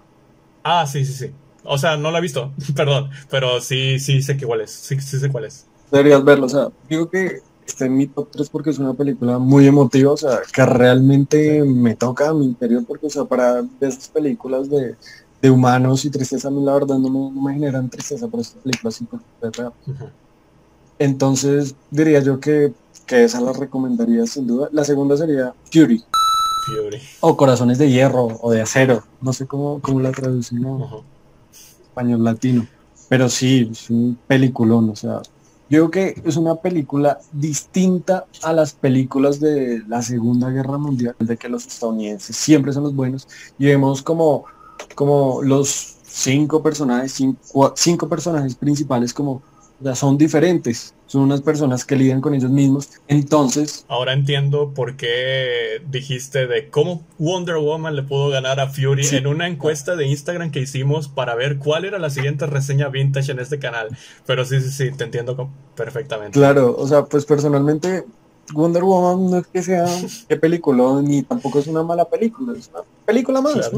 Ah, 0.63 0.85
sí, 0.85 1.03
sí, 1.05 1.13
sí. 1.13 1.31
O 1.63 1.77
sea, 1.77 1.97
no 1.97 2.11
la 2.11 2.19
he 2.19 2.21
visto, 2.21 2.51
perdón, 2.75 3.09
pero 3.29 3.61
sí, 3.61 3.99
sí 3.99 4.21
sé 4.21 4.37
que 4.37 4.45
cuál 4.45 4.61
es. 4.61 4.71
Sí, 4.71 4.99
sí 4.99 5.19
sé 5.19 5.29
cuál 5.29 5.45
es. 5.45 5.65
Deberías 5.91 6.23
verlo. 6.23 6.45
O 6.45 6.49
sea, 6.49 6.67
digo 6.89 7.09
que 7.09 7.41
está 7.65 7.85
en 7.85 7.95
mi 7.95 8.07
top 8.07 8.29
3 8.31 8.49
porque 8.49 8.69
es 8.69 8.79
una 8.79 8.93
película 8.93 9.39
muy 9.39 9.67
emotiva, 9.67 10.11
o 10.11 10.17
sea, 10.17 10.39
que 10.53 10.65
realmente 10.65 11.63
me 11.63 11.95
toca 11.95 12.29
a 12.29 12.33
mi 12.33 12.45
interior 12.45 12.83
porque, 12.85 13.07
o 13.07 13.09
sea, 13.09 13.25
para 13.25 13.61
ver 13.61 13.89
estas 13.89 14.09
películas 14.09 14.69
de, 14.69 14.95
de 15.41 15.49
humanos 15.49 16.05
y 16.05 16.09
tristeza, 16.09 16.49
a 16.49 16.51
mí 16.51 16.63
la 16.63 16.73
verdad 16.73 16.97
no 16.97 17.09
me, 17.09 17.35
no 17.35 17.41
me 17.41 17.53
generan 17.53 17.89
tristeza, 17.89 18.27
por 18.27 18.41
estas 18.41 18.61
películas 18.61 18.95
sí, 18.95 19.07
Entonces, 20.99 21.75
diría 21.91 22.19
yo 22.19 22.39
que, 22.39 22.73
que 23.05 23.23
esa 23.23 23.41
la 23.41 23.53
recomendaría 23.53 24.25
sin 24.27 24.47
duda. 24.47 24.69
La 24.71 24.83
segunda 24.83 25.17
sería 25.17 25.53
Fury. 25.71 26.03
Fury. 26.65 27.01
O 27.19 27.35
Corazones 27.35 27.77
de 27.77 27.89
Hierro 27.89 28.39
o 28.41 28.51
de 28.51 28.61
Acero, 28.61 29.03
no 29.21 29.33
sé 29.33 29.45
cómo, 29.45 29.79
cómo 29.81 29.99
la 29.99 30.11
traducimos 30.11 31.03
español 31.83 32.23
latino. 32.23 32.67
Pero 33.09 33.29
sí, 33.29 33.69
es 33.71 33.89
un 33.89 34.17
peliculón, 34.27 34.89
o 34.89 34.95
sea, 34.95 35.21
yo 35.69 35.89
creo 35.89 35.91
que 35.91 36.21
es 36.27 36.37
una 36.37 36.55
película 36.55 37.19
distinta 37.31 38.25
a 38.41 38.53
las 38.53 38.73
películas 38.73 39.39
de 39.39 39.81
la 39.87 40.01
Segunda 40.01 40.49
Guerra 40.49 40.77
Mundial, 40.77 41.15
de 41.19 41.37
que 41.37 41.49
los 41.49 41.65
estadounidenses 41.65 42.35
siempre 42.35 42.73
son 42.73 42.83
los 42.83 42.95
buenos 42.95 43.27
y 43.57 43.65
vemos 43.65 44.01
como, 44.01 44.45
como 44.95 45.41
los 45.41 45.95
cinco 46.03 46.61
personajes, 46.61 47.19
cinco 47.75 48.09
personajes 48.09 48.55
principales 48.55 49.13
como 49.13 49.41
son 49.95 50.17
diferentes, 50.17 50.93
son 51.07 51.23
unas 51.23 51.41
personas 51.41 51.85
que 51.85 51.95
lidian 51.95 52.21
con 52.21 52.33
ellos 52.33 52.49
mismos. 52.49 52.89
Entonces... 53.07 53.85
Ahora 53.87 54.13
entiendo 54.13 54.71
por 54.73 54.95
qué 54.95 55.81
dijiste 55.89 56.47
de 56.47 56.69
cómo 56.69 57.03
Wonder 57.19 57.57
Woman 57.57 57.95
le 57.95 58.03
pudo 58.03 58.29
ganar 58.29 58.59
a 58.59 58.69
Fury 58.69 59.05
en 59.11 59.27
una 59.27 59.47
encuesta 59.47 59.95
de 59.95 60.07
Instagram 60.07 60.51
que 60.51 60.61
hicimos 60.61 61.07
para 61.07 61.35
ver 61.35 61.57
cuál 61.57 61.85
era 61.85 61.99
la 61.99 62.09
siguiente 62.09 62.45
reseña 62.45 62.89
vintage 62.89 63.31
en 63.31 63.39
este 63.39 63.59
canal. 63.59 63.89
Pero 64.25 64.45
sí, 64.45 64.59
sí, 64.61 64.71
sí, 64.71 64.91
te 64.91 65.03
entiendo 65.03 65.49
perfectamente. 65.75 66.39
Claro, 66.39 66.75
o 66.77 66.87
sea, 66.87 67.05
pues 67.05 67.25
personalmente 67.25 68.05
Wonder 68.51 68.83
Woman 68.83 69.31
no 69.31 69.37
es 69.37 69.47
que 69.47 69.63
sea 69.63 69.85
qué 70.27 70.35
película, 70.35 71.01
ni 71.01 71.23
tampoco 71.23 71.59
es 71.59 71.67
una 71.67 71.83
mala 71.83 72.05
película, 72.05 72.57
es 72.57 72.69
una 72.73 72.83
película 73.05 73.41
más, 73.41 73.71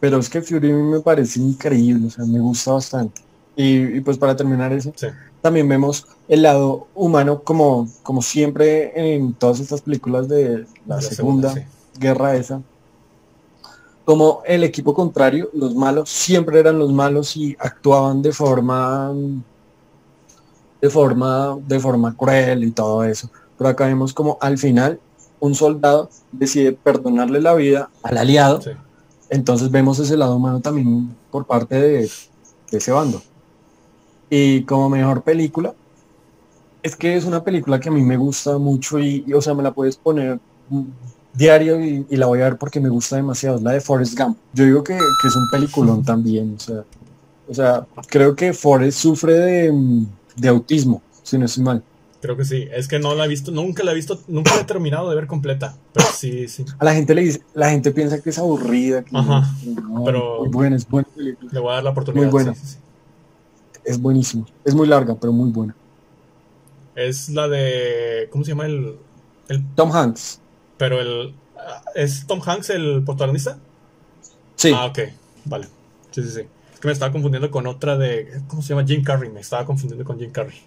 pero 0.00 0.18
es 0.18 0.28
que 0.28 0.42
Fury 0.42 0.72
me 0.72 1.00
parece 1.00 1.40
increíble, 1.40 2.08
o 2.08 2.10
sea, 2.10 2.24
me 2.24 2.40
gusta 2.40 2.72
bastante. 2.72 3.22
Y, 3.56 4.00
pues 4.00 4.18
para 4.18 4.36
terminar 4.36 4.72
eso, 4.72 4.92
también 5.40 5.66
vemos 5.66 6.06
el 6.28 6.42
lado 6.42 6.88
humano 6.94 7.42
como, 7.42 7.88
como 8.02 8.20
siempre 8.20 8.92
en 9.14 9.32
todas 9.32 9.60
estas 9.60 9.80
películas 9.80 10.28
de 10.28 10.66
la, 10.86 11.00
segunda, 11.00 11.54
guerra 11.98 12.36
esa. 12.36 12.60
Como 14.04 14.42
el 14.44 14.62
equipo 14.62 14.92
contrario, 14.92 15.48
los 15.54 15.74
malos, 15.74 16.10
siempre 16.10 16.60
eran 16.60 16.78
los 16.78 16.92
malos 16.92 17.36
y 17.36 17.56
actuaban 17.58 18.20
de 18.20 18.32
forma 18.32 19.12
de 20.80 20.90
forma, 20.90 21.58
de 21.66 21.80
forma 21.80 22.16
cruel 22.16 22.64
y 22.64 22.70
todo 22.70 23.04
eso. 23.04 23.30
Pero 23.56 23.70
acá 23.70 23.86
vemos 23.86 24.12
como 24.12 24.36
al 24.40 24.58
final 24.58 25.00
un 25.40 25.54
soldado 25.54 26.10
decide 26.32 26.72
perdonarle 26.72 27.40
la 27.40 27.54
vida 27.54 27.90
al 28.02 28.18
aliado. 28.18 28.60
Entonces 29.30 29.70
vemos 29.70 29.98
ese 29.98 30.16
lado 30.16 30.36
humano 30.36 30.60
también 30.60 31.14
por 31.30 31.46
parte 31.46 31.80
de 31.80 32.10
ese 32.70 32.92
bando. 32.92 33.22
Y 34.30 34.62
como 34.62 34.88
mejor 34.90 35.22
película, 35.22 35.74
Es 36.82 36.94
que 36.96 37.16
es 37.16 37.24
una 37.24 37.42
película 37.42 37.80
que 37.80 37.88
a 37.88 37.92
mí 37.92 38.02
me 38.02 38.16
gusta 38.16 38.58
mucho 38.58 38.98
y, 38.98 39.24
y, 39.26 39.32
o 39.32 39.40
sea, 39.40 39.54
me 39.54 39.62
la 39.62 39.72
puedes 39.72 39.96
poner 39.96 40.38
diario 41.34 41.84
y, 41.84 42.06
y, 42.08 42.16
la 42.16 42.26
voy 42.26 42.40
a 42.40 42.44
ver 42.44 42.56
porque 42.56 42.80
me 42.80 42.88
gusta 42.88 43.16
demasiado. 43.16 43.56
Es 43.56 43.62
la 43.62 43.72
de 43.72 43.80
Forrest 43.80 44.18
Gump. 44.18 44.38
Yo 44.52 44.64
digo 44.64 44.84
que, 44.84 44.94
que 44.94 45.28
es 45.28 45.36
un 45.36 45.48
peliculón 45.50 46.04
también. 46.04 46.54
O 46.56 46.60
sea, 46.60 46.84
o 47.48 47.54
sea, 47.54 47.86
creo 48.08 48.34
que 48.34 48.52
Forrest 48.52 48.98
sufre 48.98 49.34
de, 49.34 50.06
de 50.36 50.48
autismo, 50.48 51.02
si 51.22 51.38
no 51.38 51.46
estoy 51.46 51.64
mal. 51.64 51.82
Creo 52.20 52.36
que 52.36 52.44
sí. 52.44 52.66
Es 52.72 52.88
que 52.88 52.98
no 52.98 53.14
la 53.14 53.26
he 53.26 53.28
visto, 53.28 53.50
nunca 53.52 53.84
la 53.84 53.92
he 53.92 53.94
visto, 53.94 54.18
nunca 54.26 54.54
la 54.54 54.62
he 54.62 54.64
terminado 54.64 55.08
de 55.10 55.16
ver 55.16 55.26
completa. 55.26 55.76
Pero 55.92 56.06
sí, 56.12 56.48
sí. 56.48 56.64
A 56.78 56.84
la 56.84 56.94
gente 56.94 57.14
le 57.14 57.22
dice, 57.22 57.42
la 57.54 57.70
gente 57.70 57.90
piensa 57.92 58.20
que 58.20 58.30
es 58.30 58.38
aburrida. 58.38 59.02
Que 59.04 59.16
Ajá. 59.16 59.48
no, 59.64 60.04
pero 60.04 60.40
muy 60.40 60.48
buena, 60.50 60.76
es 60.76 60.88
buena 60.88 61.08
película. 61.14 61.50
Le 61.52 61.60
voy 61.60 61.70
a 61.70 61.74
dar 61.74 61.84
la 61.84 61.90
oportunidad. 61.90 62.24
Muy 62.24 62.32
buena. 62.32 62.54
sí, 62.54 62.60
sí, 62.60 62.66
sí. 62.74 62.78
Es 63.86 64.00
buenísimo. 64.00 64.44
Es 64.64 64.74
muy 64.74 64.88
larga, 64.88 65.14
pero 65.14 65.32
muy 65.32 65.50
buena. 65.50 65.74
Es 66.96 67.28
la 67.28 67.46
de. 67.48 68.28
¿Cómo 68.30 68.44
se 68.44 68.50
llama 68.50 68.66
el. 68.66 68.96
el 69.48 69.64
Tom 69.74 69.92
Hanks. 69.92 70.40
pero 70.76 71.00
el. 71.00 71.34
¿Es 71.94 72.26
Tom 72.26 72.40
Hanks 72.44 72.70
el 72.70 73.02
protagonista? 73.04 73.58
Sí. 74.56 74.72
Ah, 74.74 74.86
ok. 74.86 74.98
Vale. 75.44 75.66
Sí, 76.10 76.22
sí, 76.22 76.30
sí. 76.30 76.40
Es 76.74 76.80
que 76.80 76.88
me 76.88 76.92
estaba 76.92 77.12
confundiendo 77.12 77.50
con 77.50 77.66
otra 77.66 77.96
de. 77.96 78.42
¿Cómo 78.48 78.60
se 78.60 78.70
llama? 78.70 78.84
Jim 78.84 79.04
Carrey. 79.04 79.30
Me 79.30 79.40
estaba 79.40 79.64
confundiendo 79.64 80.04
con 80.04 80.18
Jim 80.18 80.32
Carrey. 80.32 80.58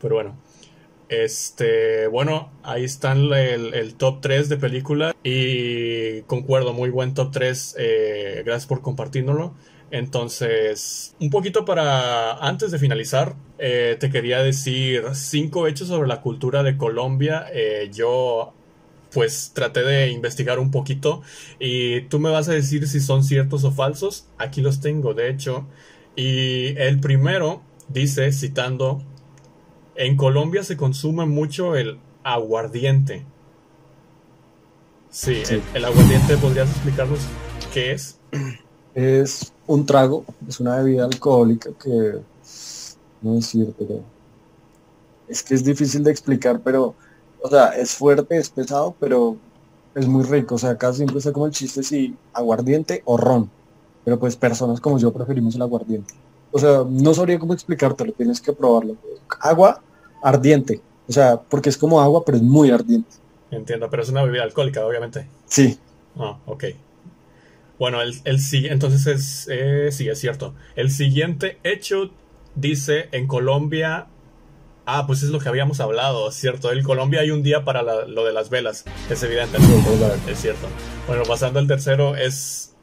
Pero 0.00 0.14
bueno. 0.14 0.34
Este. 1.10 2.06
Bueno, 2.06 2.50
ahí 2.62 2.84
están 2.84 3.18
el, 3.34 3.74
el 3.74 3.94
top 3.96 4.20
3 4.22 4.48
de 4.48 4.56
película. 4.56 5.14
Y 5.22 6.22
concuerdo, 6.22 6.72
muy 6.72 6.88
buen 6.88 7.12
top 7.12 7.32
3. 7.32 7.76
Eh, 7.78 8.42
gracias 8.46 8.66
por 8.66 8.80
compartirnoslo. 8.80 9.52
Entonces, 9.94 11.14
un 11.20 11.30
poquito 11.30 11.64
para 11.64 12.32
antes 12.38 12.72
de 12.72 12.80
finalizar, 12.80 13.36
eh, 13.58 13.96
te 14.00 14.10
quería 14.10 14.42
decir 14.42 15.04
cinco 15.12 15.68
hechos 15.68 15.86
sobre 15.86 16.08
la 16.08 16.20
cultura 16.20 16.64
de 16.64 16.76
Colombia. 16.76 17.46
Eh, 17.52 17.90
yo 17.94 18.52
pues 19.12 19.52
traté 19.54 19.84
de 19.84 20.10
investigar 20.10 20.58
un 20.58 20.72
poquito 20.72 21.22
y 21.60 22.00
tú 22.08 22.18
me 22.18 22.32
vas 22.32 22.48
a 22.48 22.52
decir 22.54 22.88
si 22.88 22.98
son 22.98 23.22
ciertos 23.22 23.62
o 23.62 23.70
falsos. 23.70 24.26
Aquí 24.36 24.62
los 24.62 24.80
tengo, 24.80 25.14
de 25.14 25.30
hecho. 25.30 25.68
Y 26.16 26.76
el 26.76 26.98
primero 26.98 27.62
dice, 27.86 28.32
citando, 28.32 29.00
en 29.94 30.16
Colombia 30.16 30.64
se 30.64 30.76
consume 30.76 31.24
mucho 31.24 31.76
el 31.76 32.00
aguardiente. 32.24 33.24
Sí, 35.08 35.42
Sí. 35.44 35.54
El, 35.54 35.62
el 35.74 35.84
aguardiente, 35.84 36.36
¿podrías 36.38 36.68
explicarnos 36.68 37.20
qué 37.72 37.92
es? 37.92 38.18
Es 38.94 39.52
un 39.66 39.84
trago, 39.86 40.24
es 40.48 40.60
una 40.60 40.76
bebida 40.76 41.04
alcohólica 41.04 41.70
que 41.82 42.20
no 43.22 43.34
decir, 43.34 43.74
pero 43.78 44.00
es 45.28 45.42
que 45.42 45.54
es 45.54 45.64
difícil 45.64 46.04
de 46.04 46.10
explicar, 46.10 46.60
pero 46.62 46.94
o 47.42 47.48
sea, 47.48 47.68
es 47.70 47.94
fuerte, 47.94 48.36
es 48.36 48.48
pesado, 48.48 48.94
pero 48.98 49.36
es 49.94 50.06
muy 50.06 50.24
rico. 50.24 50.54
O 50.54 50.58
sea, 50.58 50.70
acá 50.70 50.92
siempre 50.92 51.18
está 51.18 51.32
como 51.32 51.46
el 51.46 51.52
chiste 51.52 51.82
si 51.82 52.14
aguardiente 52.32 53.02
o 53.04 53.16
ron. 53.16 53.50
Pero 54.04 54.18
pues 54.18 54.36
personas 54.36 54.80
como 54.80 54.98
yo 54.98 55.12
preferimos 55.12 55.54
el 55.54 55.62
aguardiente. 55.62 56.14
O 56.52 56.58
sea, 56.58 56.84
no 56.88 57.12
sabría 57.12 57.38
cómo 57.38 57.52
explicártelo, 57.52 58.12
tienes 58.12 58.40
que 58.40 58.52
probarlo. 58.52 58.96
Agua 59.40 59.82
ardiente. 60.22 60.80
O 61.08 61.12
sea, 61.12 61.38
porque 61.38 61.68
es 61.68 61.76
como 61.76 62.00
agua, 62.00 62.24
pero 62.24 62.38
es 62.38 62.42
muy 62.42 62.70
ardiente. 62.70 63.10
Entiendo, 63.50 63.90
pero 63.90 64.02
es 64.02 64.08
una 64.08 64.22
bebida 64.22 64.42
alcohólica, 64.42 64.84
obviamente. 64.86 65.28
Sí, 65.46 65.78
Ah, 66.16 66.38
ok. 66.46 66.64
Bueno, 67.78 68.00
el, 68.02 68.14
el 68.24 68.40
entonces 68.70 69.06
es, 69.06 69.48
eh, 69.50 69.88
sí, 69.90 70.08
es 70.08 70.18
cierto. 70.20 70.54
El 70.76 70.90
siguiente 70.90 71.58
hecho 71.64 72.10
dice 72.54 73.08
en 73.12 73.26
Colombia. 73.26 74.06
Ah, 74.86 75.06
pues 75.06 75.22
es 75.22 75.30
lo 75.30 75.38
que 75.40 75.48
habíamos 75.48 75.80
hablado, 75.80 76.30
¿cierto? 76.30 76.70
En 76.70 76.82
Colombia 76.82 77.20
hay 77.20 77.30
un 77.30 77.42
día 77.42 77.64
para 77.64 77.82
la- 77.82 78.04
lo 78.06 78.24
de 78.24 78.34
las 78.34 78.50
velas, 78.50 78.84
es 79.08 79.22
evidente, 79.22 79.56
es 80.28 80.38
cierto. 80.38 80.66
Bueno, 81.06 81.22
pasando 81.24 81.58
al 81.58 81.66
tercero, 81.66 82.16
es. 82.16 82.74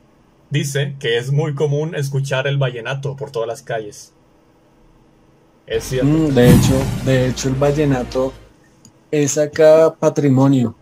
Dice 0.50 0.96
que 1.00 1.18
es 1.18 1.32
muy 1.32 1.54
común 1.56 1.96
escuchar 1.96 2.48
el 2.48 2.58
vallenato 2.58 3.16
por 3.16 3.32
todas 3.32 3.48
las 3.48 3.62
calles. 3.62 4.14
Es 5.68 5.86
cierto. 5.86 6.08
Mm, 6.12 6.34
de 6.34 6.50
hecho, 6.50 6.84
de 7.06 7.28
hecho 7.30 7.50
el 7.50 7.56
vallenato 7.56 8.34
es 9.12 9.38
acá 9.38 9.96
patrimonio. 9.98 10.76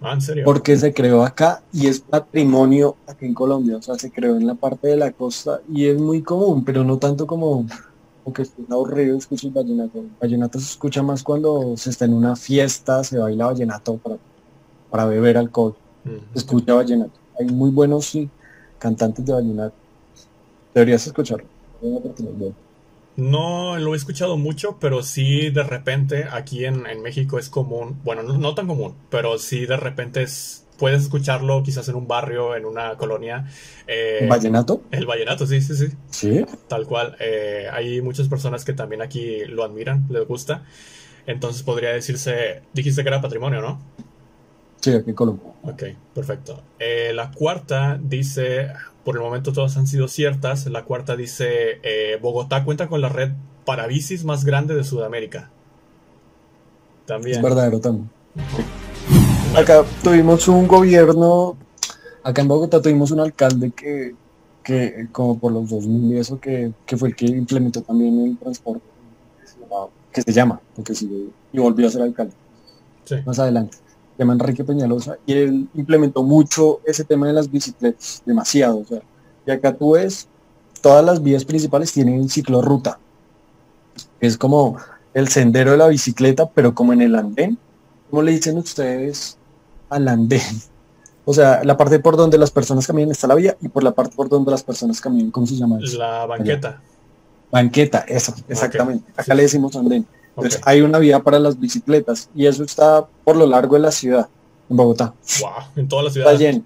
Ah, 0.00 0.12
¿en 0.12 0.20
serio? 0.20 0.44
porque 0.44 0.76
se 0.76 0.92
creó 0.92 1.22
acá 1.22 1.62
y 1.72 1.86
es 1.86 2.00
patrimonio 2.00 2.96
aquí 3.06 3.24
en 3.24 3.34
Colombia, 3.34 3.78
o 3.78 3.82
sea, 3.82 3.94
se 3.94 4.10
creó 4.10 4.36
en 4.36 4.46
la 4.46 4.54
parte 4.54 4.88
de 4.88 4.96
la 4.96 5.10
costa 5.10 5.60
y 5.72 5.86
es 5.86 5.98
muy 5.98 6.22
común, 6.22 6.64
pero 6.64 6.84
no 6.84 6.98
tanto 6.98 7.26
como, 7.26 7.66
como 8.22 8.34
que 8.34 8.42
esté 8.42 8.62
aburrido 8.68 9.16
escuchar 9.16 9.48
el 9.48 9.54
vallenato. 9.54 10.04
Vallenato 10.20 10.58
se 10.58 10.70
escucha 10.70 11.02
más 11.02 11.22
cuando 11.22 11.76
se 11.76 11.90
está 11.90 12.04
en 12.04 12.12
una 12.12 12.36
fiesta, 12.36 13.02
se 13.04 13.18
baila 13.18 13.46
vallenato 13.46 13.96
para, 13.96 14.18
para 14.90 15.06
beber 15.06 15.38
alcohol, 15.38 15.74
se 16.04 16.38
escucha 16.38 16.74
vallenato. 16.74 17.18
Hay 17.38 17.46
muy 17.46 17.70
buenos 17.70 18.04
sí, 18.06 18.28
cantantes 18.78 19.24
de 19.24 19.32
vallenato. 19.32 19.74
Deberías 20.74 21.06
escucharlo. 21.06 21.46
No 23.16 23.78
lo 23.78 23.94
he 23.94 23.96
escuchado 23.96 24.36
mucho, 24.36 24.76
pero 24.78 25.02
sí 25.02 25.48
de 25.50 25.62
repente 25.62 26.26
aquí 26.30 26.64
en, 26.66 26.86
en 26.86 27.00
México 27.02 27.38
es 27.38 27.48
común, 27.48 27.98
bueno, 28.04 28.22
no, 28.22 28.36
no 28.36 28.54
tan 28.54 28.66
común, 28.66 28.94
pero 29.10 29.38
sí 29.38 29.64
de 29.64 29.78
repente 29.78 30.22
es, 30.22 30.66
puedes 30.78 31.02
escucharlo 31.04 31.62
quizás 31.62 31.88
en 31.88 31.94
un 31.94 32.06
barrio, 32.06 32.54
en 32.54 32.66
una 32.66 32.96
colonia. 32.96 33.46
eh, 33.86 34.26
¿Vallenato? 34.28 34.82
el 34.90 35.06
vallenato, 35.06 35.46
sí, 35.46 35.62
sí, 35.62 35.74
sí, 35.74 35.88
Sí. 36.10 36.44
tal 36.68 36.86
cual. 36.86 37.16
Eh, 37.18 37.66
hay 37.72 38.02
muchas 38.02 38.28
personas 38.28 38.64
que 38.66 38.74
también 38.74 39.00
aquí 39.00 39.44
lo 39.46 39.64
admiran, 39.64 40.06
les 40.10 40.26
gusta. 40.28 40.64
Entonces 41.26 41.62
podría 41.62 41.90
decirse, 41.90 42.62
dijiste 42.74 43.02
que 43.02 43.08
era 43.08 43.20
patrimonio, 43.22 43.60
¿no? 43.62 43.80
Sí, 44.82 44.92
aquí 44.92 45.10
en 45.10 45.16
Colombia. 45.16 45.48
Ok, 45.62 45.82
perfecto. 46.14 46.62
Eh, 46.78 47.12
la 47.14 47.30
cuarta 47.32 47.98
dice, 48.00 48.68
por 49.06 49.14
el 49.14 49.22
momento 49.22 49.52
todas 49.52 49.76
han 49.76 49.86
sido 49.86 50.08
ciertas, 50.08 50.66
la 50.66 50.82
cuarta 50.84 51.14
dice, 51.16 51.78
eh, 51.84 52.18
Bogotá 52.20 52.64
cuenta 52.64 52.88
con 52.88 53.00
la 53.00 53.08
red 53.08 53.30
para 53.64 53.86
bicis 53.86 54.24
más 54.24 54.44
grande 54.44 54.74
de 54.74 54.82
Sudamérica. 54.82 55.48
También. 57.06 57.36
Es 57.36 57.42
verdadero 57.42 57.78
también. 57.78 58.10
Acá 59.56 59.84
tuvimos 60.02 60.48
un 60.48 60.66
gobierno, 60.66 61.56
acá 62.24 62.42
en 62.42 62.48
Bogotá 62.48 62.82
tuvimos 62.82 63.12
un 63.12 63.20
alcalde 63.20 63.70
que, 63.70 64.16
que 64.64 65.06
como 65.12 65.38
por 65.38 65.52
los 65.52 65.70
2000 65.70 66.12
y 66.16 66.18
eso, 66.18 66.40
que, 66.40 66.72
que 66.84 66.96
fue 66.96 67.10
el 67.10 67.14
que 67.16 67.26
implementó 67.26 67.82
también 67.82 68.18
el 68.26 68.36
transporte, 68.38 68.82
que 69.40 69.46
se, 69.46 69.60
llamaba- 69.60 69.88
que 70.12 70.22
se 70.22 70.32
llama, 70.32 70.60
porque 70.74 70.96
sigue, 70.96 71.28
y 71.52 71.58
volvió 71.60 71.86
a 71.86 71.90
ser 71.90 72.02
alcalde 72.02 72.34
Sí. 73.04 73.14
más 73.24 73.38
adelante. 73.38 73.78
Se 74.16 74.22
llama 74.22 74.32
Enrique 74.32 74.64
Peñalosa, 74.64 75.18
y 75.26 75.34
él 75.34 75.68
implementó 75.74 76.22
mucho 76.22 76.80
ese 76.86 77.04
tema 77.04 77.26
de 77.26 77.34
las 77.34 77.50
bicicletas, 77.50 78.22
demasiado. 78.24 78.78
O 78.78 78.84
sea, 78.84 79.02
y 79.46 79.50
acá 79.50 79.76
tú 79.76 79.92
ves, 79.92 80.26
todas 80.80 81.04
las 81.04 81.22
vías 81.22 81.44
principales 81.44 81.92
tienen 81.92 82.28
ciclorruta. 82.28 82.98
Es 84.20 84.38
como 84.38 84.78
el 85.12 85.28
sendero 85.28 85.72
de 85.72 85.76
la 85.76 85.88
bicicleta, 85.88 86.48
pero 86.48 86.74
como 86.74 86.92
en 86.92 87.02
el 87.02 87.14
andén. 87.14 87.58
¿Cómo 88.10 88.22
le 88.22 88.32
dicen 88.32 88.56
ustedes 88.56 89.36
al 89.90 90.08
andén? 90.08 90.40
O 91.24 91.34
sea, 91.34 91.64
la 91.64 91.76
parte 91.76 91.98
por 91.98 92.16
donde 92.16 92.38
las 92.38 92.50
personas 92.50 92.86
caminan 92.86 93.10
está 93.10 93.26
la 93.26 93.34
vía 93.34 93.56
y 93.60 93.68
por 93.68 93.82
la 93.82 93.92
parte 93.92 94.14
por 94.14 94.28
donde 94.28 94.50
las 94.50 94.62
personas 94.62 95.00
caminan, 95.00 95.30
¿cómo 95.30 95.46
se 95.46 95.56
llama 95.56 95.78
eso? 95.82 95.98
La 95.98 96.24
banqueta. 96.24 96.80
Banqueta, 97.50 98.04
eso, 98.06 98.34
exactamente. 98.48 99.12
Acá 99.16 99.34
le 99.34 99.42
decimos 99.42 99.74
andén. 99.76 100.06
Hay 100.64 100.82
una 100.82 100.98
vía 100.98 101.20
para 101.22 101.38
las 101.38 101.58
bicicletas 101.58 102.28
y 102.34 102.46
eso 102.46 102.62
está 102.64 103.06
por 103.24 103.36
lo 103.36 103.46
largo 103.46 103.74
de 103.74 103.80
la 103.80 103.90
ciudad, 103.90 104.28
en 104.68 104.76
Bogotá. 104.76 105.14
Wow, 105.40 105.50
en 105.76 105.88
toda 105.88 106.02
la 106.02 106.08
Está 106.08 106.20
ciudad. 106.36 106.38
lleno. 106.38 106.62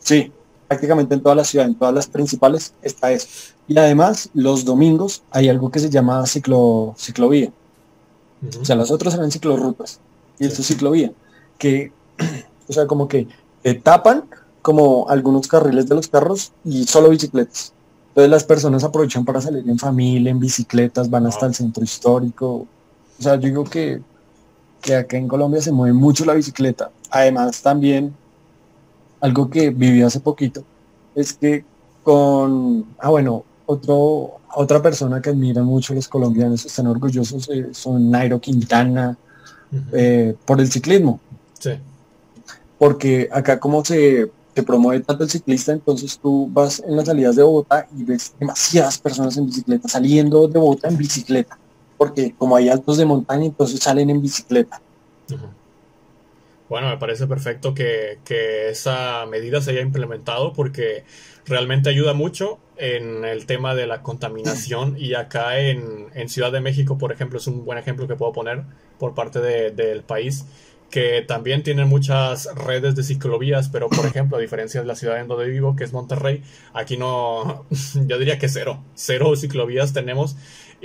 Sí, 0.00 0.32
prácticamente 0.68 1.14
en 1.14 1.22
toda 1.22 1.34
la 1.34 1.44
ciudad, 1.44 1.66
en 1.66 1.74
todas 1.74 1.94
las 1.94 2.06
principales 2.06 2.74
está 2.82 3.12
eso. 3.12 3.28
Y 3.68 3.78
además, 3.78 4.28
los 4.34 4.64
domingos 4.64 5.22
hay 5.30 5.48
algo 5.48 5.70
que 5.70 5.78
se 5.78 5.88
llama 5.90 6.26
ciclo, 6.26 6.94
ciclovía. 6.98 7.50
O 8.60 8.64
sea, 8.64 8.76
las 8.76 8.90
otras 8.90 9.14
eran 9.14 9.30
ciclorrutas 9.30 10.00
y 10.38 10.46
esto 10.46 10.60
es 10.60 10.66
ciclovía, 10.68 11.12
que, 11.56 11.92
o 12.68 12.72
sea, 12.72 12.86
como 12.86 13.08
que 13.08 13.26
tapan 13.82 14.24
como 14.60 15.06
algunos 15.08 15.46
carriles 15.46 15.88
de 15.88 15.94
los 15.94 16.08
carros 16.08 16.52
y 16.64 16.84
solo 16.84 17.10
bicicletas. 17.10 17.72
Entonces 18.08 18.30
las 18.30 18.44
personas 18.44 18.84
aprovechan 18.84 19.24
para 19.24 19.40
salir 19.40 19.68
en 19.68 19.78
familia, 19.78 20.30
en 20.30 20.38
bicicletas, 20.38 21.08
van 21.10 21.26
hasta 21.26 21.46
el 21.46 21.54
centro 21.54 21.82
histórico. 21.82 22.66
O 23.18 23.22
sea, 23.22 23.34
yo 23.36 23.40
digo 23.48 23.64
que, 23.64 24.00
que 24.80 24.96
acá 24.96 25.16
en 25.16 25.28
Colombia 25.28 25.60
se 25.60 25.72
mueve 25.72 25.92
mucho 25.94 26.24
la 26.24 26.34
bicicleta. 26.34 26.90
Además 27.10 27.62
también, 27.62 28.14
algo 29.20 29.48
que 29.48 29.70
viví 29.70 30.02
hace 30.02 30.20
poquito, 30.20 30.62
es 31.14 31.32
que 31.32 31.64
con, 32.02 32.84
ah 32.98 33.10
bueno, 33.10 33.44
otro, 33.66 34.32
otra 34.54 34.82
persona 34.82 35.22
que 35.22 35.30
admira 35.30 35.62
mucho 35.62 35.92
a 35.92 35.96
los 35.96 36.08
colombianos, 36.08 36.66
están 36.66 36.86
orgullosos, 36.86 37.48
eh, 37.50 37.68
son 37.72 38.10
Nairo 38.10 38.40
Quintana, 38.40 39.16
eh, 39.92 40.34
por 40.44 40.60
el 40.60 40.70
ciclismo, 40.70 41.18
Sí. 41.58 41.70
porque 42.78 43.28
acá 43.32 43.58
como 43.58 43.84
se, 43.84 44.30
se 44.54 44.62
promueve 44.62 45.02
tanto 45.02 45.24
el 45.24 45.30
ciclista, 45.30 45.72
entonces 45.72 46.18
tú 46.18 46.48
vas 46.52 46.82
en 46.86 46.94
las 46.96 47.06
salidas 47.06 47.36
de 47.36 47.42
Bogotá 47.42 47.88
y 47.96 48.04
ves 48.04 48.34
demasiadas 48.38 48.98
personas 48.98 49.36
en 49.36 49.46
bicicleta, 49.46 49.88
saliendo 49.88 50.46
de 50.46 50.58
Bogotá 50.58 50.88
en 50.88 50.96
bicicleta, 50.98 51.58
porque 52.08 52.34
como 52.36 52.56
hay 52.56 52.68
altos 52.68 52.98
de 52.98 53.06
montaña, 53.06 53.46
entonces 53.46 53.80
salen 53.80 54.10
en 54.10 54.20
bicicleta. 54.20 54.80
Bueno, 56.68 56.88
me 56.88 56.96
parece 56.96 57.26
perfecto 57.26 57.74
que, 57.74 58.18
que, 58.24 58.70
esa 58.70 59.26
medida 59.26 59.60
se 59.60 59.70
haya 59.70 59.80
implementado 59.80 60.52
porque 60.52 61.04
realmente 61.46 61.90
ayuda 61.90 62.14
mucho 62.14 62.58
en 62.76 63.24
el 63.24 63.46
tema 63.46 63.74
de 63.74 63.86
la 63.86 64.02
contaminación. 64.02 64.96
Y 64.98 65.14
acá 65.14 65.60
en, 65.60 66.06
en 66.14 66.28
Ciudad 66.28 66.52
de 66.52 66.60
México, 66.60 66.98
por 66.98 67.12
ejemplo, 67.12 67.38
es 67.38 67.46
un 67.46 67.64
buen 67.64 67.78
ejemplo 67.78 68.08
que 68.08 68.16
puedo 68.16 68.32
poner 68.32 68.64
por 68.98 69.14
parte 69.14 69.40
de, 69.40 69.70
del 69.70 70.02
país 70.02 70.46
que 70.94 71.22
también 71.22 71.64
tienen 71.64 71.88
muchas 71.88 72.48
redes 72.54 72.94
de 72.94 73.02
ciclovías, 73.02 73.68
pero 73.68 73.88
por 73.88 74.06
ejemplo, 74.06 74.36
a 74.36 74.40
diferencia 74.40 74.80
de 74.80 74.86
la 74.86 74.94
ciudad 74.94 75.20
en 75.20 75.26
donde 75.26 75.46
vivo, 75.46 75.74
que 75.74 75.82
es 75.82 75.92
Monterrey, 75.92 76.44
aquí 76.72 76.96
no, 76.96 77.66
yo 78.06 78.16
diría 78.16 78.38
que 78.38 78.48
cero, 78.48 78.80
cero 78.94 79.34
ciclovías 79.34 79.92
tenemos 79.92 80.36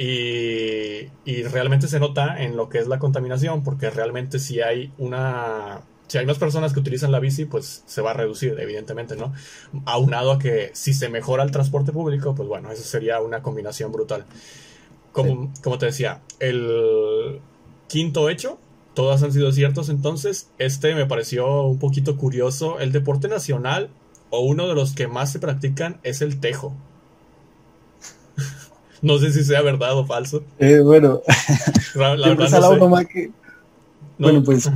y, 0.01 1.09
y, 1.25 1.43
realmente 1.43 1.89
se 1.89 1.99
nota 1.99 2.41
en 2.41 2.55
lo 2.55 2.69
que 2.69 2.77
es 2.77 2.87
la 2.87 2.99
contaminación, 2.99 3.63
porque 3.63 3.89
realmente 3.89 4.39
si 4.39 4.61
hay 4.61 4.93
una... 4.97 5.81
Si 6.07 6.17
hay 6.17 6.25
más 6.25 6.39
personas 6.39 6.73
que 6.73 6.79
utilizan 6.79 7.11
la 7.11 7.19
bici, 7.19 7.43
pues 7.43 7.83
se 7.85 8.01
va 8.01 8.11
a 8.11 8.13
reducir, 8.13 8.55
evidentemente, 8.59 9.17
¿no? 9.17 9.33
Aunado 9.85 10.31
a 10.31 10.39
que 10.39 10.71
si 10.73 10.93
se 10.93 11.09
mejora 11.09 11.43
el 11.43 11.51
transporte 11.51 11.91
público, 11.91 12.33
pues 12.33 12.47
bueno, 12.47 12.71
eso 12.71 12.81
sería 12.81 13.19
una 13.19 13.43
combinación 13.43 13.91
brutal. 13.91 14.25
Como, 15.11 15.51
como 15.61 15.77
te 15.77 15.87
decía, 15.87 16.21
el 16.39 17.41
quinto 17.87 18.29
hecho 18.29 18.57
todas 18.93 19.21
han 19.21 19.33
sido 19.33 19.51
ciertos. 19.51 19.89
Entonces, 19.89 20.49
este 20.59 20.95
me 20.95 21.05
pareció 21.05 21.63
un 21.63 21.77
poquito 21.77 22.17
curioso. 22.17 22.79
El 22.79 22.91
deporte 22.91 23.27
nacional, 23.27 23.89
o 24.29 24.39
uno 24.41 24.67
de 24.67 24.75
los 24.75 24.93
que 24.93 25.07
más 25.07 25.31
se 25.31 25.39
practican, 25.39 25.99
es 26.03 26.21
el 26.21 26.39
tejo. 26.39 26.73
No 29.01 29.17
sé 29.17 29.31
si 29.31 29.43
sea 29.43 29.61
verdad 29.61 29.97
o 29.97 30.05
falso. 30.05 30.43
Eh, 30.57 30.79
bueno, 30.79 31.21
la, 31.95 32.15
verdad 32.35 33.07
que... 33.07 33.31
bueno, 34.17 34.43
pues, 34.43 34.69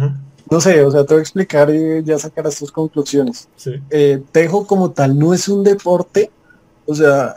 no 0.50 0.62
sé, 0.62 0.84
o 0.84 0.92
sea, 0.92 1.06
te 1.06 1.14
voy 1.14 1.20
a 1.20 1.24
explicar 1.24 1.74
y 1.74 2.04
ya 2.04 2.20
sacarás 2.20 2.58
tus 2.58 2.72
conclusiones. 2.72 3.48
Eh, 3.90 4.22
tejo 4.32 4.68
como 4.68 4.92
tal 4.92 5.18
no 5.18 5.34
es 5.34 5.48
un 5.48 5.64
deporte, 5.64 6.30
o 6.86 6.94
sea, 6.94 7.36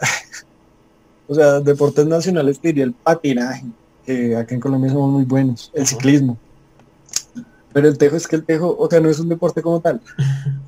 o 1.28 1.34
sea, 1.34 1.61
deportes 1.61 2.07
nacionales 2.07 2.59
te 2.61 2.68
diría 2.68 2.84
el 2.84 2.93
patinaje, 2.93 3.64
que 4.05 4.37
acá 4.37 4.55
en 4.55 4.61
Colombia 4.61 4.91
somos 4.91 5.12
muy 5.12 5.24
buenos, 5.24 5.70
el 5.74 5.87
ciclismo. 5.87 6.37
Pero 7.72 7.89
el 7.89 7.99
tejo 7.99 8.16
es 8.16 8.26
que 8.26 8.37
el 8.37 8.45
tejo, 8.45 8.74
o 8.78 8.89
sea, 8.89 9.01
no 9.01 9.11
es 9.11 9.18
un 9.18 9.28
deporte 9.28 9.61
como 9.61 9.80
tal. 9.80 10.01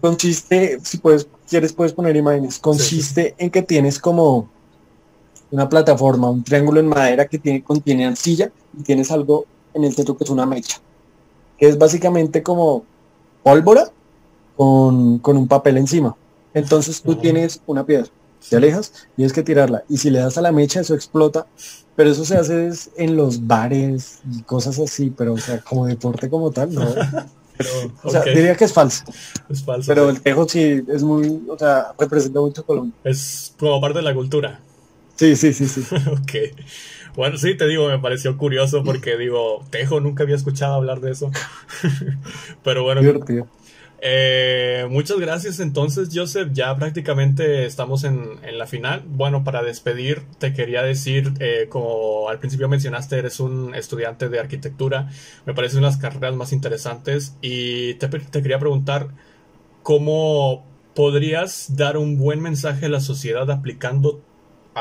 Consiste, 0.01 0.79
si 0.83 0.99
puedes, 0.99 1.27
quieres 1.49 1.73
puedes 1.73 1.95
poner 1.95 2.15
imágenes, 2.17 2.59
consiste 2.59 3.35
en 3.39 3.51
que 3.51 3.63
tienes 3.63 3.99
como 3.99 4.51
una 5.51 5.69
plataforma, 5.69 6.31
un 6.31 6.45
triángulo 6.45 6.81
en 6.81 6.89
madera 6.89 7.27
que 7.27 7.39
tiene, 7.39 7.63
contiene 7.63 8.07
arcilla 8.07 8.51
y 8.79 8.83
tienes 8.83 9.11
algo 9.11 9.47
en 9.75 9.85
el 9.85 9.95
centro 9.95 10.17
que 10.17 10.25
es 10.25 10.31
una 10.31 10.47
mecha, 10.47 10.79
que 11.57 11.69
es 11.69 11.79
básicamente 11.79 12.43
como 12.43 12.85
pólvora 13.43 13.91
con, 14.57 15.19
con 15.19 15.37
un 15.37 15.49
papel 15.49 15.79
encima. 15.79 16.17
Entonces 16.55 17.03
tú 17.03 17.15
tienes 17.15 17.61
una 17.67 17.85
piedra, 17.85 18.09
te 18.49 18.57
alejas, 18.57 18.93
tienes 19.17 19.33
que 19.33 19.43
tirarla 19.43 19.85
y 19.89 19.99
si 19.99 20.11
le 20.11 20.19
das 20.19 20.39
a 20.39 20.43
la 20.43 20.53
mecha 20.53 20.81
eso 20.81 20.95
explota 20.95 21.47
pero 21.99 22.11
eso 22.11 22.25
se 22.25 22.37
hace 22.37 22.71
en 22.97 23.17
los 23.17 23.45
bares 23.45 24.21
y 24.31 24.43
cosas 24.43 24.79
así, 24.79 25.11
pero 25.11 25.33
o 25.33 25.37
sea, 25.37 25.61
como 25.63 25.85
deporte 25.85 26.31
como 26.31 26.53
tal, 26.53 26.73
no. 26.73 26.95
Pero, 27.57 27.71
o 28.05 28.11
sea, 28.11 28.23
diría 28.23 28.55
que 28.55 28.67
es 28.67 28.73
falso. 28.73 29.03
Es 29.49 29.65
falso. 29.65 29.89
Pero 29.89 30.09
el 30.09 30.21
tejo 30.21 30.49
sí 30.49 30.85
es 30.87 31.03
muy, 31.03 31.43
o 31.49 31.59
sea, 31.59 31.93
representa 31.99 32.39
mucho 32.39 32.65
Colombia. 32.65 32.95
Es 33.03 33.53
como 33.59 33.81
parte 33.81 33.99
de 33.99 34.05
la 34.05 34.15
cultura. 34.15 34.61
Sí, 35.19 35.35
sí, 35.35 35.53
sí, 35.53 35.67
sí. 35.67 35.83
ok. 36.11 36.55
Bueno, 37.17 37.37
sí, 37.37 37.57
te 37.57 37.67
digo, 37.67 37.89
me 37.89 37.99
pareció 37.99 38.37
curioso 38.37 38.85
porque 38.85 39.17
digo, 39.17 39.65
Tejo, 39.71 39.99
nunca 39.99 40.23
había 40.23 40.37
escuchado 40.37 40.75
hablar 40.75 41.01
de 41.01 41.11
eso. 41.11 41.33
Pero 42.63 42.85
bueno, 42.85 43.01
Divertido. 43.01 43.49
Eh, 44.01 44.87
muchas 44.89 45.19
gracias 45.19 45.59
entonces, 45.59 46.11
Joseph. 46.15 46.51
Ya 46.53 46.75
prácticamente 46.77 47.67
estamos 47.67 48.05
en, 48.05 48.39
la 48.57 48.67
final. 48.67 49.03
Bueno, 49.07 49.43
para 49.43 49.65
despedir, 49.65 50.23
te 50.39 50.53
quería 50.53 50.83
decir, 50.83 51.33
eh, 51.41 51.67
como 51.69 52.29
al 52.29 52.39
principio 52.39 52.69
mencionaste, 52.69 53.19
eres 53.19 53.41
un 53.41 53.75
estudiante 53.75 54.29
de 54.29 54.39
arquitectura. 54.39 55.11
Me 55.47 55.55
parecen 55.55 55.83
las 55.83 55.97
carreras 55.97 56.37
más 56.37 56.53
interesantes 56.53 57.35
y 57.43 57.95
te, 57.95 58.09
quería 58.31 58.61
preguntar 58.61 59.09
cómo 59.83 60.65
podrías 60.95 61.77
dar 61.77 61.97
un 61.97 62.19
buen 62.19 62.41
mensaje 62.41 62.87
a 62.87 62.89
la 62.89 63.01
sociedad 63.01 63.51
aplicando 63.51 64.21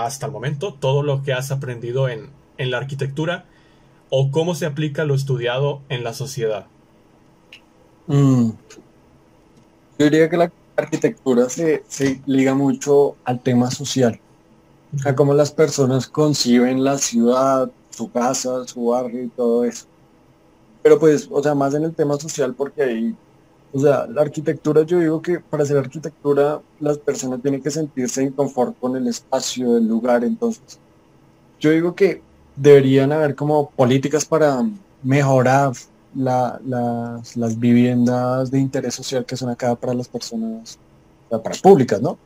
hasta 0.05 0.25
el 0.25 0.31
momento 0.31 0.73
todo 0.73 1.03
lo 1.03 1.23
que 1.23 1.33
has 1.33 1.51
aprendido 1.51 2.09
en, 2.09 2.29
en 2.57 2.71
la 2.71 2.77
arquitectura 2.77 3.45
o 4.09 4.31
cómo 4.31 4.55
se 4.55 4.65
aplica 4.65 5.05
lo 5.05 5.15
estudiado 5.15 5.81
en 5.89 6.03
la 6.03 6.13
sociedad. 6.13 6.67
Mm, 8.07 8.51
yo 9.99 10.05
diría 10.05 10.29
que 10.29 10.37
la 10.37 10.51
arquitectura 10.75 11.49
se, 11.49 11.83
liga 12.25 12.53
mucho 12.53 13.15
al 13.25 13.41
tema 13.41 13.69
social, 13.71 14.19
a 15.05 15.15
cómo 15.15 15.33
las 15.33 15.51
personas 15.51 16.07
conciben 16.07 16.83
la 16.83 16.97
ciudad, 16.97 17.69
su 17.89 18.11
casa, 18.11 18.65
su 18.65 18.85
barrio 18.85 19.23
y 19.23 19.29
todo 19.29 19.65
eso. 19.65 19.85
Pero 20.83 20.99
pues, 20.99 21.27
o 21.29 21.43
sea, 21.43 21.55
más 21.55 21.73
en 21.73 21.83
el 21.83 21.93
tema 21.93 22.17
social 22.17 22.53
porque 22.53 22.83
ahí, 22.83 23.15
o 23.73 23.79
sea, 23.79 24.07
la 24.07 24.21
arquitectura, 24.21 24.83
yo 24.83 24.99
digo 24.99 25.21
que 25.21 25.39
para 25.39 25.63
hacer 25.63 25.77
arquitectura 25.77 26.61
las 26.79 26.97
personas 26.97 27.41
tienen 27.41 27.61
que 27.61 27.69
sentirse 27.69 28.23
en 28.23 28.31
confort 28.31 28.77
con 28.79 28.95
el 28.95 29.07
espacio, 29.07 29.77
el 29.77 29.87
lugar, 29.87 30.23
entonces 30.23 30.79
yo 31.59 31.71
digo 31.71 31.95
que 31.95 32.21
deberían 32.55 33.11
haber 33.11 33.35
como 33.35 33.69
políticas 33.71 34.25
para 34.25 34.63
mejorar 35.03 35.73
la, 36.15 36.59
las, 36.65 37.35
las, 37.35 37.59
viviendas 37.59 38.49
de 38.49 38.59
interés 38.59 38.95
social 38.95 39.25
que 39.25 39.37
son 39.37 39.49
acá 39.49 39.75
para 39.75 39.93
las 39.93 40.07
personas, 40.07 40.79
para 41.29 41.55
públicas, 41.61 42.01
¿no? 42.01 42.17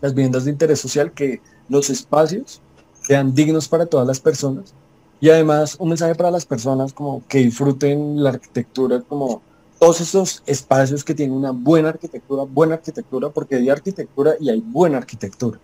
Las 0.00 0.14
viviendas 0.14 0.44
de 0.44 0.50
interés 0.50 0.80
social 0.80 1.12
que 1.12 1.40
los 1.68 1.88
espacios 1.88 2.60
sean 3.02 3.34
dignos 3.34 3.68
para 3.68 3.86
todas 3.86 4.06
las 4.06 4.20
personas 4.20 4.74
y 5.20 5.30
además 5.30 5.76
un 5.78 5.90
mensaje 5.90 6.14
para 6.14 6.30
las 6.30 6.44
personas 6.44 6.92
como 6.92 7.22
que 7.28 7.38
disfruten 7.38 8.22
la 8.22 8.30
arquitectura 8.30 9.00
como 9.02 9.40
todos 9.82 10.00
esos 10.00 10.44
espacios 10.46 11.02
que 11.02 11.12
tienen 11.12 11.34
una 11.34 11.50
buena 11.50 11.88
arquitectura, 11.88 12.44
buena 12.44 12.74
arquitectura, 12.74 13.30
porque 13.30 13.56
hay 13.56 13.68
arquitectura 13.68 14.34
y 14.38 14.48
hay 14.48 14.60
buena 14.60 14.98
arquitectura. 14.98 15.58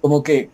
Como 0.00 0.22
que 0.22 0.48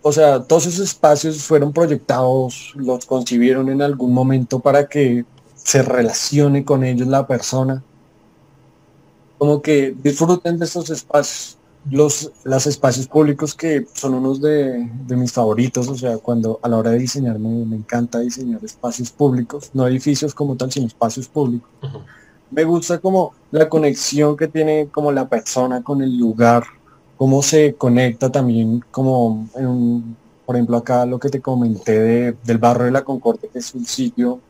o 0.00 0.12
sea, 0.12 0.44
todos 0.44 0.66
esos 0.66 0.78
espacios 0.78 1.42
fueron 1.42 1.72
proyectados, 1.72 2.72
los 2.76 3.04
concibieron 3.04 3.68
en 3.68 3.82
algún 3.82 4.14
momento 4.14 4.60
para 4.60 4.88
que 4.88 5.24
se 5.56 5.82
relacione 5.82 6.64
con 6.64 6.84
ellos 6.84 7.08
la 7.08 7.26
persona. 7.26 7.82
Como 9.36 9.60
que 9.60 9.92
disfruten 10.04 10.60
de 10.60 10.64
esos 10.64 10.88
espacios. 10.88 11.58
Los, 11.90 12.30
los 12.44 12.66
espacios 12.66 13.08
públicos 13.08 13.54
que 13.54 13.86
son 13.92 14.14
unos 14.14 14.40
de, 14.40 14.88
mis 15.08 15.32
favoritos, 15.32 15.88
o 15.88 15.96
sea, 15.96 16.18
cuando 16.18 16.60
a 16.62 16.68
la 16.68 16.76
hora 16.76 16.90
de 16.90 16.98
diseñar 16.98 17.38
me, 17.38 17.76
encanta 17.76 18.20
diseñar 18.20 18.64
espacios 18.64 19.10
públicos, 19.10 19.70
no 19.74 19.86
edificios 19.86 20.32
como 20.34 20.56
tal, 20.56 20.70
sino 20.70 20.86
espacios 20.86 21.26
públicos. 21.26 21.68
Me 22.50 22.64
gusta 22.64 22.98
como 22.98 23.32
la 23.50 23.68
conexión 23.68 24.36
que 24.36 24.46
tiene 24.46 24.88
como 24.92 25.10
la 25.10 25.28
persona 25.28 25.82
con 25.82 26.02
el 26.02 26.16
lugar, 26.16 26.64
cómo 27.16 27.42
se 27.42 27.74
conecta 27.74 28.30
también 28.30 28.84
como, 28.90 29.48
en 29.56 30.16
por 30.52 30.56
ejemplo, 30.56 30.76
acá 30.76 31.06
lo 31.06 31.18
que 31.18 31.30
te 31.30 31.40
comenté 31.40 32.32
del 32.32 32.58
barrio 32.58 32.86
de 32.86 32.90
la 32.90 33.04
Concordia, 33.04 33.48
que 33.52 33.60
es 33.60 33.74
un 33.74 33.86
sitio 33.86 34.40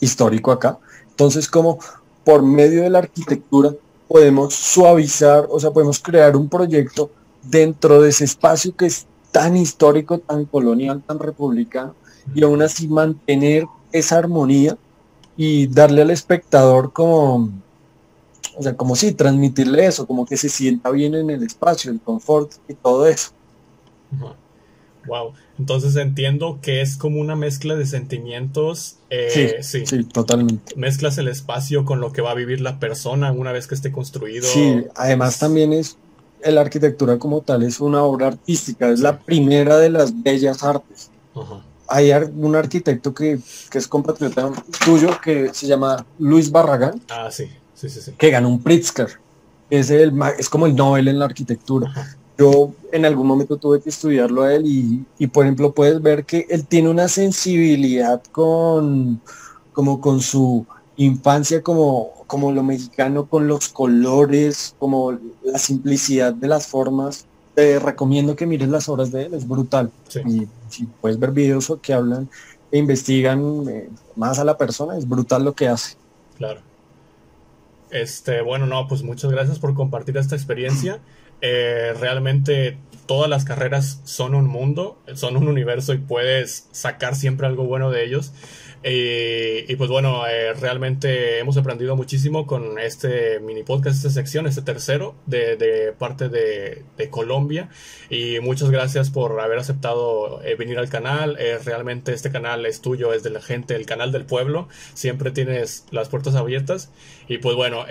histórico 0.00 0.52
acá. 0.52 0.78
Entonces, 1.10 1.48
como 1.48 1.78
por 2.24 2.42
medio 2.42 2.82
de 2.82 2.90
la 2.90 3.00
arquitectura 3.00 3.74
podemos 4.08 4.54
suavizar, 4.54 5.46
o 5.50 5.58
sea, 5.58 5.70
podemos 5.70 5.98
crear 5.98 6.36
un 6.36 6.48
proyecto 6.48 7.10
dentro 7.42 8.00
de 8.00 8.10
ese 8.10 8.24
espacio 8.24 8.74
que 8.74 8.86
es 8.86 9.06
tan 9.30 9.56
histórico, 9.56 10.18
tan 10.18 10.44
colonial, 10.44 11.02
tan 11.06 11.18
republicano, 11.18 11.94
y 12.34 12.42
aún 12.42 12.62
así 12.62 12.88
mantener 12.88 13.66
esa 13.92 14.18
armonía 14.18 14.76
y 15.36 15.66
darle 15.66 16.02
al 16.02 16.10
espectador 16.10 16.92
como 16.92 17.50
o 18.56 18.62
sea, 18.62 18.76
como 18.76 18.94
si 18.94 19.12
transmitirle 19.12 19.86
eso, 19.86 20.06
como 20.06 20.24
que 20.24 20.36
se 20.36 20.48
sienta 20.48 20.90
bien 20.90 21.14
en 21.14 21.30
el 21.30 21.42
espacio, 21.42 21.90
el 21.90 22.00
confort 22.00 22.52
y 22.68 22.74
todo 22.74 23.06
eso. 23.06 23.30
Wow. 25.06 25.32
Entonces 25.58 25.94
entiendo 25.96 26.58
que 26.60 26.80
es 26.80 26.96
como 26.96 27.20
una 27.20 27.36
mezcla 27.36 27.76
de 27.76 27.86
sentimientos. 27.86 28.96
Eh, 29.10 29.58
sí, 29.62 29.86
sí, 29.86 30.04
totalmente. 30.04 30.74
Mezclas 30.76 31.18
el 31.18 31.28
espacio 31.28 31.84
con 31.84 32.00
lo 32.00 32.12
que 32.12 32.22
va 32.22 32.32
a 32.32 32.34
vivir 32.34 32.60
la 32.60 32.80
persona 32.80 33.30
una 33.30 33.52
vez 33.52 33.66
que 33.66 33.74
esté 33.74 33.92
construido. 33.92 34.46
Sí, 34.46 34.84
además 34.96 35.38
también 35.38 35.72
es, 35.72 35.96
la 36.44 36.60
arquitectura 36.60 37.18
como 37.18 37.40
tal 37.40 37.62
es 37.62 37.80
una 37.80 38.02
obra 38.02 38.28
artística, 38.28 38.88
es 38.88 39.00
la 39.00 39.18
primera 39.18 39.78
de 39.78 39.90
las 39.90 40.22
bellas 40.22 40.62
artes. 40.62 41.10
Hay 41.86 42.10
un 42.12 42.56
arquitecto 42.56 43.14
que, 43.14 43.38
que 43.70 43.78
es 43.78 43.86
compatriota 43.86 44.50
tuyo 44.84 45.20
que 45.22 45.52
se 45.52 45.66
llama 45.66 46.04
Luis 46.18 46.50
Barragán. 46.50 47.00
Ah, 47.08 47.30
sí 47.30 47.48
que 48.18 48.30
ganó 48.30 48.48
un 48.48 48.62
Pritzker. 48.62 49.08
Es, 49.70 49.90
el, 49.90 50.12
es 50.38 50.48
como 50.48 50.66
el 50.66 50.74
Nobel 50.74 51.08
en 51.08 51.18
la 51.18 51.24
arquitectura. 51.24 51.92
Yo 52.36 52.72
en 52.92 53.04
algún 53.04 53.26
momento 53.26 53.56
tuve 53.56 53.80
que 53.80 53.90
estudiarlo 53.90 54.42
a 54.42 54.54
él 54.54 54.66
y, 54.66 55.04
y, 55.18 55.26
por 55.28 55.44
ejemplo 55.44 55.72
puedes 55.72 56.02
ver 56.02 56.24
que 56.24 56.46
él 56.50 56.66
tiene 56.66 56.88
una 56.88 57.08
sensibilidad 57.08 58.22
con 58.32 59.20
como 59.72 60.00
con 60.00 60.20
su 60.20 60.66
infancia 60.96 61.62
como, 61.62 62.24
como 62.26 62.52
lo 62.52 62.62
mexicano, 62.62 63.26
con 63.26 63.48
los 63.48 63.68
colores, 63.68 64.74
como 64.78 65.18
la 65.42 65.58
simplicidad 65.58 66.32
de 66.32 66.48
las 66.48 66.66
formas. 66.66 67.26
Te 67.54 67.78
recomiendo 67.78 68.36
que 68.36 68.46
mires 68.46 68.68
las 68.68 68.88
obras 68.88 69.12
de 69.12 69.26
él, 69.26 69.34
es 69.34 69.46
brutal. 69.46 69.90
Y 70.26 70.46
si 70.68 70.86
puedes 71.00 71.18
ver 71.18 71.30
videos 71.30 71.72
que 71.82 71.92
hablan 71.92 72.28
e 72.72 72.78
investigan 72.78 73.68
eh, 73.68 73.88
más 74.16 74.38
a 74.38 74.44
la 74.44 74.56
persona, 74.56 74.96
es 74.96 75.08
brutal 75.08 75.44
lo 75.44 75.52
que 75.54 75.68
hace. 75.68 75.96
Claro. 76.36 76.60
Este, 77.90 78.42
bueno, 78.42 78.66
no, 78.66 78.88
pues 78.88 79.04
muchas 79.04 79.30
gracias 79.30 79.60
por 79.60 79.74
compartir 79.74 80.16
esta 80.16 80.34
experiencia. 80.34 81.00
Eh, 81.46 81.92
realmente 82.00 82.78
todas 83.04 83.28
las 83.28 83.44
carreras 83.44 84.00
son 84.04 84.34
un 84.34 84.46
mundo, 84.46 84.98
son 85.12 85.36
un 85.36 85.46
universo 85.46 85.92
y 85.92 85.98
puedes 85.98 86.68
sacar 86.72 87.14
siempre 87.14 87.46
algo 87.46 87.64
bueno 87.64 87.90
de 87.90 88.02
ellos. 88.02 88.32
Eh, 88.86 89.64
y 89.66 89.76
pues 89.76 89.88
bueno, 89.88 90.26
eh, 90.26 90.52
realmente 90.52 91.38
hemos 91.38 91.56
aprendido 91.56 91.96
muchísimo 91.96 92.46
con 92.46 92.78
este 92.78 93.40
mini 93.40 93.62
podcast, 93.62 93.96
esta 93.96 94.10
sección, 94.10 94.46
este 94.46 94.60
tercero 94.60 95.14
de, 95.24 95.94
parte 95.98 96.28
de, 96.28 96.84
Colombia. 97.10 97.70
Y 98.10 98.40
muchas 98.40 98.70
gracias 98.70 99.08
por 99.08 99.40
haber 99.40 99.58
aceptado 99.58 100.42
eh, 100.42 100.54
venir 100.56 100.78
al 100.78 100.90
canal. 100.90 101.38
realmente 101.64 102.12
este 102.12 102.30
canal 102.30 102.66
es 102.66 102.82
tuyo, 102.82 103.14
es 103.14 103.22
de 103.22 103.30
la 103.30 103.40
gente, 103.40 103.74
el 103.74 103.86
canal 103.86 104.12
del 104.12 104.26
pueblo. 104.26 104.68
Siempre 104.92 105.30
tienes 105.30 105.86
las 105.90 106.10
puertas 106.10 106.34
abiertas. 106.34 106.92
Y 107.26 107.38
pues 107.38 107.56
bueno, 107.56 107.86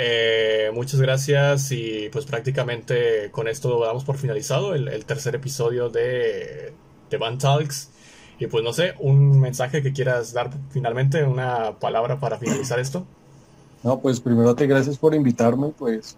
muchas 0.74 1.02
gracias 1.02 1.72
y 1.72 2.10
pues 2.12 2.26
prácticamente 2.26 3.32
con 3.32 3.48
esto 3.48 3.80
damos 3.84 4.04
por 4.04 4.18
finalizado 4.18 4.76
el, 4.76 5.06
tercer 5.06 5.34
episodio 5.36 5.90
de, 5.90 6.74
de 7.10 7.18
Van 7.18 7.40
Talks. 7.40 7.93
Y 8.40 8.48
pues 8.48 8.64
no 8.64 8.74
sé, 8.74 8.94
un 9.00 9.40
mensaje 9.40 9.82
que 9.82 9.94
quieras 9.94 10.34
dar 10.34 10.50
finalmente, 10.70 11.24
una 11.24 11.80
palabra 11.80 12.20
para 12.20 12.38
finalizar 12.38 12.80
esto. 12.80 13.06
No, 13.84 14.00
pues 14.00 14.20
primero 14.20 14.56
te 14.56 14.66
gracias 14.66 14.98
por 14.98 15.14
invitarme, 15.14 15.70
pues 15.78 16.16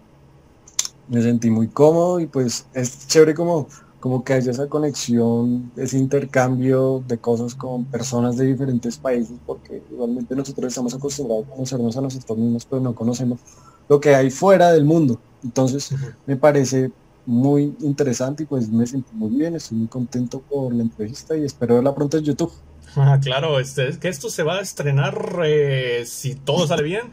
me 1.08 1.20
sentí 1.22 1.50
muy 1.50 1.68
cómodo 1.68 2.20
y 2.20 2.26
pues 2.26 2.66
es 2.74 3.06
chévere 3.06 3.34
como, 3.34 3.68
como 4.00 4.24
que 4.24 4.34
haya 4.34 4.50
esa 4.50 4.68
conexión, 4.68 5.70
ese 5.76 5.98
intercambio 5.98 7.02
de 7.06 7.18
cosas 7.18 7.54
con 7.54 7.84
personas 7.84 8.36
de 8.36 8.46
diferentes 8.46 8.96
países, 8.96 9.36
porque 9.44 9.82
igualmente 9.90 10.34
nosotros 10.34 10.68
estamos 10.68 10.94
acostumbrados 10.94 11.46
a 11.46 11.50
conocernos 11.50 11.96
a 11.96 12.00
nosotros 12.00 12.38
mismos, 12.38 12.66
pero 12.66 12.80
no 12.80 12.94
conocemos 12.94 13.40
lo 13.88 14.00
que 14.00 14.14
hay 14.14 14.30
fuera 14.30 14.72
del 14.72 14.84
mundo. 14.84 15.18
Entonces 15.42 15.94
me 16.26 16.36
parece 16.36 16.90
muy 17.26 17.74
interesante 17.80 18.44
y 18.44 18.46
pues 18.46 18.68
me 18.70 18.86
sentí 18.86 19.12
muy 19.14 19.36
bien, 19.36 19.56
estoy 19.56 19.78
muy 19.78 19.88
contento 19.88 20.40
por 20.40 20.72
la 20.72 20.82
entrevista 20.82 21.36
y 21.36 21.44
espero 21.44 21.74
verla 21.74 21.94
pronto 21.94 22.16
en 22.16 22.24
YouTube. 22.24 22.52
Ah, 22.94 23.18
claro, 23.22 23.60
este, 23.60 23.88
es 23.88 23.98
que 23.98 24.08
esto 24.08 24.30
se 24.30 24.42
va 24.42 24.58
a 24.58 24.60
estrenar, 24.60 25.42
eh, 25.44 26.04
si 26.06 26.34
todo 26.34 26.66
sale 26.66 26.82
bien, 26.82 27.10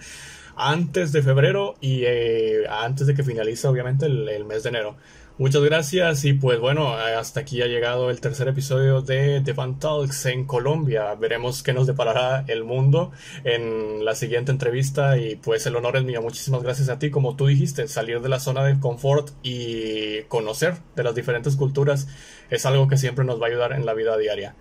antes 0.55 1.11
de 1.11 1.21
febrero 1.21 1.75
y 1.81 2.03
eh, 2.05 2.67
antes 2.69 3.07
de 3.07 3.15
que 3.15 3.23
finalice 3.23 3.67
obviamente 3.67 4.05
el 4.05 4.45
mes 4.45 4.63
de 4.63 4.69
enero. 4.69 4.95
Muchas 5.39 5.63
gracias 5.63 6.25
y 6.25 6.33
pues 6.33 6.59
bueno, 6.59 6.93
hasta 6.93 7.39
aquí 7.39 7.63
ha 7.63 7.65
llegado 7.65 8.11
el 8.11 8.21
tercer 8.21 8.47
episodio 8.47 9.01
de 9.01 9.41
The 9.41 9.53
Van 9.53 9.79
Talks 9.79 10.27
en 10.27 10.45
Colombia. 10.45 11.15
Veremos 11.15 11.63
qué 11.63 11.73
nos 11.73 11.87
deparará 11.87 12.45
el 12.47 12.63
mundo 12.63 13.11
en 13.43 14.05
la 14.05 14.13
siguiente 14.13 14.51
entrevista 14.51 15.17
y 15.17 15.35
pues 15.35 15.65
el 15.65 15.75
honor 15.75 15.97
es 15.97 16.03
mío. 16.03 16.21
Muchísimas 16.21 16.61
gracias 16.61 16.89
a 16.89 16.99
ti, 16.99 17.09
como 17.09 17.35
tú 17.35 17.47
dijiste, 17.47 17.87
salir 17.87 18.21
de 18.21 18.29
la 18.29 18.39
zona 18.39 18.63
de 18.63 18.79
confort 18.79 19.31
y 19.41 20.21
conocer 20.27 20.75
de 20.95 21.03
las 21.03 21.15
diferentes 21.15 21.55
culturas 21.55 22.07
es 22.51 22.67
algo 22.67 22.87
que 22.87 22.97
siempre 22.97 23.25
nos 23.25 23.41
va 23.41 23.47
a 23.47 23.49
ayudar 23.49 23.73
en 23.73 23.87
la 23.87 23.95
vida 23.95 24.15
diaria. 24.17 24.55